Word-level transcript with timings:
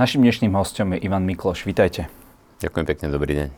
Našim 0.00 0.24
dnešným 0.24 0.56
hostom 0.56 0.96
je 0.96 1.04
Ivan 1.04 1.28
Mikloš. 1.28 1.68
Vítajte. 1.68 2.08
Ďakujem 2.64 2.86
pekne, 2.88 3.12
dobrý 3.12 3.32
deň. 3.36 3.48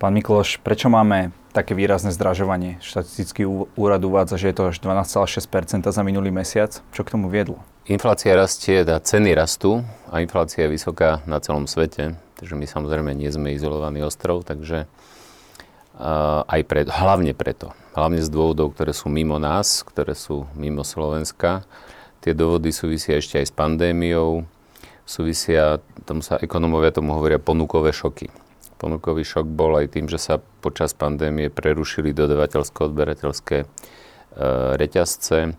Pán 0.00 0.16
Mikloš, 0.16 0.56
prečo 0.64 0.88
máme 0.88 1.36
také 1.52 1.76
výrazné 1.76 2.08
zdražovanie? 2.16 2.80
Štatistický 2.80 3.44
úrad 3.76 4.00
uvádza, 4.00 4.40
že 4.40 4.48
je 4.48 4.56
to 4.56 4.72
až 4.72 4.80
12,6% 4.80 5.84
za 5.84 6.00
minulý 6.00 6.32
mesiac. 6.32 6.80
Čo 6.96 7.04
k 7.04 7.12
tomu 7.12 7.28
viedlo? 7.28 7.60
Inflácia 7.84 8.32
rastie, 8.32 8.88
teda 8.88 9.04
ceny 9.04 9.36
rastú 9.36 9.84
a 10.08 10.24
inflácia 10.24 10.64
je 10.64 10.72
vysoká 10.72 11.20
na 11.28 11.44
celom 11.44 11.68
svete. 11.68 12.16
Takže 12.40 12.56
my 12.56 12.64
samozrejme 12.64 13.12
nie 13.20 13.28
sme 13.28 13.52
izolovaný 13.52 14.08
ostrov, 14.08 14.48
takže 14.48 14.88
uh, 14.88 16.48
aj 16.48 16.60
pre, 16.64 16.88
hlavne 16.88 17.36
preto. 17.36 17.76
Hlavne 17.92 18.24
z 18.24 18.32
dôvodov, 18.32 18.72
ktoré 18.72 18.96
sú 18.96 19.12
mimo 19.12 19.36
nás, 19.36 19.84
ktoré 19.84 20.16
sú 20.16 20.48
mimo 20.56 20.88
Slovenska. 20.88 21.68
Tie 22.20 22.36
dôvody 22.36 22.68
súvisia 22.68 23.16
ešte 23.16 23.40
aj 23.40 23.46
s 23.48 23.54
pandémiou, 23.56 24.44
súvisia, 25.08 25.80
tomu 26.04 26.20
sa 26.20 26.36
ekonomovia 26.36 26.92
tomu 26.92 27.16
hovoria 27.16 27.40
ponukové 27.40 27.90
šoky. 27.90 28.28
Ponukový 28.76 29.24
šok 29.24 29.48
bol 29.48 29.76
aj 29.80 29.96
tým, 29.96 30.06
že 30.08 30.20
sa 30.20 30.40
počas 30.60 30.92
pandémie 30.92 31.52
prerušili 31.52 32.16
dodavateľsko-odberateľské 32.16 33.58
e, 33.60 33.66
reťazce. 34.76 35.56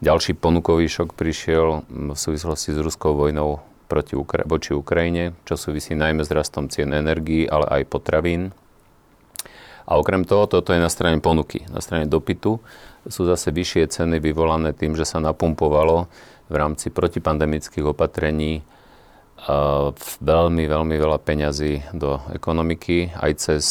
Ďalší 0.00 0.32
ponukový 0.36 0.88
šok 0.88 1.12
prišiel 1.12 1.84
v 1.88 2.16
súvislosti 2.16 2.72
s 2.72 2.78
ruskou 2.80 3.12
vojnou 3.12 3.60
proti 3.92 4.16
Ukra- 4.16 4.48
voči 4.48 4.72
Ukrajine, 4.72 5.36
čo 5.44 5.60
súvisí 5.60 5.92
najmä 5.92 6.24
s 6.24 6.32
rastom 6.32 6.72
cien 6.72 6.96
energií, 6.96 7.44
ale 7.44 7.68
aj 7.68 7.92
potravín. 7.92 8.56
A 9.86 9.98
okrem 9.98 10.22
toho, 10.22 10.46
toto 10.46 10.70
je 10.70 10.80
na 10.80 10.88
strane 10.88 11.18
ponuky. 11.18 11.66
Na 11.70 11.82
strane 11.82 12.06
dopytu 12.06 12.62
sú 13.06 13.22
zase 13.26 13.50
vyššie 13.50 13.90
ceny 13.90 14.22
vyvolané 14.22 14.70
tým, 14.72 14.94
že 14.94 15.02
sa 15.02 15.18
napumpovalo 15.18 16.06
v 16.46 16.54
rámci 16.54 16.92
protipandemických 16.92 17.90
opatrení 17.90 18.62
veľmi, 20.22 20.64
veľmi 20.70 20.94
veľa 20.94 21.18
peňazí 21.18 21.98
do 21.98 22.22
ekonomiky, 22.30 23.10
aj 23.18 23.32
cez 23.42 23.64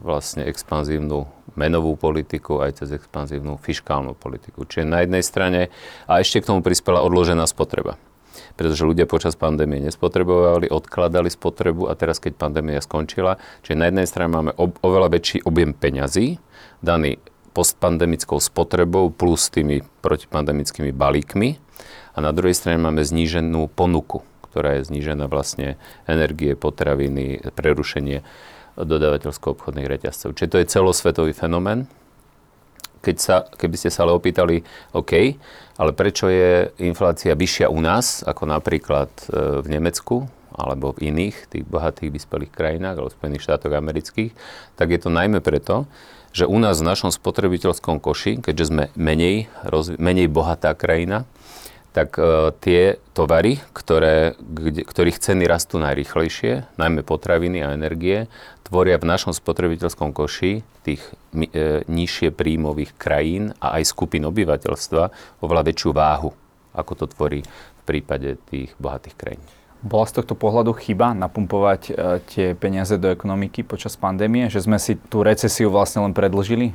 vlastne 0.00 0.48
expanzívnu 0.48 1.28
menovú 1.60 1.92
politiku, 1.98 2.64
aj 2.64 2.80
cez 2.80 2.96
expanzívnu 2.96 3.60
fiskálnu 3.60 4.16
politiku. 4.16 4.64
Čiže 4.64 4.88
na 4.88 5.04
jednej 5.04 5.20
strane, 5.20 5.68
a 6.08 6.24
ešte 6.24 6.40
k 6.40 6.48
tomu 6.48 6.64
prispela 6.64 7.04
odložená 7.04 7.44
spotreba. 7.44 8.00
Pretože 8.54 8.86
ľudia 8.86 9.06
počas 9.08 9.34
pandémie 9.34 9.80
nespotrebovali, 9.80 10.68
odkladali 10.68 11.28
spotrebu 11.28 11.88
a 11.88 11.96
teraz, 11.96 12.18
keď 12.18 12.36
pandémia 12.36 12.80
skončila, 12.80 13.40
čiže 13.64 13.80
na 13.80 13.88
jednej 13.88 14.06
strane 14.06 14.30
máme 14.30 14.52
o, 14.56 14.68
oveľa 14.84 15.12
väčší 15.14 15.44
objem 15.44 15.72
peňazí, 15.72 16.40
daný 16.84 17.20
postpandemickou 17.50 18.38
spotrebou 18.38 19.10
plus 19.10 19.50
tými 19.50 19.82
protipandemickými 20.04 20.94
balíkmi 20.94 21.58
a 22.14 22.18
na 22.22 22.30
druhej 22.30 22.54
strane 22.54 22.78
máme 22.78 23.02
zníženú 23.02 23.66
ponuku 23.74 24.22
ktorá 24.50 24.82
je 24.82 24.90
znížená 24.90 25.30
vlastne 25.30 25.78
energie, 26.10 26.58
potraviny, 26.58 27.54
prerušenie 27.54 28.26
dodávateľsko-obchodných 28.74 29.86
reťazcov. 29.86 30.34
Čiže 30.34 30.50
to 30.50 30.58
je 30.58 30.66
celosvetový 30.66 31.32
fenomén. 31.32 31.86
Keď 33.00 33.16
sa, 33.16 33.48
keby 33.48 33.76
ste 33.80 33.88
sa 33.88 34.04
ale 34.04 34.12
opýtali, 34.12 34.60
OK, 34.92 35.12
ale 35.80 35.90
prečo 35.96 36.28
je 36.28 36.68
inflácia 36.84 37.32
vyššia 37.32 37.72
u 37.72 37.80
nás, 37.80 38.20
ako 38.20 38.44
napríklad 38.44 39.08
e, 39.08 39.64
v 39.64 39.66
Nemecku, 39.72 40.28
alebo 40.52 40.92
v 40.92 41.08
iných, 41.08 41.48
tých 41.48 41.64
bohatých 41.64 42.12
vyspelých 42.12 42.52
krajinách, 42.52 43.00
alebo 43.00 43.08
v 43.08 43.16
Spojených 43.16 43.44
štátoch 43.48 43.72
amerických, 43.72 44.32
tak 44.76 44.92
je 44.92 45.00
to 45.00 45.08
najmä 45.08 45.40
preto, 45.40 45.88
že 46.30 46.46
u 46.46 46.58
nás 46.60 46.78
v 46.78 46.88
našom 46.92 47.10
spotrebiteľskom 47.10 47.98
koši, 47.98 48.38
keďže 48.38 48.68
sme 48.70 48.84
menej, 48.94 49.50
rozvi- 49.66 49.98
menej 49.98 50.30
bohatá 50.30 50.76
krajina, 50.76 51.26
tak 51.90 52.14
uh, 52.22 52.54
tie 52.62 53.02
tovary, 53.18 53.58
ktoré, 53.74 54.38
kde, 54.38 54.86
ktorých 54.86 55.18
ceny 55.18 55.42
rastú 55.50 55.82
najrychlejšie, 55.82 56.70
najmä 56.78 57.02
potraviny 57.02 57.66
a 57.66 57.74
energie, 57.74 58.30
tvoria 58.70 59.02
v 59.02 59.10
našom 59.10 59.34
spotrebiteľskom 59.34 60.14
koši 60.14 60.62
tých 60.86 61.02
e, 61.34 61.82
nižšie 61.90 62.30
príjmových 62.30 62.94
krajín 62.94 63.50
a 63.58 63.82
aj 63.82 63.90
skupín 63.90 64.22
obyvateľstva 64.30 65.02
oveľa 65.42 65.62
väčšiu 65.66 65.90
váhu, 65.90 66.30
ako 66.70 66.92
to 66.94 67.04
tvorí 67.10 67.42
v 67.42 67.82
prípade 67.82 68.38
tých 68.46 68.70
bohatých 68.78 69.18
krajín. 69.18 69.42
Bola 69.82 70.06
z 70.06 70.22
tohto 70.22 70.38
pohľadu 70.38 70.70
chyba 70.78 71.18
napumpovať 71.18 71.82
e, 71.90 71.92
tie 72.30 72.46
peniaze 72.54 72.94
do 72.94 73.10
ekonomiky 73.10 73.66
počas 73.66 73.98
pandémie, 73.98 74.46
že 74.46 74.62
sme 74.62 74.78
si 74.78 74.94
tú 75.10 75.26
recesiu 75.26 75.74
vlastne 75.74 76.06
len 76.06 76.14
predlžili? 76.14 76.70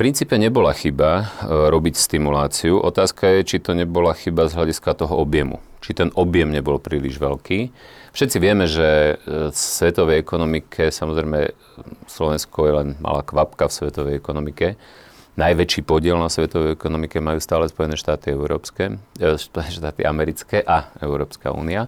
princípe 0.00 0.32
nebola 0.40 0.72
chyba 0.72 1.10
e, 1.20 1.24
robiť 1.68 1.92
stimuláciu. 2.00 2.80
Otázka 2.80 3.36
je, 3.36 3.40
či 3.44 3.56
to 3.60 3.76
nebola 3.76 4.16
chyba 4.16 4.48
z 4.48 4.56
hľadiska 4.56 4.96
toho 4.96 5.20
objemu. 5.20 5.60
Či 5.84 5.92
ten 5.92 6.08
objem 6.16 6.48
nebol 6.48 6.80
príliš 6.80 7.20
veľký. 7.20 7.68
Všetci 8.10 8.36
vieme, 8.42 8.66
že 8.66 9.14
e, 9.14 9.48
v 9.50 9.54
svetovej 9.54 10.18
ekonomike, 10.18 10.90
samozrejme 10.90 11.54
Slovensko 12.10 12.58
je 12.66 12.72
len 12.74 12.88
malá 12.98 13.22
kvapka 13.22 13.70
v 13.70 13.76
svetovej 13.76 14.14
ekonomike, 14.18 14.74
najväčší 15.36 15.86
podiel 15.86 16.18
na 16.18 16.32
svetovej 16.32 16.74
ekonomike 16.74 17.22
majú 17.22 17.38
stále 17.38 17.70
Spojené 17.70 17.94
štáty 17.94 18.34
európske, 18.34 18.98
e, 19.18 19.38
Spojené 19.38 19.70
štáty 19.70 20.02
americké 20.02 20.64
a 20.64 20.90
Európska 20.98 21.54
únia. 21.54 21.86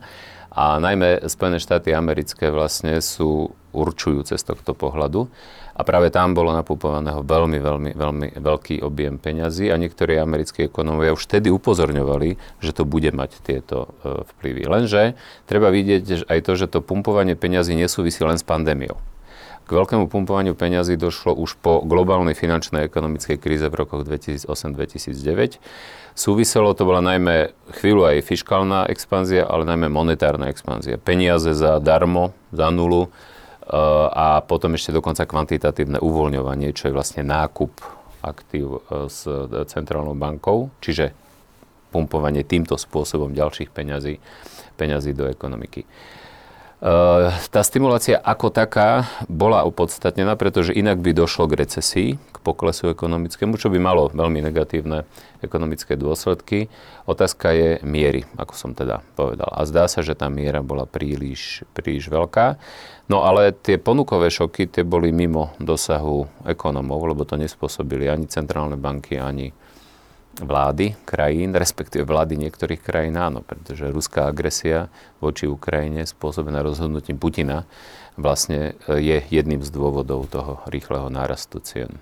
A 0.53 0.77
najmä 0.77 1.25
Spojené 1.33 1.57
štáty 1.57 1.97
americké 1.97 2.53
vlastne 2.53 3.01
sú 3.01 3.57
určujúce 3.73 4.37
z 4.37 4.45
tohto 4.45 4.77
pohľadu. 4.77 5.33
A 5.73 5.81
práve 5.89 6.13
tam 6.13 6.37
bolo 6.37 6.53
napúpovaného 6.53 7.25
veľmi, 7.25 7.57
veľmi, 7.57 7.91
veľmi 7.97 8.27
veľký 8.37 8.85
objem 8.85 9.17
peňazí 9.17 9.73
a 9.73 9.81
niektorí 9.81 10.21
americkí 10.21 10.69
ekonómovia 10.69 11.17
už 11.17 11.25
vtedy 11.25 11.49
upozorňovali, 11.49 12.61
že 12.61 12.77
to 12.77 12.85
bude 12.85 13.09
mať 13.09 13.41
tieto 13.41 13.97
e, 14.05 14.21
vplyvy. 14.37 14.69
Lenže 14.69 15.17
treba 15.49 15.73
vidieť 15.73 16.29
aj 16.29 16.39
to, 16.45 16.53
že 16.61 16.69
to 16.69 16.85
pumpovanie 16.85 17.33
peňazí 17.33 17.73
nesúvisí 17.73 18.21
len 18.21 18.37
s 18.37 18.45
pandémiou. 18.45 19.01
K 19.63 19.71
veľkému 19.71 20.11
pumpovaniu 20.11 20.59
peňazí 20.59 20.99
došlo 20.99 21.33
už 21.39 21.59
po 21.63 21.81
globálnej 21.87 22.35
finančnej 22.35 22.85
a 22.85 22.89
ekonomickej 22.91 23.39
kríze 23.39 23.67
v 23.71 23.75
rokoch 23.79 24.03
2008-2009. 24.05 25.63
Súviselo 26.13 26.77
to 26.77 26.85
bola 26.85 27.01
najmä 27.01 27.55
chvíľu 27.79 28.05
aj 28.11 28.27
fiskálna 28.27 28.91
expanzia, 28.91 29.49
ale 29.49 29.65
najmä 29.65 29.89
monetárna 29.89 30.53
expanzia. 30.53 31.01
Peniaze 31.01 31.57
za 31.57 31.81
darmo, 31.81 32.37
za 32.53 32.69
nulu, 32.69 33.09
a 34.13 34.43
potom 34.43 34.75
ešte 34.75 34.91
dokonca 34.91 35.23
kvantitatívne 35.23 36.03
uvoľňovanie, 36.03 36.75
čo 36.75 36.91
je 36.91 36.97
vlastne 36.97 37.23
nákup 37.23 37.71
aktív 38.23 38.83
e, 38.87 39.07
s 39.07 39.27
centrálnou 39.71 40.19
bankou, 40.19 40.71
čiže 40.83 41.15
pumpovanie 41.95 42.43
týmto 42.43 42.75
spôsobom 42.75 43.31
ďalších 43.31 43.71
peňazí, 43.71 44.19
peňazí 44.77 45.13
do 45.15 45.31
ekonomiky. 45.31 45.87
Uh, 46.83 47.31
tá 47.55 47.63
stimulácia 47.63 48.19
ako 48.19 48.51
taká 48.51 49.07
bola 49.31 49.63
opodstatnená, 49.63 50.35
pretože 50.35 50.75
inak 50.75 50.99
by 50.99 51.15
došlo 51.15 51.47
k 51.47 51.63
recesii, 51.63 52.11
k 52.19 52.37
poklesu 52.43 52.91
ekonomickému, 52.91 53.55
čo 53.55 53.71
by 53.71 53.79
malo 53.79 54.11
veľmi 54.11 54.43
negatívne 54.43 55.07
ekonomické 55.47 55.95
dôsledky. 55.95 56.67
Otázka 57.07 57.55
je 57.55 57.71
miery, 57.87 58.27
ako 58.35 58.59
som 58.59 58.71
teda 58.75 58.99
povedal. 59.15 59.47
A 59.55 59.63
zdá 59.63 59.87
sa, 59.87 60.03
že 60.03 60.19
tá 60.19 60.27
miera 60.27 60.59
bola 60.59 60.83
príliš, 60.83 61.63
príliš 61.71 62.11
veľká. 62.11 62.59
No 63.07 63.23
ale 63.23 63.55
tie 63.55 63.79
ponukové 63.79 64.27
šoky, 64.35 64.67
tie 64.67 64.83
boli 64.83 65.15
mimo 65.15 65.55
dosahu 65.63 66.27
ekonomov, 66.51 67.07
lebo 67.07 67.23
to 67.23 67.39
nespôsobili 67.39 68.11
ani 68.11 68.27
centrálne 68.27 68.75
banky, 68.75 69.23
ani 69.23 69.55
vlády 70.41 70.97
krajín, 71.05 71.53
respektíve 71.53 72.09
vlády 72.09 72.41
niektorých 72.41 72.81
krajín 72.81 73.21
áno, 73.21 73.45
pretože 73.45 73.93
ruská 73.93 74.33
agresia 74.33 74.89
voči 75.21 75.45
Ukrajine 75.45 76.09
spôsobená 76.09 76.65
rozhodnutím 76.65 77.21
Putina 77.21 77.69
vlastne 78.17 78.77
e, 78.89 79.01
je 79.01 79.19
jedným 79.29 79.61
z 79.61 79.69
dôvodov 79.69 80.29
toho 80.33 80.65
rýchleho 80.69 81.13
nárastu 81.13 81.61
cien. 81.61 81.93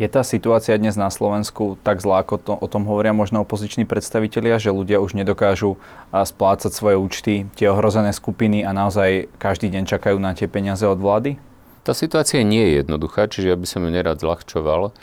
Je 0.00 0.08
tá 0.08 0.24
situácia 0.24 0.80
dnes 0.80 0.96
na 0.96 1.12
Slovensku 1.12 1.76
tak 1.84 2.00
zlá, 2.00 2.24
ako 2.24 2.34
to, 2.40 2.52
o 2.56 2.66
tom 2.72 2.88
hovoria 2.88 3.12
možno 3.12 3.44
opoziční 3.44 3.84
predstavitelia, 3.84 4.56
že 4.56 4.72
ľudia 4.72 4.96
už 4.96 5.12
nedokážu 5.12 5.76
splácať 6.08 6.72
svoje 6.72 6.96
účty, 6.96 7.44
tie 7.52 7.68
ohrozené 7.68 8.16
skupiny 8.16 8.64
a 8.64 8.72
naozaj 8.72 9.28
každý 9.36 9.68
deň 9.68 9.84
čakajú 9.84 10.16
na 10.16 10.32
tie 10.32 10.48
peniaze 10.48 10.88
od 10.88 10.96
vlády? 10.96 11.36
Tá 11.84 11.92
situácia 11.92 12.40
nie 12.40 12.64
je 12.64 12.72
jednoduchá, 12.80 13.28
čiže 13.28 13.52
ja 13.52 13.56
by 13.60 13.66
som 13.68 13.84
ju 13.84 13.92
nerad 13.92 14.16
zľahčoval. 14.16 14.96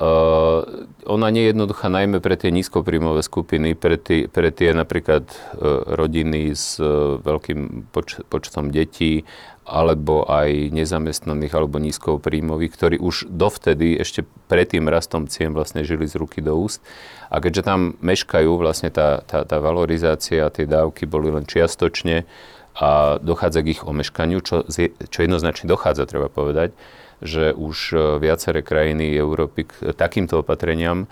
Uh, 0.00 0.88
ona 1.04 1.28
nie 1.28 1.44
je 1.44 1.52
jednoduchá 1.52 1.92
najmä 1.92 2.24
pre 2.24 2.32
tie 2.32 2.48
nízkopríjmové 2.48 3.20
skupiny, 3.20 3.76
pre, 3.76 4.00
tie, 4.00 4.32
pre 4.32 4.48
tie 4.48 4.72
napríklad 4.72 5.28
uh, 5.28 5.84
rodiny 5.92 6.56
s 6.56 6.80
uh, 6.80 7.20
veľkým 7.20 7.92
poč- 7.92 8.24
počtom 8.32 8.72
detí 8.72 9.28
alebo 9.68 10.24
aj 10.24 10.72
nezamestnaných 10.72 11.52
alebo 11.52 11.76
nízkopríjmových, 11.76 12.72
ktorí 12.72 12.96
už 12.96 13.28
dovtedy 13.28 14.00
ešte 14.00 14.24
pred 14.48 14.72
tým 14.72 14.88
rastom 14.88 15.28
cien 15.28 15.52
vlastne 15.52 15.84
žili 15.84 16.08
z 16.08 16.16
ruky 16.16 16.40
do 16.40 16.56
úst. 16.56 16.80
A 17.28 17.36
keďže 17.44 17.68
tam 17.68 17.92
meškajú 18.00 18.56
vlastne 18.56 18.88
tá, 18.88 19.20
tá, 19.28 19.44
tá 19.44 19.60
valorizácia, 19.60 20.48
tie 20.48 20.64
dávky 20.64 21.04
boli 21.04 21.28
len 21.28 21.44
čiastočne 21.44 22.24
a 22.72 23.20
dochádza 23.20 23.60
k 23.60 23.76
ich 23.76 23.84
omeškaniu, 23.84 24.40
čo, 24.40 24.64
čo 25.12 25.18
jednoznačne 25.20 25.68
dochádza, 25.68 26.08
treba 26.08 26.32
povedať, 26.32 26.72
že 27.20 27.52
už 27.52 27.76
e, 27.92 27.96
viaceré 28.20 28.64
krajiny 28.64 29.12
Európy 29.12 29.68
k 29.68 29.92
takýmto 29.92 30.40
opatreniam 30.40 31.04
e, 31.04 31.06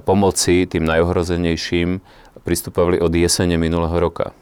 pomoci 0.00 0.64
tým 0.64 0.84
najohrozenejším 0.88 2.00
pristupovali 2.42 2.98
od 2.98 3.12
jesene 3.12 3.60
minulého 3.60 3.94
roka. 4.00 4.32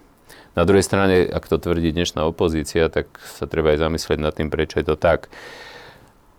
Na 0.58 0.66
druhej 0.66 0.82
strane, 0.82 1.30
ak 1.30 1.46
to 1.46 1.62
tvrdí 1.62 1.94
dnešná 1.94 2.26
opozícia, 2.26 2.90
tak 2.90 3.06
sa 3.22 3.46
treba 3.46 3.70
aj 3.70 3.86
zamyslieť 3.86 4.18
nad 4.18 4.34
tým, 4.34 4.50
prečo 4.50 4.82
je 4.82 4.86
to 4.86 4.96
tak. 4.98 5.30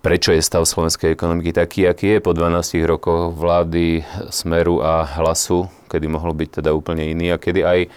Prečo 0.01 0.33
je 0.33 0.41
stav 0.41 0.65
slovenskej 0.65 1.13
ekonomiky 1.13 1.53
taký, 1.53 1.85
aký 1.85 2.17
je 2.17 2.25
po 2.25 2.33
12 2.33 2.81
rokoch 2.89 3.37
vlády 3.37 4.01
Smeru 4.33 4.81
a 4.81 5.05
Hlasu, 5.05 5.69
kedy 5.87 6.09
mohol 6.09 6.33
byť 6.33 6.59
teda 6.59 6.73
úplne 6.73 7.05
iný 7.05 7.31
a 7.31 7.37
kedy 7.37 7.61
aj 7.61 7.79
e, 7.85 7.89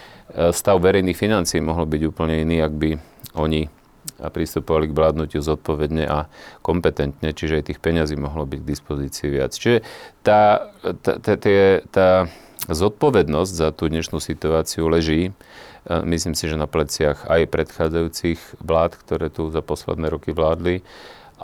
stav 0.53 0.79
verejných 0.79 1.17
financií 1.17 1.65
mohol 1.65 1.89
byť 1.89 2.03
úplne 2.05 2.45
iný, 2.45 2.61
ak 2.61 2.73
by 2.77 2.91
oni 3.35 3.67
pristupovali 4.19 4.91
k 4.91 4.97
vládnutiu 4.97 5.41
zodpovedne 5.43 6.05
a 6.07 6.31
kompetentne, 6.63 7.35
čiže 7.35 7.61
aj 7.61 7.65
tých 7.73 7.83
peňazí 7.83 8.15
mohlo 8.15 8.47
byť 8.47 8.59
k 8.63 8.71
dispozícii 8.71 9.29
viac. 9.31 9.53
Čiže 9.55 9.83
tá, 10.23 10.71
tá, 11.03 11.19
tá, 11.19 11.35
tá 11.91 12.09
zodpovednosť 12.71 13.53
za 13.53 13.69
tú 13.75 13.91
dnešnú 13.91 14.23
situáciu 14.23 14.89
leží, 14.89 15.35
myslím 15.89 16.33
si, 16.33 16.49
že 16.49 16.57
na 16.57 16.65
pleciach 16.65 17.29
aj 17.29 17.51
predchádzajúcich 17.53 18.41
vlád, 18.65 18.97
ktoré 18.97 19.29
tu 19.29 19.53
za 19.53 19.61
posledné 19.61 20.09
roky 20.09 20.33
vládli, 20.33 20.81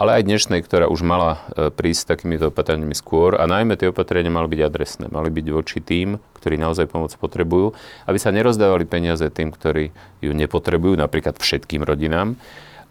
ale 0.01 0.17
aj 0.17 0.33
dnešnej, 0.33 0.65
ktorá 0.65 0.89
už 0.89 1.05
mala 1.05 1.45
e, 1.53 1.69
prísť 1.69 2.17
takýmito 2.17 2.49
opatreniami 2.49 2.97
skôr. 2.97 3.37
A 3.37 3.45
najmä 3.45 3.77
tie 3.77 3.93
opatrenia 3.93 4.33
mali 4.33 4.49
byť 4.49 4.61
adresné, 4.65 5.07
mali 5.13 5.29
byť 5.29 5.47
voči 5.53 5.85
tým, 5.85 6.17
ktorí 6.41 6.57
naozaj 6.57 6.89
pomoc 6.89 7.13
potrebujú, 7.21 7.77
aby 8.09 8.17
sa 8.17 8.33
nerozdávali 8.33 8.89
peniaze 8.89 9.29
tým, 9.29 9.53
ktorí 9.53 9.93
ju 10.25 10.33
nepotrebujú, 10.33 10.97
napríklad 10.97 11.37
všetkým 11.37 11.85
rodinám, 11.85 12.41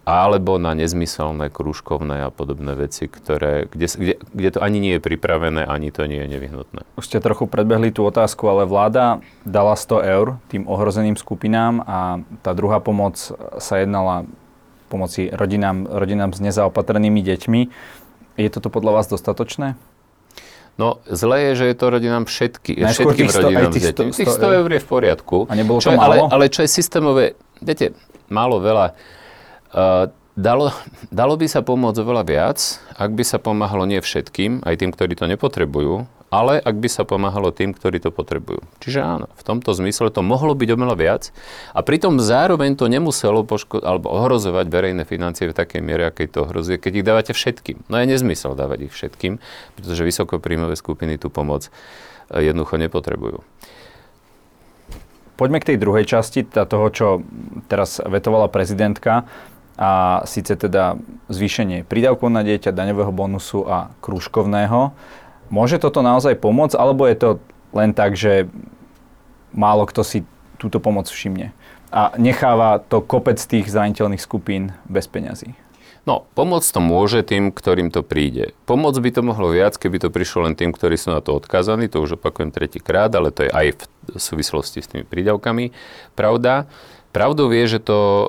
alebo 0.06 0.56
na 0.56 0.72
nezmyselné 0.78 1.50
krúžkovné 1.50 2.24
a 2.24 2.30
podobné 2.30 2.78
veci, 2.78 3.10
ktoré, 3.10 3.66
kde, 3.68 3.86
kde, 3.90 4.14
kde 4.30 4.48
to 4.54 4.58
ani 4.62 4.78
nie 4.78 4.92
je 4.96 5.02
pripravené, 5.02 5.66
ani 5.66 5.90
to 5.90 6.06
nie 6.06 6.22
je 6.24 6.28
nevyhnutné. 6.30 6.86
Už 6.94 7.10
ste 7.10 7.18
trochu 7.18 7.50
predbehli 7.50 7.90
tú 7.90 8.06
otázku, 8.06 8.46
ale 8.46 8.70
vláda 8.70 9.18
dala 9.42 9.74
100 9.74 10.14
eur 10.14 10.26
tým 10.46 10.64
ohrozeným 10.70 11.18
skupinám 11.18 11.82
a 11.84 11.98
tá 12.40 12.54
druhá 12.54 12.78
pomoc 12.78 13.18
sa 13.58 13.74
jednala 13.82 14.30
pomoci 14.90 15.30
rodinám, 15.30 15.86
rodinám 15.86 16.34
s 16.34 16.42
nezaopatrenými 16.42 17.22
deťmi. 17.22 17.60
Je 18.34 18.48
toto 18.50 18.66
podľa 18.74 18.98
vás 18.98 19.06
dostatočné? 19.06 19.78
No, 20.74 20.98
zle 21.06 21.54
je, 21.54 21.62
že 21.62 21.64
je 21.70 21.76
to 21.78 21.86
rodinám 21.94 22.26
všetky, 22.26 22.82
všetkým 22.82 23.30
rodinám 23.30 23.70
s 23.70 23.94
deťmi. 23.94 24.10
Tých 24.10 24.34
100 24.34 24.58
eur 24.66 24.70
je 24.74 24.80
v 24.82 24.88
poriadku. 24.90 25.46
A 25.46 25.54
nebolo 25.54 25.78
čo 25.78 25.94
to 25.94 26.00
málo? 26.00 26.26
Ale, 26.26 26.34
ale 26.34 26.44
čo 26.50 26.66
je 26.66 26.70
systémové, 26.72 27.38
viete, 27.62 27.94
málo, 28.26 28.58
veľa 28.58 28.98
Dalo, 30.40 30.72
dalo 31.12 31.34
by 31.36 31.46
sa 31.50 31.60
pomôcť 31.60 32.00
oveľa 32.00 32.24
viac, 32.24 32.58
ak 32.96 33.12
by 33.12 33.24
sa 33.26 33.36
pomáhalo 33.42 33.84
nie 33.84 34.00
všetkým, 34.00 34.64
aj 34.64 34.78
tým, 34.78 34.90
ktorí 34.94 35.12
to 35.18 35.28
nepotrebujú, 35.28 36.08
ale 36.30 36.62
ak 36.62 36.78
by 36.78 36.88
sa 36.88 37.02
pomáhalo 37.02 37.50
tým, 37.50 37.74
ktorí 37.74 37.98
to 37.98 38.14
potrebujú. 38.14 38.62
Čiže 38.78 39.00
áno, 39.02 39.26
v 39.34 39.42
tomto 39.42 39.74
zmysle 39.74 40.14
to 40.14 40.22
mohlo 40.22 40.54
byť 40.54 40.68
oveľa 40.70 40.96
viac 40.96 41.22
a 41.74 41.82
pritom 41.82 42.22
zároveň 42.22 42.78
to 42.78 42.86
nemuselo 42.86 43.42
poško- 43.42 43.82
alebo 43.82 44.14
ohrozovať 44.14 44.70
verejné 44.70 45.02
financie 45.02 45.50
v 45.50 45.58
takej 45.58 45.82
miere, 45.82 46.06
akej 46.06 46.30
to 46.30 46.46
ohrozuje, 46.46 46.78
keď 46.78 46.92
ich 47.02 47.06
dávate 47.06 47.32
všetkým. 47.34 47.82
No 47.90 47.98
je 47.98 48.06
nezmysel 48.06 48.54
dávať 48.54 48.88
ich 48.88 48.94
všetkým, 48.94 49.42
pretože 49.74 50.06
vysokopríjmové 50.06 50.78
skupiny 50.78 51.18
tú 51.18 51.34
pomoc 51.34 51.66
eh, 51.66 52.46
jednoducho 52.46 52.78
nepotrebujú. 52.78 53.42
Poďme 55.34 55.58
k 55.58 55.72
tej 55.72 55.78
druhej 55.80 56.04
časti 56.04 56.44
toho, 56.44 56.86
čo 56.92 57.24
teraz 57.66 57.96
vetovala 57.96 58.52
prezidentka 58.52 59.24
a 59.80 60.20
síce 60.28 60.52
teda 60.52 61.00
zvýšenie 61.32 61.88
prídavkov 61.88 62.28
na 62.28 62.44
dieťa, 62.44 62.76
daňového 62.76 63.08
bonusu 63.08 63.64
a 63.64 63.88
krúžkovného. 64.04 64.92
Môže 65.50 65.82
toto 65.82 66.00
naozaj 66.00 66.38
pomôcť, 66.38 66.78
alebo 66.78 67.04
je 67.10 67.16
to 67.18 67.30
len 67.74 67.90
tak, 67.90 68.14
že 68.14 68.46
málo 69.50 69.84
kto 69.84 70.06
si 70.06 70.22
túto 70.62 70.78
pomoc 70.78 71.10
všimne 71.10 71.50
a 71.90 72.14
necháva 72.16 72.78
to 72.78 73.02
kopec 73.02 73.36
tých 73.42 73.66
zraniteľných 73.66 74.22
skupín 74.22 74.72
bez 74.86 75.10
peňazí? 75.10 75.58
No, 76.08 76.24
pomôcť 76.32 76.68
to 76.72 76.80
môže 76.80 77.20
tým, 77.28 77.52
ktorým 77.52 77.92
to 77.92 78.00
príde. 78.00 78.56
Pomôcť 78.64 78.98
by 79.04 79.10
to 79.12 79.20
mohlo 79.20 79.52
viac, 79.52 79.76
keby 79.76 80.00
to 80.00 80.08
prišlo 80.08 80.48
len 80.48 80.56
tým, 80.56 80.72
ktorí 80.72 80.96
sú 80.96 81.12
na 81.12 81.20
to 81.20 81.36
odkázaní, 81.36 81.92
to 81.92 82.00
už 82.00 82.16
opakujem 82.16 82.48
tretíkrát, 82.54 83.12
ale 83.12 83.28
to 83.28 83.44
je 83.44 83.50
aj 83.52 83.84
v 84.08 84.16
súvislosti 84.16 84.80
s 84.80 84.88
tými 84.88 85.04
prídavkami. 85.04 85.76
Pravda, 86.16 86.64
Pravdou 87.10 87.50
je, 87.50 87.66
že 87.66 87.80
to 87.82 87.98
e, 87.98 88.26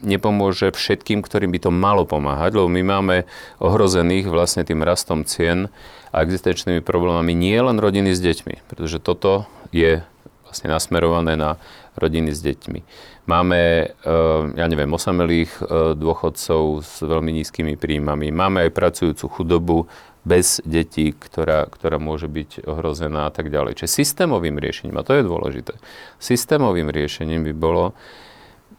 nepomôže 0.00 0.72
všetkým, 0.72 1.20
ktorým 1.20 1.52
by 1.52 1.60
to 1.60 1.70
malo 1.70 2.08
pomáhať, 2.08 2.56
lebo 2.56 2.72
my 2.72 2.80
máme 2.80 3.16
ohrozených 3.60 4.32
vlastne 4.32 4.64
tým 4.64 4.80
rastom 4.80 5.28
cien 5.28 5.68
a 6.08 6.24
existenčnými 6.24 6.80
problémami 6.80 7.36
nie 7.36 7.60
len 7.60 7.76
rodiny 7.76 8.16
s 8.16 8.20
deťmi, 8.24 8.64
pretože 8.64 8.96
toto 8.96 9.44
je 9.76 10.00
vlastne 10.48 10.72
nasmerované 10.72 11.36
na 11.36 11.60
rodiny 12.00 12.32
s 12.32 12.40
deťmi. 12.40 12.80
Máme, 13.28 13.92
e, 13.92 14.16
ja 14.56 14.64
neviem, 14.64 14.88
osamelých 14.88 15.52
e, 15.60 15.92
dôchodcov 16.00 16.80
s 16.80 17.04
veľmi 17.04 17.44
nízkymi 17.44 17.76
príjmami, 17.76 18.32
máme 18.32 18.66
aj 18.66 18.70
pracujúcu 18.72 19.24
chudobu, 19.28 19.78
bez 20.24 20.60
detí, 20.68 21.16
ktorá, 21.16 21.64
ktorá 21.68 21.96
môže 21.96 22.28
byť 22.28 22.68
ohrozená 22.68 23.28
a 23.28 23.32
tak 23.32 23.48
ďalej. 23.48 23.80
Čiže 23.80 24.04
systémovým 24.04 24.60
riešením, 24.60 25.00
a 25.00 25.06
to 25.06 25.16
je 25.16 25.24
dôležité, 25.24 25.74
systémovým 26.20 26.92
riešením 26.92 27.48
by 27.48 27.54
bolo 27.56 27.96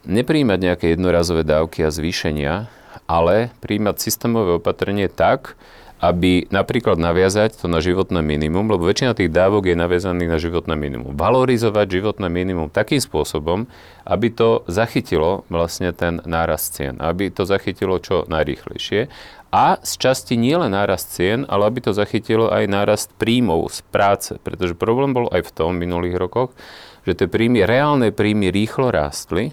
nepríjmať 0.06 0.60
nejaké 0.62 0.86
jednorazové 0.94 1.46
dávky 1.46 1.86
a 1.86 1.94
zvýšenia, 1.94 2.70
ale 3.06 3.54
príjmať 3.62 3.96
systémové 4.02 4.58
opatrenie 4.58 5.10
tak, 5.10 5.58
aby 6.02 6.50
napríklad 6.50 6.98
naviazať 6.98 7.62
to 7.62 7.70
na 7.70 7.78
životné 7.78 8.26
minimum, 8.26 8.66
lebo 8.74 8.90
väčšina 8.90 9.14
tých 9.14 9.30
dávok 9.30 9.70
je 9.70 9.78
naviazaných 9.78 10.34
na 10.34 10.40
životné 10.42 10.74
minimum. 10.74 11.14
Valorizovať 11.14 12.02
životné 12.02 12.26
minimum 12.26 12.74
takým 12.74 12.98
spôsobom, 12.98 13.70
aby 14.02 14.34
to 14.34 14.66
zachytilo 14.66 15.46
vlastne 15.54 15.94
ten 15.94 16.18
nárast 16.26 16.74
cien, 16.74 16.98
aby 16.98 17.30
to 17.30 17.46
zachytilo 17.46 18.02
čo 18.02 18.26
najrýchlejšie 18.26 19.14
a 19.52 19.84
z 19.84 20.00
časti 20.00 20.40
nie 20.40 20.56
len 20.56 20.72
nárast 20.72 21.12
cien, 21.12 21.44
ale 21.52 21.68
aby 21.68 21.84
to 21.84 21.92
zachytilo 21.92 22.48
aj 22.48 22.72
nárast 22.72 23.12
príjmov 23.20 23.68
z 23.68 23.84
práce. 23.92 24.32
Pretože 24.40 24.80
problém 24.80 25.12
bol 25.12 25.28
aj 25.28 25.44
v 25.44 25.52
tom 25.52 25.76
v 25.76 25.84
minulých 25.84 26.16
rokoch, 26.16 26.56
že 27.04 27.20
tie 27.20 27.28
príjmy, 27.28 27.68
reálne 27.68 28.16
príjmy 28.16 28.48
rýchlo 28.48 28.96
rástli 28.96 29.52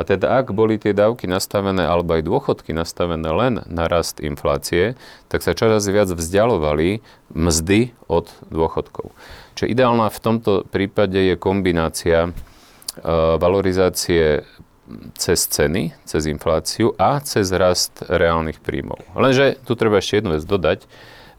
a 0.00 0.02
teda 0.02 0.40
ak 0.40 0.56
boli 0.56 0.80
tie 0.80 0.96
dávky 0.96 1.28
nastavené 1.28 1.84
alebo 1.84 2.16
aj 2.16 2.24
dôchodky 2.24 2.72
nastavené 2.72 3.28
len 3.28 3.60
na 3.68 3.84
rast 3.84 4.16
inflácie, 4.24 4.96
tak 5.28 5.44
sa 5.44 5.52
čoraz 5.52 5.84
viac 5.84 6.08
vzdialovali 6.08 7.04
mzdy 7.36 7.92
od 8.08 8.32
dôchodkov. 8.48 9.12
Čiže 9.60 9.76
ideálna 9.76 10.08
v 10.08 10.22
tomto 10.24 10.52
prípade 10.64 11.20
je 11.20 11.36
kombinácia 11.36 12.32
uh, 12.32 13.36
valorizácie 13.36 14.40
cez 15.16 15.46
ceny, 15.46 15.94
cez 16.04 16.26
infláciu 16.26 16.94
a 16.98 17.20
cez 17.20 17.50
rast 17.54 18.04
reálnych 18.06 18.60
príjmov. 18.60 19.00
Lenže 19.14 19.58
tu 19.64 19.74
treba 19.74 19.98
ešte 19.98 20.20
jednu 20.20 20.36
vec 20.36 20.44
dodať, 20.44 20.84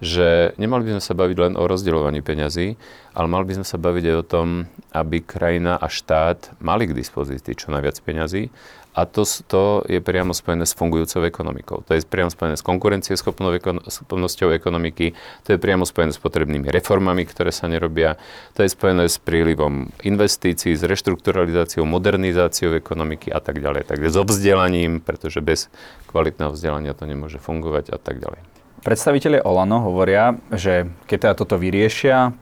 že 0.01 0.57
nemali 0.57 0.89
by 0.89 0.91
sme 0.97 1.03
sa 1.05 1.13
baviť 1.13 1.37
len 1.37 1.53
o 1.53 1.63
rozdeľovaní 1.69 2.25
peňazí, 2.25 2.73
ale 3.13 3.27
mali 3.29 3.45
by 3.45 3.61
sme 3.61 3.67
sa 3.69 3.77
baviť 3.77 4.03
aj 4.09 4.15
o 4.17 4.25
tom, 4.25 4.47
aby 4.97 5.21
krajina 5.21 5.77
a 5.77 5.85
štát 5.85 6.57
mali 6.57 6.89
k 6.89 6.97
dispozícii 6.97 7.53
čo 7.53 7.69
najviac 7.69 8.01
peňazí 8.01 8.49
a 8.91 9.07
to, 9.07 9.23
to 9.47 9.87
je 9.87 10.03
priamo 10.03 10.35
spojené 10.35 10.67
s 10.67 10.75
fungujúcou 10.75 11.23
ekonomikou. 11.23 11.79
To 11.87 11.95
je 11.95 12.03
priamo 12.03 12.27
spojené 12.27 12.59
s 12.59 12.63
konkurencieschopnosťou 12.63 14.51
ekonomiky, 14.51 15.15
to 15.47 15.55
je 15.55 15.57
priamo 15.57 15.87
spojené 15.87 16.11
s 16.11 16.19
potrebnými 16.19 16.67
reformami, 16.67 17.23
ktoré 17.23 17.55
sa 17.55 17.71
nerobia, 17.71 18.19
to 18.51 18.67
je 18.67 18.69
spojené 18.69 19.07
s 19.07 19.15
prílivom 19.15 19.95
investícií, 20.03 20.75
s 20.75 20.83
reštrukturalizáciou, 20.83 21.87
modernizáciou 21.87 22.75
ekonomiky 22.75 23.31
a 23.31 23.39
tak 23.39 23.63
ďalej. 23.63 23.87
Takže 23.87 24.11
s 24.11 24.17
obvzdelaním, 24.19 24.99
pretože 24.99 25.39
bez 25.39 25.71
kvalitného 26.11 26.51
vzdelania 26.51 26.91
to 26.91 27.07
nemôže 27.07 27.39
fungovať 27.39 27.95
a 27.95 27.97
tak 27.97 28.19
ďalej. 28.19 28.43
Predstavitelia 28.81 29.45
Olano 29.45 29.79
hovoria, 29.85 30.35
že 30.51 30.89
keď 31.05 31.17
teda 31.29 31.33
toto 31.37 31.55
vyriešia, 31.55 32.33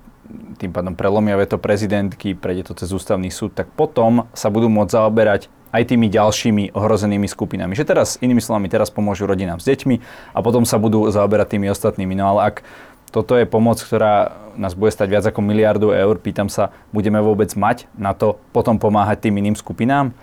tým 0.55 0.71
pádom 0.71 0.93
prelomia 0.93 1.35
veto 1.35 1.57
prezidentky, 1.57 2.37
prejde 2.37 2.71
to 2.71 2.73
cez 2.77 2.93
ústavný 2.93 3.27
súd, 3.33 3.57
tak 3.57 3.67
potom 3.73 4.29
sa 4.31 4.47
budú 4.53 4.69
môcť 4.69 4.93
zaoberať 4.93 5.41
aj 5.69 5.83
tými 5.85 6.09
ďalšími 6.09 6.73
ohrozenými 6.73 7.29
skupinami. 7.29 7.77
Že 7.77 7.85
teraz, 7.85 8.17
inými 8.19 8.41
slovami, 8.41 8.69
teraz 8.69 8.89
pomôžu 8.89 9.29
rodinám 9.29 9.61
s 9.61 9.69
deťmi 9.69 9.95
a 10.33 10.39
potom 10.41 10.65
sa 10.65 10.81
budú 10.81 11.05
zaoberať 11.09 11.57
tými 11.57 11.69
ostatnými. 11.69 12.17
No 12.17 12.35
ale 12.35 12.39
ak 12.53 12.55
toto 13.09 13.37
je 13.37 13.45
pomoc, 13.49 13.81
ktorá 13.81 14.48
nás 14.55 14.73
bude 14.73 14.93
stať 14.93 15.07
viac 15.09 15.25
ako 15.27 15.41
miliardu 15.43 15.93
eur. 15.93 16.17
Pýtam 16.17 16.47
sa, 16.47 16.73
budeme 16.89 17.19
vôbec 17.21 17.53
mať 17.53 17.85
na 17.97 18.15
to 18.17 18.39
potom 18.55 18.79
pomáhať 18.81 19.29
tým 19.29 19.37
iným 19.41 19.57
skupinám? 19.57 20.15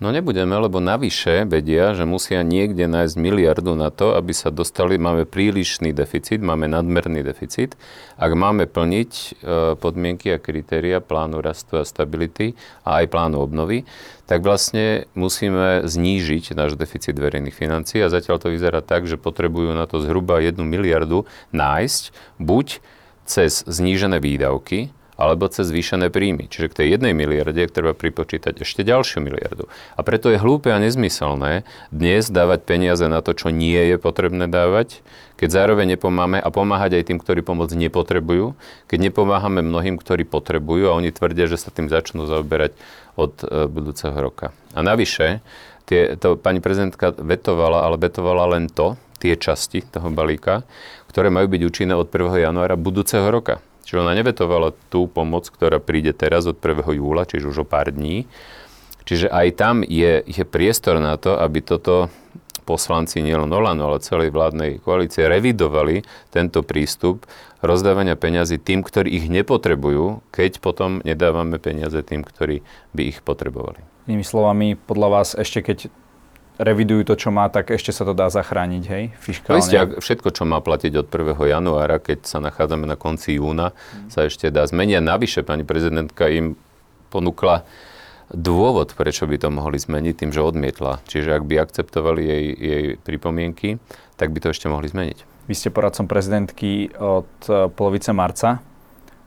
No 0.00 0.12
nebudeme, 0.12 0.56
lebo 0.56 0.80
navyše 0.80 1.44
vedia, 1.44 1.92
že 1.92 2.08
musia 2.08 2.40
niekde 2.40 2.88
nájsť 2.88 3.16
miliardu 3.20 3.76
na 3.76 3.92
to, 3.92 4.16
aby 4.16 4.32
sa 4.32 4.48
dostali, 4.48 4.96
máme 4.96 5.28
prílišný 5.28 5.92
deficit, 5.92 6.40
máme 6.40 6.68
nadmerný 6.68 7.20
deficit. 7.20 7.76
Ak 8.16 8.32
máme 8.32 8.64
plniť 8.64 9.12
e, 9.12 9.28
podmienky 9.76 10.32
a 10.32 10.40
kritéria 10.40 11.04
plánu 11.04 11.44
rastu 11.44 11.80
a 11.80 11.84
stability 11.84 12.56
a 12.84 13.04
aj 13.04 13.12
plánu 13.12 13.44
obnovy, 13.44 13.84
tak 14.24 14.40
vlastne 14.40 15.04
musíme 15.12 15.84
znížiť 15.84 16.56
náš 16.56 16.80
deficit 16.80 17.16
verejných 17.16 17.56
financií 17.56 18.00
a 18.00 18.12
zatiaľ 18.12 18.40
to 18.40 18.52
vyzerá 18.52 18.80
tak, 18.80 19.04
že 19.04 19.20
potrebujú 19.20 19.76
na 19.76 19.84
to 19.84 20.00
zhruba 20.00 20.40
jednu 20.40 20.64
miliardu 20.64 21.28
nájsť 21.52 22.36
buď 22.40 22.80
cez 23.30 23.62
znížené 23.62 24.18
výdavky, 24.18 24.90
alebo 25.20 25.52
cez 25.52 25.68
zvýšené 25.68 26.08
príjmy. 26.08 26.48
Čiže 26.48 26.72
k 26.72 26.78
tej 26.80 26.86
jednej 26.96 27.12
miliarde 27.12 27.68
treba 27.68 27.92
pripočítať 27.92 28.64
ešte 28.64 28.80
ďalšiu 28.80 29.20
miliardu. 29.20 29.68
A 29.94 30.00
preto 30.00 30.32
je 30.32 30.40
hlúpe 30.40 30.72
a 30.72 30.80
nezmyselné 30.80 31.68
dnes 31.92 32.32
dávať 32.32 32.64
peniaze 32.64 33.04
na 33.04 33.20
to, 33.20 33.36
čo 33.36 33.52
nie 33.52 33.76
je 33.76 34.00
potrebné 34.00 34.48
dávať, 34.48 35.04
keď 35.36 35.48
zároveň 35.52 35.94
nepomáhame 35.94 36.40
a 36.40 36.48
pomáhať 36.48 36.96
aj 36.96 37.04
tým, 37.12 37.18
ktorí 37.20 37.44
pomoc 37.44 37.68
nepotrebujú, 37.68 38.56
keď 38.88 38.98
nepomáhame 39.12 39.60
mnohým, 39.60 40.00
ktorí 40.00 40.24
potrebujú 40.24 40.88
a 40.88 40.96
oni 40.96 41.12
tvrdia, 41.12 41.44
že 41.52 41.60
sa 41.60 41.68
tým 41.68 41.92
začnú 41.92 42.24
zaoberať 42.24 42.72
od 43.20 43.44
e, 43.44 43.68
budúceho 43.68 44.16
roka. 44.16 44.56
A 44.72 44.80
navyše, 44.80 45.44
tie, 45.84 46.16
to 46.16 46.40
pani 46.40 46.64
prezidentka 46.64 47.12
vetovala, 47.12 47.84
ale 47.84 48.00
vetovala 48.00 48.56
len 48.56 48.72
to, 48.72 48.96
tie 49.20 49.36
časti 49.36 49.84
toho 49.84 50.08
balíka, 50.08 50.64
ktoré 51.10 51.28
majú 51.28 51.50
byť 51.50 51.62
účinné 51.66 51.98
od 51.98 52.06
1. 52.06 52.46
januára 52.46 52.78
budúceho 52.78 53.26
roka. 53.26 53.58
Čiže 53.82 54.06
ona 54.06 54.14
nevetovala 54.14 54.70
tú 54.86 55.10
pomoc, 55.10 55.50
ktorá 55.50 55.82
príde 55.82 56.14
teraz 56.14 56.46
od 56.46 56.62
1. 56.62 56.86
júla, 56.94 57.26
čiže 57.26 57.50
už 57.50 57.62
o 57.62 57.66
pár 57.66 57.90
dní. 57.90 58.30
Čiže 59.02 59.26
aj 59.26 59.48
tam 59.58 59.82
je, 59.82 60.22
je 60.22 60.44
priestor 60.46 61.02
na 61.02 61.18
to, 61.18 61.34
aby 61.34 61.58
toto 61.58 62.06
poslanci 62.62 63.18
nielen 63.18 63.50
Olano, 63.50 63.90
ale 63.90 63.98
celej 63.98 64.30
vládnej 64.30 64.78
koalície 64.78 65.26
revidovali 65.26 66.06
tento 66.30 66.62
prístup 66.62 67.26
rozdávania 67.58 68.14
peňazí 68.14 68.62
tým, 68.62 68.86
ktorí 68.86 69.10
ich 69.10 69.26
nepotrebujú, 69.26 70.22
keď 70.30 70.62
potom 70.62 71.02
nedávame 71.02 71.58
peniaze 71.58 71.98
tým, 72.06 72.22
ktorí 72.22 72.62
by 72.94 73.02
ich 73.10 73.18
potrebovali. 73.26 73.82
Inými 74.06 74.22
slovami, 74.22 74.78
podľa 74.78 75.08
vás 75.10 75.28
ešte 75.34 75.66
keď 75.66 75.78
revidujú 76.60 77.08
to, 77.08 77.14
čo 77.16 77.32
má, 77.32 77.48
tak 77.48 77.72
ešte 77.72 77.90
sa 77.90 78.04
to 78.04 78.12
dá 78.12 78.28
zachrániť, 78.28 78.84
hej, 78.92 79.04
fiskálne. 79.16 79.64
Isté, 79.64 79.80
všetko, 79.80 80.28
čo 80.36 80.44
má 80.44 80.60
platiť 80.60 80.92
od 81.00 81.08
1. 81.08 81.40
januára, 81.40 81.96
keď 81.96 82.28
sa 82.28 82.38
nachádzame 82.44 82.84
na 82.84 83.00
konci 83.00 83.40
júna, 83.40 83.72
hmm. 83.72 84.12
sa 84.12 84.28
ešte 84.28 84.52
dá 84.52 84.68
zmeniť. 84.68 85.00
Navyše, 85.00 85.40
pani 85.40 85.64
prezidentka 85.64 86.28
im 86.28 86.60
ponúkla 87.08 87.64
dôvod, 88.30 88.94
prečo 88.94 89.26
by 89.26 89.40
to 89.40 89.48
mohli 89.50 89.80
zmeniť 89.80 90.14
tým, 90.14 90.30
že 90.30 90.44
odmietla. 90.44 91.02
Čiže 91.08 91.40
ak 91.40 91.44
by 91.48 91.54
akceptovali 91.64 92.22
jej, 92.22 92.46
jej 92.54 92.84
pripomienky, 93.02 93.80
tak 94.20 94.30
by 94.30 94.38
to 94.38 94.52
ešte 94.54 94.70
mohli 94.70 94.86
zmeniť. 94.86 95.48
Vy 95.50 95.54
ste 95.58 95.74
poradcom 95.74 96.06
prezidentky 96.06 96.94
od 96.94 97.30
e, 97.50 97.66
polovice 97.74 98.14
marca. 98.14 98.62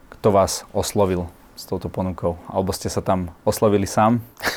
Kto 0.08 0.32
vás 0.32 0.64
oslovil 0.72 1.28
s 1.60 1.68
touto 1.68 1.92
ponukou? 1.92 2.40
Alebo 2.48 2.72
ste 2.72 2.88
sa 2.88 3.04
tam 3.04 3.36
oslovili 3.44 3.84
sám? 3.84 4.24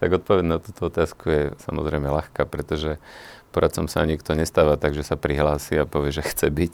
tak 0.00 0.10
odpoveď 0.10 0.44
na 0.46 0.58
túto 0.62 0.88
otázku 0.88 1.24
je 1.30 1.42
samozrejme 1.64 2.06
ľahká, 2.06 2.46
pretože 2.46 3.02
poradcom 3.50 3.90
sa 3.90 4.06
niekto 4.06 4.38
nestáva 4.38 4.78
tak, 4.78 4.94
že 4.94 5.02
sa 5.02 5.18
prihlási 5.18 5.82
a 5.82 5.88
povie, 5.88 6.14
že 6.14 6.22
chce 6.22 6.48
byť, 6.48 6.72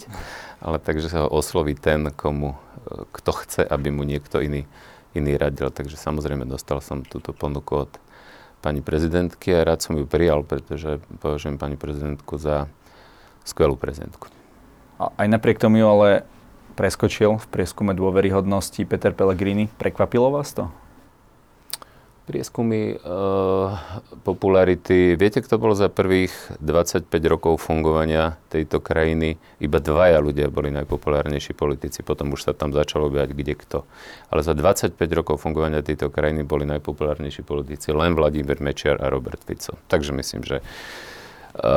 ale 0.60 0.76
takže 0.76 1.08
sa 1.08 1.18
ho 1.24 1.28
osloví 1.32 1.72
ten, 1.72 2.12
komu, 2.12 2.52
e, 2.52 3.08
kto 3.16 3.30
chce, 3.32 3.62
aby 3.64 3.88
mu 3.88 4.04
niekto 4.04 4.44
iný 4.44 4.68
iný 5.16 5.40
radil. 5.40 5.72
Takže 5.72 5.96
samozrejme 5.96 6.44
dostal 6.44 6.84
som 6.84 7.00
túto 7.00 7.32
ponuku 7.32 7.88
od 7.88 7.92
pani 8.60 8.84
prezidentky 8.84 9.56
a 9.56 9.64
rád 9.64 9.80
som 9.80 9.96
ju 9.96 10.04
prijal, 10.04 10.44
pretože 10.44 11.00
považujem 11.24 11.56
pani 11.56 11.80
prezidentku 11.80 12.36
za 12.36 12.68
skvelú 13.48 13.80
prezidentku. 13.80 14.28
A 15.00 15.12
aj 15.16 15.28
napriek 15.28 15.60
tomu 15.60 15.80
ale 15.84 16.24
preskočil 16.76 17.40
v 17.40 17.46
prieskume 17.48 17.96
dôveryhodnosti 17.96 18.80
Peter 18.84 19.12
Pellegrini. 19.12 19.72
Prekvapilo 19.80 20.28
vás 20.28 20.52
to? 20.52 20.68
Prieskumy 22.26 22.98
e, 22.98 23.00
popularity. 24.26 25.14
Viete, 25.14 25.38
kto 25.38 25.62
bol 25.62 25.78
za 25.78 25.86
prvých 25.86 26.34
25 26.58 27.06
rokov 27.30 27.62
fungovania 27.62 28.34
tejto 28.50 28.82
krajiny? 28.82 29.38
Iba 29.62 29.78
dvaja 29.78 30.18
ľudia 30.18 30.50
boli 30.50 30.74
najpopulárnejší 30.74 31.54
politici, 31.54 32.02
potom 32.02 32.34
už 32.34 32.50
sa 32.50 32.52
tam 32.52 32.74
začalo 32.74 33.06
objať 33.06 33.30
kde 33.30 33.54
kto. 33.54 33.78
Ale 34.34 34.42
za 34.42 34.58
25 34.58 34.98
rokov 35.14 35.38
fungovania 35.38 35.86
tejto 35.86 36.10
krajiny 36.10 36.42
boli 36.42 36.66
najpopulárnejší 36.66 37.46
politici 37.46 37.94
len 37.94 38.18
Vladimír 38.18 38.58
Mečiar 38.58 38.98
a 38.98 39.06
Robert 39.06 39.46
Fico. 39.46 39.78
Takže 39.86 40.10
myslím, 40.10 40.42
že 40.42 40.66
e, 41.54 41.70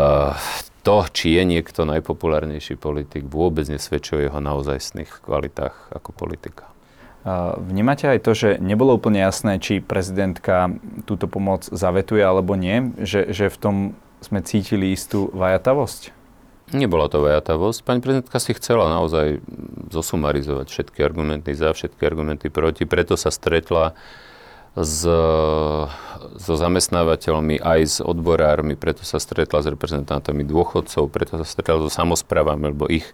to, 0.82 0.98
či 1.14 1.38
je 1.38 1.44
niekto 1.46 1.86
najpopulárnejší 1.86 2.74
politik, 2.74 3.30
vôbec 3.30 3.70
nesvedčuje 3.70 4.18
o 4.18 4.26
jeho 4.34 4.40
naozajstných 4.42 5.22
kvalitách 5.22 5.94
ako 5.94 6.10
politika. 6.10 6.66
Vnímate 7.60 8.08
aj 8.08 8.20
to, 8.24 8.32
že 8.32 8.50
nebolo 8.64 8.96
úplne 8.96 9.20
jasné, 9.20 9.60
či 9.60 9.84
prezidentka 9.84 10.72
túto 11.04 11.28
pomoc 11.28 11.68
zavetuje 11.68 12.24
alebo 12.24 12.56
nie? 12.56 12.96
Že, 13.02 13.22
že 13.36 13.46
v 13.52 13.58
tom 13.58 13.76
sme 14.24 14.40
cítili 14.44 14.92
istú 14.96 15.32
vajatavosť? 15.36 16.16
Nebola 16.70 17.10
to 17.10 17.26
vajatavosť. 17.26 17.82
Pani 17.82 18.00
prezidentka 18.00 18.38
si 18.38 18.54
chcela 18.54 18.86
naozaj 18.94 19.42
zosumarizovať 19.90 20.70
všetky 20.70 21.02
argumenty 21.02 21.58
za, 21.58 21.74
všetky 21.74 22.06
argumenty 22.06 22.54
proti. 22.54 22.86
Preto 22.86 23.18
sa 23.18 23.34
stretla 23.34 23.98
s, 24.78 25.02
so 26.38 26.54
zamestnávateľmi, 26.54 27.58
aj 27.58 27.82
s 27.82 27.98
odborármi, 28.06 28.78
preto 28.78 29.02
sa 29.02 29.18
stretla 29.18 29.66
s 29.66 29.68
reprezentantami 29.68 30.46
dôchodcov, 30.46 31.10
preto 31.10 31.42
sa 31.42 31.46
stretla 31.48 31.82
so 31.82 31.90
samozprávami, 31.90 32.70
lebo 32.70 32.86
ich 32.86 33.08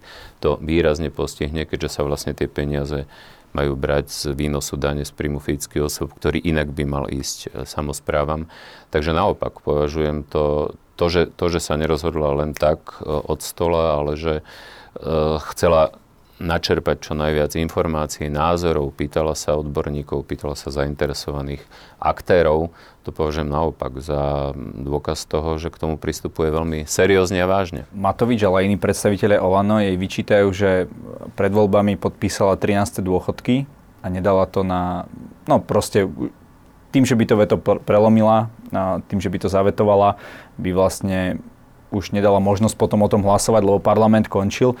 to 0.44 0.60
výrazne 0.60 1.08
postihne, 1.08 1.64
keďže 1.64 1.96
sa 1.96 2.00
vlastne 2.04 2.36
tie 2.36 2.46
peniaze 2.46 3.08
majú 3.56 3.72
brať 3.72 4.12
z 4.12 4.20
výnosu 4.36 4.76
dane 4.76 5.08
z 5.08 5.12
príjmu 5.16 5.40
fyzických 5.40 5.88
osob, 5.88 6.12
ktorý 6.12 6.44
inak 6.44 6.76
by 6.76 6.84
mal 6.84 7.04
ísť 7.08 7.38
e, 7.48 7.48
samozprávam. 7.64 8.52
Takže 8.92 9.16
naopak 9.16 9.64
považujem 9.64 10.28
to, 10.28 10.76
to, 11.00 11.06
že, 11.08 11.22
to, 11.32 11.48
že 11.48 11.64
sa 11.64 11.80
nerozhodla 11.80 12.44
len 12.44 12.52
tak 12.52 13.00
e, 13.00 13.08
od 13.08 13.40
stola, 13.40 13.96
ale 13.96 14.20
že 14.20 14.34
e, 14.40 14.42
chcela 15.52 15.96
načerpať 16.36 16.96
čo 17.00 17.12
najviac 17.16 17.56
informácií, 17.56 18.28
názorov, 18.28 18.92
pýtala 18.92 19.32
sa 19.32 19.56
odborníkov, 19.56 20.28
pýtala 20.28 20.52
sa 20.52 20.68
zainteresovaných 20.68 21.64
aktérov. 21.96 22.76
To 23.08 23.10
považujem 23.14 23.48
naopak 23.48 23.96
za 24.02 24.52
dôkaz 24.58 25.24
toho, 25.24 25.56
že 25.56 25.72
k 25.72 25.80
tomu 25.80 25.96
pristupuje 25.96 26.52
veľmi 26.52 26.84
seriózne 26.84 27.40
a 27.40 27.48
vážne. 27.48 27.88
Matovič, 27.96 28.44
ale 28.44 28.68
iní 28.68 28.76
predstaviteľe 28.76 29.40
Olano 29.40 29.80
jej 29.80 29.96
vyčítajú, 29.96 30.46
že 30.52 30.70
pred 31.38 31.52
voľbami 31.54 31.96
podpísala 31.96 32.60
13. 32.60 33.00
dôchodky 33.00 33.64
a 34.04 34.06
nedala 34.12 34.44
to 34.44 34.60
na... 34.60 35.08
No 35.48 35.62
proste 35.62 36.04
tým, 36.92 37.08
že 37.08 37.16
by 37.16 37.24
to 37.24 37.34
veto 37.36 37.56
prelomila, 37.60 38.52
a 38.74 39.00
tým, 39.08 39.20
že 39.22 39.30
by 39.32 39.38
to 39.40 39.48
zavetovala, 39.48 40.20
by 40.60 40.70
vlastne 40.74 41.40
už 41.94 42.10
nedala 42.10 42.42
možnosť 42.42 42.74
potom 42.74 43.02
o 43.04 43.08
tom 43.08 43.22
hlasovať, 43.22 43.62
lebo 43.62 43.78
parlament 43.78 44.26
končil. 44.26 44.74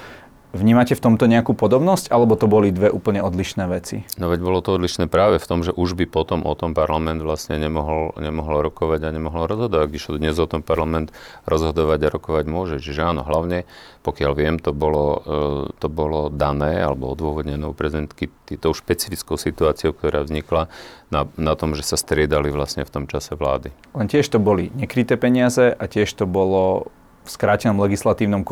Vnímate 0.54 0.94
v 0.94 1.02
tomto 1.02 1.26
nejakú 1.26 1.58
podobnosť, 1.58 2.08
alebo 2.14 2.38
to 2.38 2.46
boli 2.46 2.70
dve 2.70 2.88
úplne 2.88 3.18
odlišné 3.18 3.66
veci? 3.66 4.06
No 4.14 4.30
veď 4.30 4.40
bolo 4.40 4.62
to 4.62 4.78
odlišné 4.78 5.10
práve 5.10 5.42
v 5.42 5.46
tom, 5.46 5.66
že 5.66 5.74
už 5.74 5.98
by 5.98 6.06
potom 6.06 6.46
o 6.46 6.54
tom 6.54 6.70
parlament 6.70 7.18
vlastne 7.18 7.58
nemohol, 7.58 8.14
nemohol 8.14 8.62
rokovať 8.62 9.10
a 9.10 9.14
nemohol 9.14 9.50
rozhodovať, 9.50 9.86
když 9.90 10.04
dnes 10.22 10.38
o 10.38 10.46
tom 10.46 10.62
parlament 10.62 11.10
rozhodovať 11.50 11.98
a 12.06 12.12
rokovať 12.14 12.44
môže. 12.46 12.76
Čiže 12.78 13.04
áno, 13.04 13.26
hlavne, 13.26 13.66
pokiaľ 14.06 14.32
viem, 14.38 14.56
to 14.62 14.70
bolo, 14.70 15.04
e, 15.26 15.76
to 15.76 15.90
bolo 15.90 16.30
dané 16.30 16.78
alebo 16.78 17.10
odôvodnené 17.10 17.66
u 17.66 17.74
prezidentky 17.74 18.30
tou 18.54 18.70
špecifickou 18.70 19.34
situáciou, 19.34 19.92
ktorá 19.92 20.22
vznikla 20.22 20.70
na, 21.10 21.26
na 21.34 21.58
tom, 21.58 21.74
že 21.74 21.82
sa 21.82 21.98
striedali 21.98 22.54
vlastne 22.54 22.86
v 22.86 22.92
tom 22.94 23.04
čase 23.10 23.34
vlády. 23.34 23.74
Len 23.98 24.06
tiež 24.06 24.30
to 24.30 24.38
boli 24.38 24.70
nekryté 24.72 25.18
peniaze 25.18 25.74
a 25.74 25.84
tiež 25.90 26.10
to 26.14 26.24
bolo 26.24 26.90
v 27.26 27.30
skrátenom 27.30 27.82
legislatívnom 27.82 28.46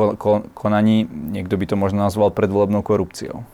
konaní, 0.52 1.06
niekto 1.06 1.54
by 1.54 1.64
to 1.70 1.76
možno 1.78 2.02
nazval 2.02 2.34
predvolebnou 2.34 2.82
korupciou. 2.82 3.46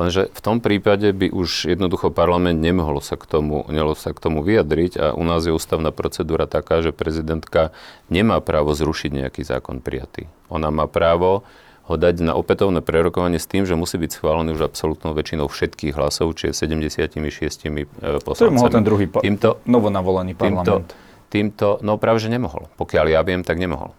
Lenže 0.00 0.32
v 0.32 0.40
tom 0.40 0.64
prípade 0.64 1.12
by 1.12 1.28
už 1.28 1.68
jednoducho 1.68 2.08
parlament 2.08 2.56
nemohol 2.56 3.04
sa 3.04 3.20
k 3.20 3.28
tomu, 3.28 3.68
nemohol 3.68 3.98
sa 3.98 4.16
k 4.16 4.22
tomu 4.22 4.40
vyjadriť 4.40 4.92
a 4.96 5.06
u 5.12 5.20
nás 5.28 5.44
je 5.44 5.52
ústavná 5.52 5.92
procedúra 5.92 6.48
taká, 6.48 6.80
že 6.80 6.88
prezidentka 6.88 7.76
nemá 8.08 8.40
právo 8.40 8.72
zrušiť 8.72 9.10
nejaký 9.12 9.44
zákon 9.44 9.84
prijatý. 9.84 10.32
Ona 10.48 10.72
má 10.72 10.88
právo 10.88 11.44
ho 11.90 11.98
dať 11.98 12.22
na 12.22 12.38
opätovné 12.38 12.86
prerokovanie 12.86 13.42
s 13.42 13.50
tým, 13.50 13.66
že 13.66 13.74
musí 13.74 13.98
byť 13.98 14.14
schválený 14.14 14.54
už 14.54 14.70
absolútnou 14.70 15.10
väčšinou 15.10 15.50
všetkých 15.50 15.98
hlasov, 15.98 16.38
čiže 16.38 16.70
76 16.70 17.18
poslancami. 18.22 18.54
To 18.54 18.54
mohol 18.54 18.70
ten 18.70 18.86
druhý 18.86 19.10
pa- 19.10 19.20
týmto, 19.20 19.58
novonavolený 19.66 20.38
parlament. 20.38 20.64
Týmto, 20.64 20.74
týmto, 21.28 21.68
no 21.82 21.98
práve, 21.98 22.22
že 22.22 22.30
nemohol. 22.30 22.70
Pokiaľ 22.78 23.04
ja 23.10 23.20
viem, 23.26 23.42
tak 23.42 23.58
nemohol. 23.58 23.90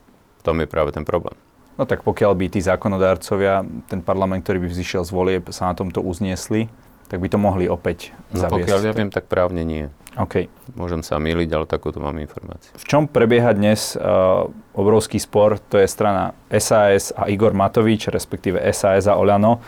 V 0.42 0.50
tom 0.50 0.58
je 0.58 0.66
práve 0.66 0.90
ten 0.90 1.06
problém. 1.06 1.38
No 1.78 1.86
tak 1.86 2.02
pokiaľ 2.02 2.34
by 2.34 2.46
tí 2.50 2.60
zákonodárcovia, 2.66 3.62
ten 3.86 4.02
parlament, 4.02 4.42
ktorý 4.42 4.66
by 4.66 4.68
vzýšiel 4.74 5.06
z 5.06 5.12
volieb, 5.14 5.44
sa 5.54 5.70
na 5.70 5.78
tomto 5.78 6.02
uzniesli, 6.02 6.66
tak 7.06 7.22
by 7.22 7.30
to 7.30 7.38
mohli 7.38 7.70
opäť 7.70 8.10
no, 8.34 8.42
zaviesť. 8.42 8.56
pokiaľ 8.58 8.80
ja 8.82 8.94
viem, 8.98 9.12
tak 9.14 9.30
právne 9.30 9.62
nie. 9.62 9.86
OK. 10.18 10.50
Môžem 10.76 11.06
sa 11.06 11.22
miliť, 11.22 11.50
ale 11.56 11.66
takúto 11.70 12.02
mám 12.02 12.18
informáciu. 12.20 12.74
V 12.76 12.86
čom 12.88 13.06
prebieha 13.08 13.54
dnes 13.56 13.96
uh, 13.96 14.48
obrovský 14.76 15.22
spor, 15.22 15.62
to 15.72 15.80
je 15.80 15.88
strana 15.88 16.36
SAS 16.52 17.16
a 17.16 17.32
Igor 17.32 17.56
Matovič, 17.56 18.12
respektíve 18.12 18.60
SAS 18.76 19.08
a 19.08 19.16
Oľano. 19.16 19.60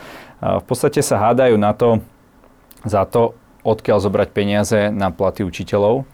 Uh, 0.42 0.60
v 0.60 0.64
podstate 0.64 1.00
sa 1.00 1.20
hádajú 1.20 1.56
na 1.56 1.72
to, 1.72 2.02
za 2.84 3.08
to, 3.08 3.32
odkiaľ 3.64 3.98
zobrať 4.04 4.28
peniaze 4.36 4.80
na 4.92 5.08
platy 5.08 5.44
učiteľov. 5.44 6.04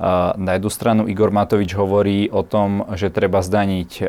Na 0.00 0.56
jednu 0.56 0.72
stranu 0.72 1.04
Igor 1.12 1.28
Matovič 1.28 1.76
hovorí 1.76 2.32
o 2.32 2.40
tom, 2.40 2.88
že 2.96 3.12
treba 3.12 3.44
zdaniť 3.44 4.00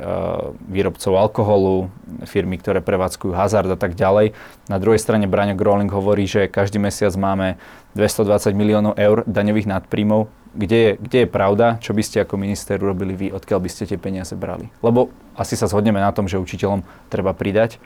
výrobcov 0.71 1.19
alkoholu, 1.19 1.91
firmy, 2.23 2.55
ktoré 2.55 2.79
prevádzkujú 2.79 3.35
hazard 3.35 3.67
a 3.67 3.75
tak 3.75 3.99
ďalej. 3.99 4.31
Na 4.71 4.79
druhej 4.79 5.03
strane 5.03 5.27
Braňo 5.27 5.59
Groling 5.59 5.91
hovorí, 5.91 6.23
že 6.31 6.47
každý 6.47 6.79
mesiac 6.79 7.11
máme 7.19 7.59
220 7.99 8.55
miliónov 8.55 8.95
eur 8.95 9.27
daňových 9.27 9.67
nadpríjmov. 9.67 10.31
Kde 10.55 10.79
je, 10.79 10.91
kde 10.95 11.17
je 11.23 11.27
pravda? 11.27 11.75
Čo 11.83 11.91
by 11.91 12.03
ste 12.07 12.23
ako 12.23 12.39
minister 12.39 12.79
urobili 12.79 13.11
vy? 13.11 13.27
Odkiaľ 13.35 13.59
by 13.59 13.69
ste 13.71 13.83
tie 13.83 13.99
peniaze 13.99 14.31
brali? 14.31 14.71
Lebo 14.79 15.11
asi 15.35 15.59
sa 15.59 15.67
zhodneme 15.67 15.99
na 15.99 16.15
tom, 16.15 16.31
že 16.31 16.39
učiteľom 16.39 16.87
treba 17.11 17.35
pridať. 17.35 17.83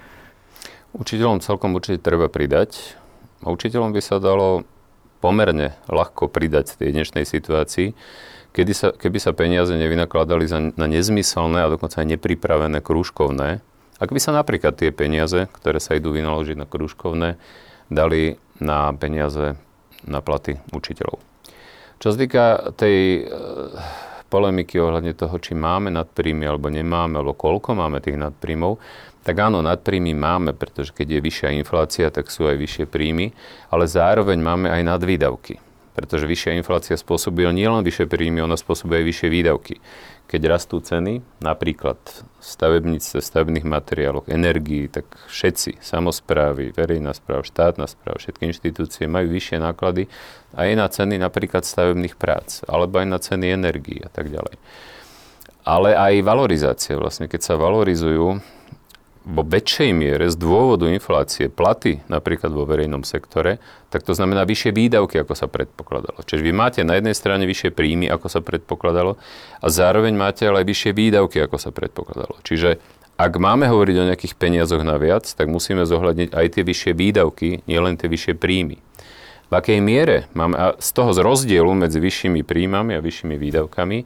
Učiteľom 0.94 1.42
celkom 1.42 1.74
určite 1.74 2.06
treba 2.06 2.30
pridať. 2.30 3.02
Učiteľom 3.42 3.98
by 3.98 4.02
sa 4.02 4.22
dalo 4.22 4.62
pomerne 5.24 5.78
ľahko 5.88 6.28
pridať 6.32 6.76
v 6.76 6.80
tej 6.86 6.90
dnešnej 6.96 7.26
situácii, 7.28 7.96
kedy 8.56 8.72
sa, 8.72 8.90
keby 8.96 9.18
sa 9.20 9.36
peniaze 9.36 9.76
nevynakladali 9.76 10.46
za, 10.48 10.60
na 10.76 10.88
nezmyselné 10.88 11.66
a 11.66 11.72
dokonca 11.72 12.00
aj 12.00 12.16
nepripravené 12.16 12.80
krúžkovné, 12.80 13.60
ak 13.96 14.12
by 14.12 14.20
sa 14.20 14.36
napríklad 14.36 14.76
tie 14.76 14.92
peniaze, 14.92 15.48
ktoré 15.56 15.80
sa 15.80 15.96
idú 15.96 16.12
vynaložiť 16.12 16.60
na 16.60 16.68
krúžkovné, 16.68 17.40
dali 17.88 18.36
na 18.60 18.92
peniaze 18.92 19.56
na 20.04 20.20
platy 20.20 20.60
učiteľov. 20.76 21.24
Čo 22.04 22.12
sa 22.12 22.18
týka 22.20 22.46
tej 22.76 23.24
e, 23.24 23.42
polemiky 24.36 24.75
ohľadne 24.84 25.15
toho, 25.15 25.39
či 25.39 25.56
máme 25.56 25.88
nadpríjmy 25.96 26.44
alebo 26.44 26.68
nemáme, 26.68 27.15
alebo 27.24 27.32
koľko 27.32 27.72
máme 27.72 28.04
tých 28.04 28.20
nadpríjmov, 28.20 28.75
tak 29.24 29.39
áno, 29.39 29.63
nadpríjmy 29.63 30.12
máme, 30.12 30.51
pretože 30.51 30.92
keď 30.92 31.18
je 31.18 31.20
vyššia 31.24 31.50
inflácia, 31.56 32.12
tak 32.12 32.27
sú 32.27 32.51
aj 32.51 32.60
vyššie 32.60 32.86
príjmy, 32.92 33.32
ale 33.72 33.88
zároveň 33.88 34.38
máme 34.44 34.68
aj 34.68 34.84
nadvýdavky. 34.84 35.63
Pretože 35.96 36.27
vyššia 36.27 36.60
inflácia 36.60 37.00
spôsobuje 37.00 37.48
nielen 37.56 37.80
vyššie 37.80 38.12
príjmy, 38.12 38.44
ona 38.44 38.60
spôsobuje 38.60 39.00
aj 39.00 39.08
vyššie 39.08 39.30
výdavky. 39.32 39.75
Keď 40.36 40.51
rastú 40.51 40.84
ceny, 40.84 41.24
napríklad 41.39 41.96
v 41.96 42.44
stavebnice, 42.44 43.24
stavebných 43.24 43.63
materiáloch, 43.63 44.27
energii, 44.27 44.92
tak 44.92 45.08
všetci, 45.32 45.80
samozprávy, 45.80 46.75
verejná 46.75 47.15
správa, 47.15 47.48
štátna 47.48 47.88
správa, 47.88 48.20
všetky 48.20 48.51
inštitúcie 48.51 49.08
majú 49.08 49.32
vyššie 49.32 49.63
náklady 49.63 50.12
aj 50.60 50.75
na 50.75 50.92
ceny 50.92 51.15
napríklad 51.24 51.63
stavebných 51.63 52.20
prác, 52.20 52.68
alebo 52.68 53.00
aj 53.00 53.08
na 53.08 53.15
ceny 53.15 53.48
energii 53.48 54.04
a 54.04 54.12
tak 54.12 54.27
ďalej. 54.27 54.60
Ale 55.63 55.96
aj 55.96 56.27
valorizácia, 56.27 57.00
vlastne 57.00 57.32
keď 57.32 57.39
sa 57.39 57.56
valorizujú 57.56 58.44
vo 59.25 59.41
väčšej 59.41 59.91
miere 59.98 60.29
z 60.29 60.38
dôvodu 60.38 60.86
inflácie 60.86 61.50
platy 61.50 62.05
napríklad 62.05 62.53
vo 62.53 62.70
verejnom 62.70 63.01
sektore, 63.01 63.58
tak 63.89 64.05
to 64.05 64.13
znamená 64.13 64.46
vyššie 64.46 64.70
výdavky, 64.70 65.17
ako 65.17 65.34
sa 65.34 65.50
predpokladalo. 65.50 66.22
Čiže 66.22 66.46
vy 66.46 66.53
máte 66.53 66.86
na 66.86 67.01
jednej 67.01 67.17
strane 67.17 67.50
vyššie 67.50 67.74
príjmy, 67.74 68.05
ako 68.05 68.27
sa 68.29 68.46
predpokladalo, 68.46 69.17
a 69.60 69.67
zároveň 69.67 70.13
máte 70.13 70.46
ale 70.46 70.62
aj 70.62 70.70
vyššie 70.70 70.91
výdavky, 70.94 71.41
ako 71.41 71.58
sa 71.58 71.74
predpokladalo. 71.74 72.38
Čiže 72.46 72.77
ak 73.15 73.34
máme 73.39 73.65
hovoriť 73.72 73.96
o 73.98 74.08
nejakých 74.12 74.38
peniazoch 74.38 74.84
naviac, 74.84 75.25
tak 75.25 75.48
musíme 75.48 75.88
zohľadniť 75.88 76.29
aj 76.36 76.46
tie 76.51 76.63
vyššie 76.67 76.91
výdavky, 76.94 77.63
nielen 77.65 77.96
tie 77.98 78.12
vyššie 78.12 78.36
príjmy. 78.38 78.77
V 79.46 79.54
akej 79.54 79.80
miere 79.82 80.25
máme, 80.34 80.56
a 80.58 80.68
z 80.82 80.90
toho 80.90 81.14
z 81.14 81.22
rozdielu 81.22 81.70
medzi 81.78 82.02
vyššími 82.02 82.42
príjmami 82.42 82.98
a 82.98 83.04
vyššími 83.04 83.36
výdavkami, 83.38 84.00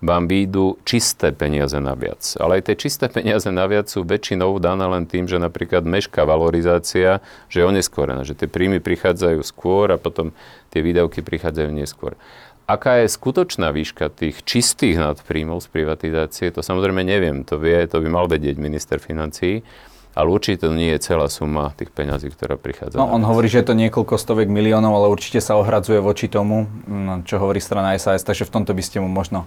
vám 0.00 0.32
výjdu 0.32 0.80
čisté 0.88 1.28
peniaze 1.28 1.76
naviac. 1.76 2.24
Ale 2.40 2.58
aj 2.58 2.72
tie 2.72 2.76
čisté 2.88 3.12
peniaze 3.12 3.46
naviac 3.52 3.86
sú 3.92 4.00
väčšinou 4.00 4.56
dané 4.56 4.88
len 4.88 5.04
tým, 5.04 5.28
že 5.28 5.36
napríklad 5.36 5.84
mešká 5.84 6.24
valorizácia, 6.24 7.20
že 7.52 7.60
je 7.60 7.68
oneskorená, 7.68 8.24
že 8.24 8.32
tie 8.32 8.48
príjmy 8.48 8.80
prichádzajú 8.80 9.44
skôr 9.44 9.92
a 9.92 10.00
potom 10.00 10.32
tie 10.72 10.80
výdavky 10.80 11.20
prichádzajú 11.20 11.70
neskôr. 11.76 12.16
Aká 12.64 13.02
je 13.02 13.12
skutočná 13.12 13.74
výška 13.74 14.14
tých 14.14 14.46
čistých 14.46 14.96
nadpríjmov 14.96 15.58
z 15.58 15.68
privatizácie, 15.74 16.54
to 16.54 16.62
samozrejme 16.62 17.02
neviem, 17.02 17.42
to 17.42 17.58
vie, 17.58 17.82
to 17.90 17.98
by 17.98 18.08
mal 18.08 18.30
vedieť 18.30 18.56
minister 18.62 19.02
financií, 19.02 19.66
ale 20.14 20.28
určite 20.28 20.66
to 20.66 20.74
nie 20.74 20.90
je 20.96 21.00
celá 21.12 21.30
suma 21.30 21.70
tých 21.78 21.94
peňazí, 21.94 22.34
ktorá 22.34 22.58
prichádza. 22.58 22.98
No, 22.98 23.06
on 23.06 23.22
hovorí, 23.22 23.46
že 23.46 23.62
je 23.62 23.70
to 23.70 23.78
niekoľko 23.78 24.18
stovek 24.18 24.50
miliónov, 24.50 24.90
ale 24.96 25.06
určite 25.06 25.38
sa 25.38 25.54
ohradzuje 25.54 26.02
voči 26.02 26.26
tomu, 26.26 26.66
no, 26.90 27.22
čo 27.22 27.38
hovorí 27.38 27.62
strana 27.62 27.94
SAS, 27.94 28.26
takže 28.26 28.46
v 28.46 28.54
tomto 28.58 28.74
by 28.74 28.82
ste 28.82 28.98
mu 28.98 29.06
možno 29.06 29.46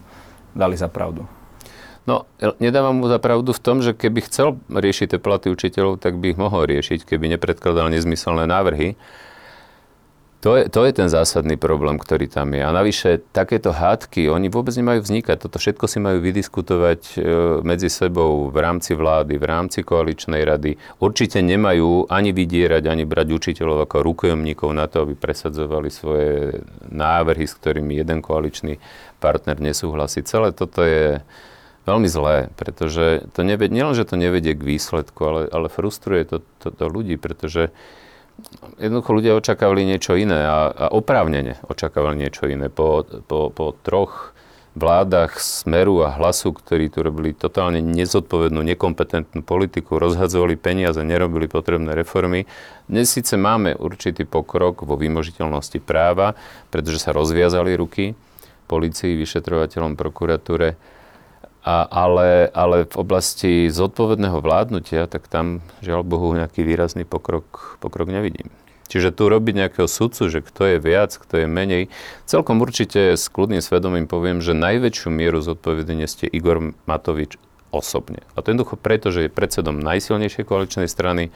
dali 0.55 0.79
za 0.79 0.87
pravdu? 0.87 1.27
No, 2.03 2.27
nedávam 2.59 2.99
mu 2.99 3.07
za 3.07 3.15
pravdu 3.15 3.55
v 3.55 3.63
tom, 3.63 3.79
že 3.79 3.95
keby 3.95 4.27
chcel 4.27 4.59
riešiť 4.67 5.15
tie 5.15 5.19
platy 5.23 5.47
učiteľov, 5.47 6.03
tak 6.03 6.19
by 6.19 6.35
ich 6.35 6.39
mohol 6.39 6.67
riešiť, 6.67 7.07
keby 7.07 7.31
nepredkladal 7.35 7.87
nezmyselné 7.87 8.43
návrhy. 8.43 8.99
To 10.43 10.59
je, 10.59 10.67
to 10.67 10.83
je 10.83 10.91
ten 10.91 11.07
zásadný 11.07 11.55
problém, 11.55 11.95
ktorý 11.95 12.27
tam 12.27 12.51
je. 12.51 12.59
A 12.59 12.75
navyše, 12.75 13.23
takéto 13.31 13.71
hádky, 13.71 14.27
oni 14.27 14.51
vôbec 14.51 14.75
nemajú 14.75 14.99
vznikať. 14.99 15.39
Toto 15.39 15.55
všetko 15.55 15.87
si 15.87 16.03
majú 16.03 16.19
vydiskutovať 16.19 17.01
e, 17.15 17.17
medzi 17.63 17.87
sebou 17.87 18.51
v 18.51 18.57
rámci 18.59 18.91
vlády, 18.91 19.39
v 19.39 19.45
rámci 19.47 19.87
koaličnej 19.87 20.43
rady. 20.43 20.75
Určite 20.99 21.39
nemajú 21.39 22.11
ani 22.11 22.35
vydierať, 22.35 22.83
ani 22.91 23.07
brať 23.07 23.31
učiteľov 23.31 23.87
ako 23.87 24.03
rukojomníkov 24.03 24.69
na 24.75 24.91
to, 24.91 25.07
aby 25.07 25.15
presadzovali 25.15 25.87
svoje 25.87 26.59
návrhy, 26.91 27.47
s 27.47 27.55
ktorými 27.55 28.03
jeden 28.03 28.19
koaličný 28.19 28.83
partner 29.23 29.63
nesúhlasí. 29.63 30.27
Celé 30.27 30.51
toto 30.51 30.83
je 30.83 31.23
veľmi 31.87 32.11
zlé, 32.11 32.51
pretože 32.59 33.31
to 33.31 33.47
neved, 33.47 33.71
nielen, 33.71 33.95
že 33.95 34.03
to 34.03 34.19
nevedie 34.19 34.59
k 34.59 34.67
výsledku, 34.75 35.23
ale, 35.23 35.41
ale 35.47 35.71
frustruje 35.71 36.27
to, 36.27 36.43
to, 36.59 36.67
to 36.67 36.85
ľudí, 36.91 37.15
pretože 37.15 37.71
jednoducho 38.81 39.11
ľudia 39.13 39.37
očakávali 39.37 39.85
niečo 39.85 40.17
iné 40.17 40.43
a, 40.45 40.69
a 40.69 40.85
oprávnene 40.91 41.61
očakávali 41.67 42.19
niečo 42.19 42.49
iné. 42.49 42.67
Po, 42.67 43.05
po, 43.05 43.53
po 43.53 43.77
troch 43.85 44.33
vládach 44.73 45.37
Smeru 45.37 46.01
a 46.01 46.09
Hlasu, 46.17 46.49
ktorí 46.49 46.89
tu 46.89 47.05
robili 47.05 47.37
totálne 47.37 47.77
nezodpovednú, 47.77 48.65
nekompetentnú 48.73 49.45
politiku, 49.45 50.01
rozhadzovali 50.01 50.57
peniaze, 50.57 50.97
nerobili 51.05 51.45
potrebné 51.45 51.93
reformy. 51.93 52.49
Dnes 52.89 53.13
síce 53.13 53.37
máme 53.37 53.77
určitý 53.77 54.25
pokrok 54.25 54.81
vo 54.81 54.97
vymožiteľnosti 54.97 55.77
práva, 55.85 56.33
pretože 56.73 57.05
sa 57.05 57.13
rozviazali 57.13 57.77
ruky 57.77 58.17
policii, 58.65 59.13
vyšetrovateľom, 59.13 59.93
prokuratúre, 59.93 60.73
a, 61.63 61.87
ale, 61.87 62.51
ale 62.51 62.83
v 62.83 62.95
oblasti 62.99 63.71
zodpovedného 63.71 64.43
vládnutia, 64.43 65.07
tak 65.07 65.31
tam, 65.31 65.63
žiaľ 65.79 66.03
Bohu, 66.03 66.35
nejaký 66.35 66.61
výrazný 66.67 67.07
pokrok, 67.07 67.79
pokrok 67.79 68.11
nevidím. 68.11 68.51
Čiže 68.91 69.15
tu 69.15 69.31
robiť 69.31 69.65
nejakého 69.65 69.87
sudcu, 69.87 70.27
že 70.27 70.43
kto 70.43 70.75
je 70.75 70.77
viac, 70.77 71.15
kto 71.15 71.41
je 71.41 71.47
menej. 71.47 71.83
Celkom 72.27 72.59
určite 72.59 73.15
s 73.15 73.25
kľudným 73.31 73.63
svedomím 73.63 74.11
poviem, 74.11 74.43
že 74.43 74.53
najväčšiu 74.53 75.09
mieru 75.09 75.39
zodpovedenia 75.39 76.05
ste 76.05 76.27
Igor 76.27 76.75
Matovič 76.85 77.39
osobne. 77.73 78.21
A 78.37 78.45
to 78.45 78.53
jednoducho 78.53 78.77
preto, 78.77 79.09
že 79.09 79.25
je 79.25 79.33
predsedom 79.33 79.81
najsilnejšej 79.81 80.45
koaličnej 80.45 80.85
strany, 80.85 81.33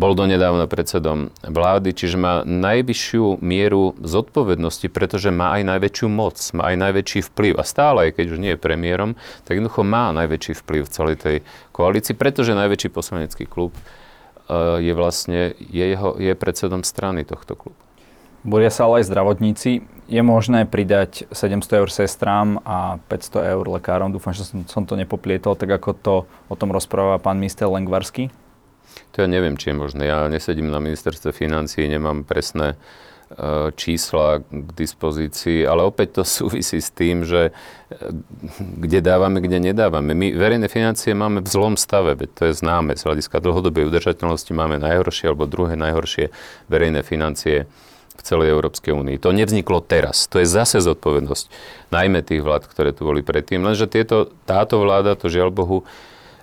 bol 0.00 0.16
donedávna 0.16 0.64
predsedom 0.64 1.28
vlády, 1.44 1.92
čiže 1.92 2.16
má 2.16 2.40
najvyššiu 2.48 3.44
mieru 3.44 3.92
zodpovednosti, 4.00 4.88
pretože 4.88 5.28
má 5.28 5.60
aj 5.60 5.76
najväčšiu 5.76 6.08
moc, 6.08 6.40
má 6.56 6.72
aj 6.72 6.76
najväčší 6.80 7.20
vplyv. 7.28 7.60
A 7.60 7.64
stále, 7.68 8.08
keď 8.08 8.32
už 8.32 8.38
nie 8.40 8.56
je 8.56 8.64
premiérom, 8.64 9.12
tak 9.44 9.60
jednoducho 9.60 9.84
má 9.84 10.08
najväčší 10.16 10.56
vplyv 10.64 10.88
v 10.88 10.94
celej 10.96 11.16
tej 11.20 11.36
koalícii, 11.76 12.16
pretože 12.16 12.56
najväčší 12.56 12.88
poslanecký 12.88 13.44
klub 13.44 13.76
uh, 13.76 14.80
je 14.80 14.96
vlastne, 14.96 15.52
je, 15.60 15.84
jeho, 15.84 16.16
je 16.16 16.32
predsedom 16.32 16.80
strany 16.80 17.28
tohto 17.28 17.52
klubu. 17.52 17.76
Boria 18.40 18.72
sa 18.72 18.88
ale 18.88 19.04
aj 19.04 19.12
zdravotníci. 19.12 19.84
Je 20.08 20.22
možné 20.24 20.64
pridať 20.64 21.28
700 21.28 21.84
eur 21.84 21.92
sestrám 21.92 22.56
a 22.64 22.96
500 23.12 23.52
eur 23.52 23.68
lekárom? 23.68 24.08
Dúfam, 24.08 24.32
že 24.32 24.48
som, 24.48 24.64
som 24.64 24.88
to 24.88 24.96
nepoplietol, 24.96 25.60
tak 25.60 25.68
ako 25.68 25.90
to 25.92 26.14
o 26.48 26.54
tom 26.56 26.72
rozpráva 26.72 27.20
pán 27.20 27.36
minister 27.36 27.68
Lengvarsky. 27.68 28.32
To 29.12 29.24
ja 29.24 29.28
neviem, 29.28 29.58
či 29.58 29.70
je 29.72 29.76
možné. 29.76 30.02
Ja 30.06 30.30
nesedím 30.30 30.70
na 30.70 30.78
ministerstve 30.78 31.34
financií, 31.34 31.90
nemám 31.90 32.22
presné 32.22 32.74
e, 32.74 32.76
čísla 33.74 34.40
k 34.44 34.68
dispozícii, 34.76 35.66
ale 35.66 35.82
opäť 35.84 36.20
to 36.20 36.22
súvisí 36.38 36.78
s 36.78 36.94
tým, 36.94 37.26
že 37.26 37.50
e, 37.50 37.52
kde 38.58 39.02
dávame, 39.02 39.42
kde 39.42 39.60
nedávame. 39.60 40.14
My 40.14 40.32
verejné 40.32 40.70
financie 40.70 41.12
máme 41.12 41.42
v 41.42 41.48
zlom 41.48 41.74
stave, 41.74 42.14
veď 42.14 42.30
to 42.32 42.42
je 42.50 42.54
známe. 42.54 42.94
Z 42.94 43.06
hľadiska 43.06 43.42
dlhodobej 43.42 43.90
udržateľnosti 43.90 44.52
máme 44.54 44.78
najhoršie 44.78 45.32
alebo 45.32 45.50
druhé 45.50 45.74
najhoršie 45.74 46.30
verejné 46.70 47.02
financie 47.02 47.66
v 48.20 48.22
celej 48.22 48.52
Európskej 48.52 48.92
únii. 48.92 49.16
To 49.24 49.32
nevzniklo 49.32 49.80
teraz. 49.80 50.28
To 50.28 50.44
je 50.44 50.46
zase 50.46 50.84
zodpovednosť 50.84 51.48
najmä 51.88 52.20
tých 52.20 52.44
vlád, 52.44 52.68
ktoré 52.68 52.92
tu 52.92 53.08
boli 53.08 53.24
predtým. 53.24 53.64
Lenže 53.64 53.88
tieto, 53.88 54.28
táto 54.44 54.76
vláda 54.76 55.16
to 55.16 55.32
žiaľ 55.32 55.48
Bohu 55.48 55.88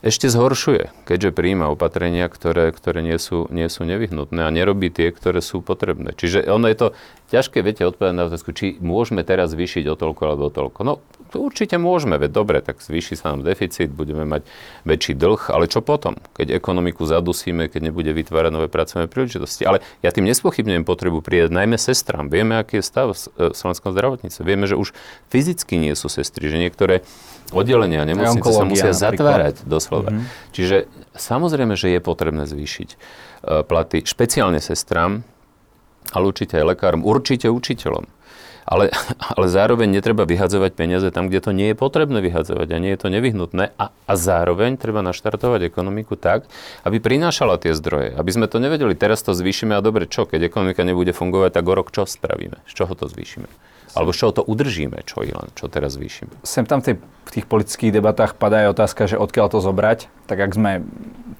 ešte 0.05 0.29
zhoršuje, 0.29 0.93
keďže 1.09 1.33
príjma 1.33 1.73
opatrenia, 1.73 2.29
ktoré, 2.29 2.69
ktoré 2.69 3.01
nie, 3.01 3.17
sú, 3.17 3.49
nie 3.49 3.65
sú 3.67 3.83
nevyhnutné 3.83 4.45
a 4.45 4.53
nerobí 4.53 4.93
tie, 4.93 5.09
ktoré 5.09 5.41
sú 5.41 5.65
potrebné. 5.65 6.13
Čiže 6.13 6.45
ono 6.45 6.69
je 6.69 6.77
to 6.77 6.87
ťažké, 7.33 7.59
viete, 7.59 7.83
odpovedať 7.83 8.15
na 8.15 8.25
otázku, 8.31 8.55
či 8.55 8.79
môžeme 8.79 9.25
teraz 9.25 9.51
zvýšiť 9.51 9.83
o 9.91 9.95
toľko 9.99 10.21
alebo 10.23 10.43
o 10.47 10.53
toľko. 10.53 10.79
No, 10.87 10.93
to 11.27 11.43
určite 11.43 11.75
môžeme, 11.75 12.15
veď 12.15 12.31
dobre, 12.31 12.57
tak 12.63 12.79
zvýši 12.79 13.19
sa 13.19 13.35
nám 13.35 13.43
deficit, 13.43 13.91
budeme 13.91 14.23
mať 14.23 14.47
väčší 14.87 15.13
dlh, 15.19 15.51
ale 15.51 15.67
čo 15.67 15.83
potom, 15.83 16.15
keď 16.39 16.55
ekonomiku 16.55 17.03
zadusíme, 17.03 17.67
keď 17.67 17.91
nebude 17.91 18.11
vytvárať 18.15 18.51
nové 18.53 18.67
pracovné 18.71 19.11
príležitosti. 19.11 19.67
Ale 19.67 19.83
ja 19.99 20.15
tým 20.15 20.23
nespochybňujem 20.23 20.87
potrebu 20.87 21.19
prijať 21.19 21.51
najmä 21.51 21.75
sestram. 21.75 22.31
Vieme, 22.31 22.55
aký 22.55 22.79
je 22.79 22.85
stav 22.87 23.11
v 23.11 23.19
e, 23.19 23.51
slovenskom 23.51 23.91
zdravotníctve. 23.91 24.41
Vieme, 24.47 24.65
že 24.71 24.79
už 24.79 24.95
fyzicky 25.27 25.75
nie 25.75 25.91
sú 25.99 26.07
sestry, 26.07 26.47
že 26.47 26.55
niektoré 26.55 27.03
oddelenia 27.51 28.03
nemocnice 28.03 28.51
sa 28.51 28.63
musia 28.63 28.91
zatvárať 28.95 29.63
doslova. 29.87 30.11
Mm-hmm. 30.11 30.51
Čiže 30.51 30.77
samozrejme, 31.15 31.79
že 31.79 31.95
je 31.95 32.03
potrebné 32.03 32.43
zvýšiť 32.43 32.89
uh, 32.91 33.63
platy 33.63 34.03
špeciálne 34.03 34.59
sestram, 34.59 35.23
ale 36.11 36.23
určite 36.27 36.59
aj 36.59 36.75
lekárom, 36.75 37.07
určite 37.07 37.47
učiteľom. 37.47 38.03
Ale, 38.67 38.91
ale 39.31 39.45
zároveň 39.47 39.87
netreba 39.87 40.27
vyhadzovať 40.27 40.75
peniaze 40.75 41.07
tam, 41.15 41.31
kde 41.31 41.39
to 41.39 41.51
nie 41.55 41.71
je 41.71 41.79
potrebné 41.79 42.19
vyhadzovať 42.19 42.67
a 42.67 42.77
nie 42.83 42.91
je 42.91 42.99
to 42.99 43.07
nevyhnutné. 43.07 43.71
A, 43.79 43.95
a 43.95 44.13
zároveň 44.19 44.75
treba 44.75 44.99
naštartovať 44.99 45.71
ekonomiku 45.71 46.19
tak, 46.19 46.51
aby 46.83 46.99
prinášala 46.99 47.55
tie 47.63 47.71
zdroje. 47.71 48.11
Aby 48.19 48.31
sme 48.35 48.51
to 48.51 48.59
nevedeli, 48.59 48.91
teraz 48.91 49.23
to 49.23 49.31
zvýšime 49.31 49.71
a 49.71 49.79
dobre, 49.79 50.03
čo? 50.03 50.27
Keď 50.27 50.51
ekonomika 50.51 50.83
nebude 50.83 51.15
fungovať, 51.15 51.55
tak 51.55 51.63
o 51.63 51.73
rok 51.79 51.95
čo 51.95 52.03
spravíme? 52.03 52.59
Z 52.67 52.83
čoho 52.83 52.91
to 52.91 53.07
zvýšime? 53.07 53.47
Alebo 53.97 54.13
z 54.13 54.17
čoho 54.21 54.31
to 54.37 54.43
udržíme, 54.45 55.01
čo, 55.03 55.25
len, 55.25 55.49
čo 55.57 55.65
teraz 55.65 55.97
zvýšime? 55.97 56.29
Sem 56.45 56.69
tam 56.69 56.85
v, 56.85 56.93
tej, 56.93 56.95
v 57.01 57.29
tých 57.33 57.45
politických 57.49 57.91
debatách 57.97 58.37
padá 58.37 58.69
aj 58.69 58.77
otázka, 58.77 59.09
že 59.09 59.17
odkiaľ 59.17 59.47
to 59.49 59.59
zobrať. 59.59 60.05
Tak 60.29 60.37
ak 60.37 60.51
sme 60.53 60.71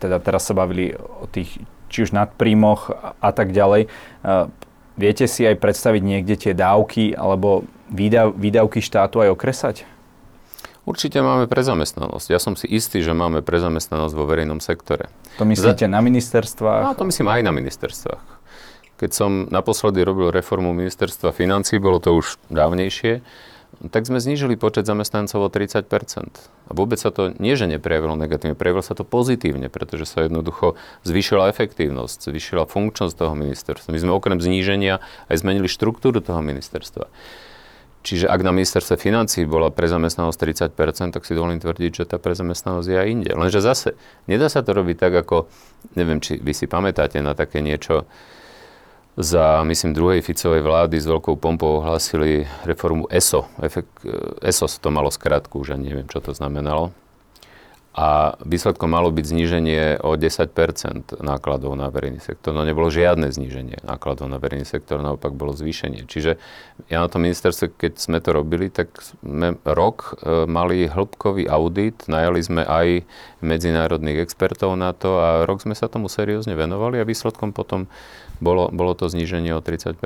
teda 0.02 0.18
teraz 0.18 0.50
sa 0.50 0.58
bavili 0.58 0.98
o 0.98 1.30
tých 1.30 1.62
či 1.88 2.04
už 2.04 2.12
nadprímoch 2.12 2.92
a, 2.92 3.16
a 3.22 3.30
tak 3.32 3.56
ďalej, 3.56 3.88
uh, 3.88 4.52
viete 5.00 5.30
si 5.30 5.48
aj 5.48 5.56
predstaviť 5.62 6.02
niekde 6.04 6.36
tie 6.36 6.54
dávky 6.58 7.16
alebo 7.16 7.64
výdav, 7.88 8.36
výdavky 8.36 8.84
štátu 8.84 9.24
aj 9.24 9.30
okresať? 9.32 9.76
Určite 10.88 11.20
máme 11.20 11.52
prezamestnanosť. 11.52 12.28
Ja 12.32 12.40
som 12.40 12.56
si 12.56 12.64
istý, 12.72 13.04
že 13.04 13.12
máme 13.12 13.44
prezamestnanosť 13.44 14.14
vo 14.16 14.24
verejnom 14.24 14.64
sektore. 14.64 15.12
To 15.36 15.44
myslíte 15.44 15.84
Za... 15.84 15.92
na 15.92 16.00
ministerstvách? 16.00 16.84
No, 16.88 16.96
to 16.96 17.04
myslím 17.04 17.28
aj 17.28 17.42
na 17.44 17.52
ministerstvách. 17.52 18.37
Keď 18.98 19.12
som 19.14 19.46
naposledy 19.54 20.02
robil 20.02 20.34
reformu 20.34 20.74
ministerstva 20.74 21.30
financí, 21.30 21.78
bolo 21.78 22.02
to 22.02 22.18
už 22.18 22.42
dávnejšie, 22.50 23.22
tak 23.94 24.10
sme 24.10 24.18
znížili 24.18 24.58
počet 24.58 24.90
zamestnancov 24.90 25.38
o 25.38 25.50
30% 25.54 25.86
A 26.66 26.72
vôbec 26.74 26.98
sa 26.98 27.14
to 27.14 27.30
nie, 27.38 27.54
že 27.54 27.70
neprejavilo 27.70 28.18
negatívne, 28.18 28.58
prejavilo 28.58 28.82
sa 28.82 28.98
to 28.98 29.06
pozitívne, 29.06 29.70
pretože 29.70 30.10
sa 30.10 30.26
jednoducho 30.26 30.74
zvýšila 31.06 31.46
efektívnosť, 31.54 32.34
zvýšila 32.34 32.66
funkčnosť 32.66 33.14
toho 33.14 33.38
ministerstva. 33.38 33.94
My 33.94 34.02
sme 34.02 34.12
okrem 34.18 34.42
zníženia 34.42 34.98
aj 35.30 35.46
zmenili 35.46 35.70
štruktúru 35.70 36.26
toho 36.26 36.42
ministerstva. 36.42 37.06
Čiže 38.02 38.32
ak 38.32 38.40
na 38.40 38.56
ministerstve 38.56 38.96
financí 38.98 39.44
bola 39.44 39.68
prezamestnanosť 39.68 40.72
30%, 40.74 41.14
tak 41.14 41.28
si 41.28 41.36
dovolím 41.36 41.60
tvrdiť, 41.60 41.92
že 41.92 42.04
tá 42.08 42.18
prezamestnanosť 42.18 42.88
je 42.88 42.98
aj 42.98 43.08
inde. 43.12 43.32
Lenže 43.36 43.60
zase, 43.60 44.00
nedá 44.32 44.48
sa 44.48 44.64
to 44.64 44.72
robiť 44.72 44.96
tak, 44.96 45.14
ako, 45.14 45.52
neviem, 46.00 46.24
či 46.24 46.40
vy 46.40 46.56
si 46.56 46.72
pamätáte 46.72 47.20
na 47.20 47.36
také 47.36 47.60
niečo, 47.60 48.08
za, 49.18 49.66
myslím, 49.66 49.98
druhej 49.98 50.22
Ficovej 50.22 50.62
vlády 50.62 51.02
s 51.02 51.10
veľkou 51.10 51.42
pompou 51.42 51.82
ohlásili 51.82 52.46
reformu 52.62 53.10
ESO. 53.10 53.50
Efekt, 53.58 53.90
ESO 54.46 54.70
to 54.70 54.94
malo 54.94 55.10
skratku, 55.10 55.66
už 55.66 55.74
ani 55.74 55.90
neviem, 55.90 56.06
čo 56.06 56.22
to 56.22 56.38
znamenalo. 56.38 56.94
A 57.98 58.38
výsledkom 58.46 58.94
malo 58.94 59.10
byť 59.10 59.26
zníženie 59.26 59.82
o 60.06 60.14
10% 60.14 61.18
nákladov 61.18 61.74
na 61.74 61.90
verejný 61.90 62.22
sektor. 62.22 62.54
No 62.54 62.62
nebolo 62.62 62.94
žiadne 62.94 63.26
zníženie 63.34 63.82
nákladov 63.82 64.30
na 64.30 64.38
verejný 64.38 64.70
sektor, 64.70 65.02
naopak 65.02 65.34
bolo 65.34 65.58
zvýšenie. 65.58 66.06
Čiže 66.06 66.38
ja 66.94 67.02
na 67.02 67.10
tom 67.10 67.26
ministerstve, 67.26 67.74
keď 67.74 67.98
sme 67.98 68.22
to 68.22 68.38
robili, 68.38 68.70
tak 68.70 68.94
sme 69.02 69.58
rok 69.66 70.14
e, 70.22 70.46
mali 70.46 70.86
hĺbkový 70.86 71.50
audit, 71.50 72.06
najali 72.06 72.38
sme 72.46 72.62
aj 72.62 73.02
medzinárodných 73.42 74.22
expertov 74.22 74.78
na 74.78 74.94
to 74.94 75.18
a 75.18 75.28
rok 75.50 75.66
sme 75.66 75.74
sa 75.74 75.90
tomu 75.90 76.06
seriózne 76.06 76.54
venovali 76.54 77.02
a 77.02 77.10
výsledkom 77.10 77.50
potom 77.50 77.90
bolo, 78.38 78.70
bolo 78.70 78.94
to 78.94 79.10
zníženie 79.10 79.58
o 79.58 79.62
30% 79.66 79.98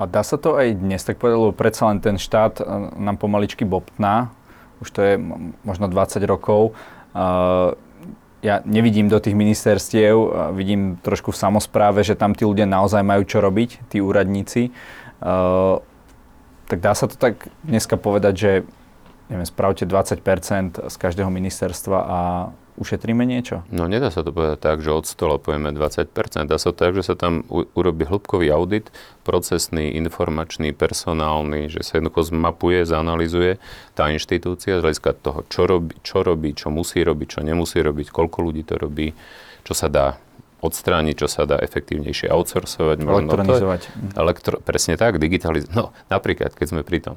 A 0.00 0.08
dá 0.08 0.24
sa 0.24 0.40
to 0.40 0.56
aj 0.56 0.80
dnes 0.80 1.04
tak 1.04 1.20
povedať, 1.20 1.36
lebo 1.44 1.52
predsa 1.52 1.92
len 1.92 2.00
ten 2.00 2.16
štát 2.16 2.64
e, 2.64 2.64
nám 2.96 3.20
pomaličky 3.20 3.68
bobtná, 3.68 4.32
už 4.80 4.88
to 4.94 5.00
je 5.02 5.14
možno 5.66 5.90
20 5.90 6.22
rokov. 6.24 6.72
Uh, 7.18 7.74
ja 8.38 8.62
nevidím 8.62 9.10
do 9.10 9.18
tých 9.18 9.34
ministerstiev, 9.34 10.14
vidím 10.54 10.94
trošku 11.02 11.34
v 11.34 11.42
samozpráve, 11.42 12.06
že 12.06 12.14
tam 12.14 12.38
tí 12.38 12.46
ľudia 12.46 12.70
naozaj 12.70 13.02
majú 13.02 13.26
čo 13.26 13.42
robiť, 13.42 13.90
tí 13.90 13.98
úradníci. 13.98 14.70
Uh, 15.18 15.82
tak 16.70 16.78
dá 16.78 16.94
sa 16.94 17.10
to 17.10 17.18
tak 17.18 17.50
dneska 17.66 17.98
povedať, 17.98 18.34
že 18.38 18.52
neviem, 19.26 19.48
spravte 19.48 19.82
20% 19.82 20.22
z 20.86 20.94
každého 20.94 21.26
ministerstva 21.34 21.98
a 21.98 22.18
ušetríme 22.78 23.26
niečo? 23.26 23.66
No 23.74 23.90
nedá 23.90 24.08
sa 24.14 24.22
to 24.22 24.30
povedať 24.30 24.62
tak, 24.62 24.78
že 24.80 24.94
od 24.94 25.04
stola 25.04 25.36
pojeme 25.36 25.74
20%. 25.74 26.48
Dá 26.48 26.56
sa 26.56 26.70
to 26.70 26.78
tak, 26.78 26.94
že 26.94 27.02
sa 27.02 27.14
tam 27.18 27.42
u- 27.50 27.66
urobí 27.74 28.06
hĺbkový 28.06 28.48
audit, 28.54 28.88
procesný, 29.26 29.98
informačný, 29.98 30.72
personálny, 30.72 31.68
že 31.68 31.82
sa 31.82 31.98
jednoducho 31.98 32.30
zmapuje, 32.30 32.86
zanalizuje 32.86 33.58
tá 33.98 34.08
inštitúcia 34.08 34.78
z 34.78 34.84
hľadiska 34.86 35.10
toho, 35.18 35.42
čo 35.50 35.66
robí, 35.66 35.98
čo 36.06 36.22
robí, 36.22 36.54
čo 36.54 36.70
musí 36.70 37.02
robiť, 37.02 37.26
čo 37.36 37.40
nemusí 37.42 37.82
robiť, 37.82 38.08
koľko 38.14 38.38
ľudí 38.40 38.62
to 38.64 38.78
robí, 38.78 39.12
čo 39.66 39.74
sa 39.74 39.90
dá 39.90 40.16
odstrániť, 40.58 41.14
čo 41.14 41.28
sa 41.30 41.46
dá 41.46 41.58
efektívnejšie 41.62 42.30
outsourcovať. 42.30 43.06
Elektronizovať. 43.06 43.82
Elektro, 44.18 44.58
presne 44.58 44.98
tak, 44.98 45.22
digitalizovať. 45.22 45.74
No, 45.74 45.94
napríklad, 46.10 46.54
keď 46.54 46.66
sme 46.66 46.82
pri 46.82 46.98
tom 46.98 47.16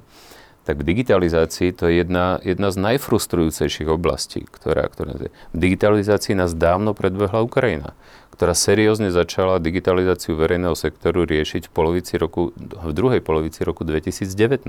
tak 0.72 0.88
v 0.88 0.96
digitalizácii 0.96 1.76
to 1.76 1.92
je 1.92 2.00
jedna, 2.00 2.40
jedna 2.48 2.72
z 2.72 2.80
najfrustrujúcejších 2.80 3.92
oblastí, 3.92 4.48
ktorá, 4.48 4.88
ktorá 4.88 5.20
v 5.28 5.28
digitalizácii 5.52 6.32
nás 6.32 6.56
dávno 6.56 6.96
predbehla 6.96 7.44
Ukrajina, 7.44 7.92
ktorá 8.32 8.56
seriózne 8.56 9.12
začala 9.12 9.60
digitalizáciu 9.60 10.40
verejného 10.40 10.72
sektoru 10.72 11.28
riešiť 11.28 11.68
v, 11.68 11.72
polovici 11.76 12.16
roku, 12.16 12.56
v 12.56 12.92
druhej 12.96 13.20
polovici 13.20 13.68
roku 13.68 13.84
2019. 13.84 14.64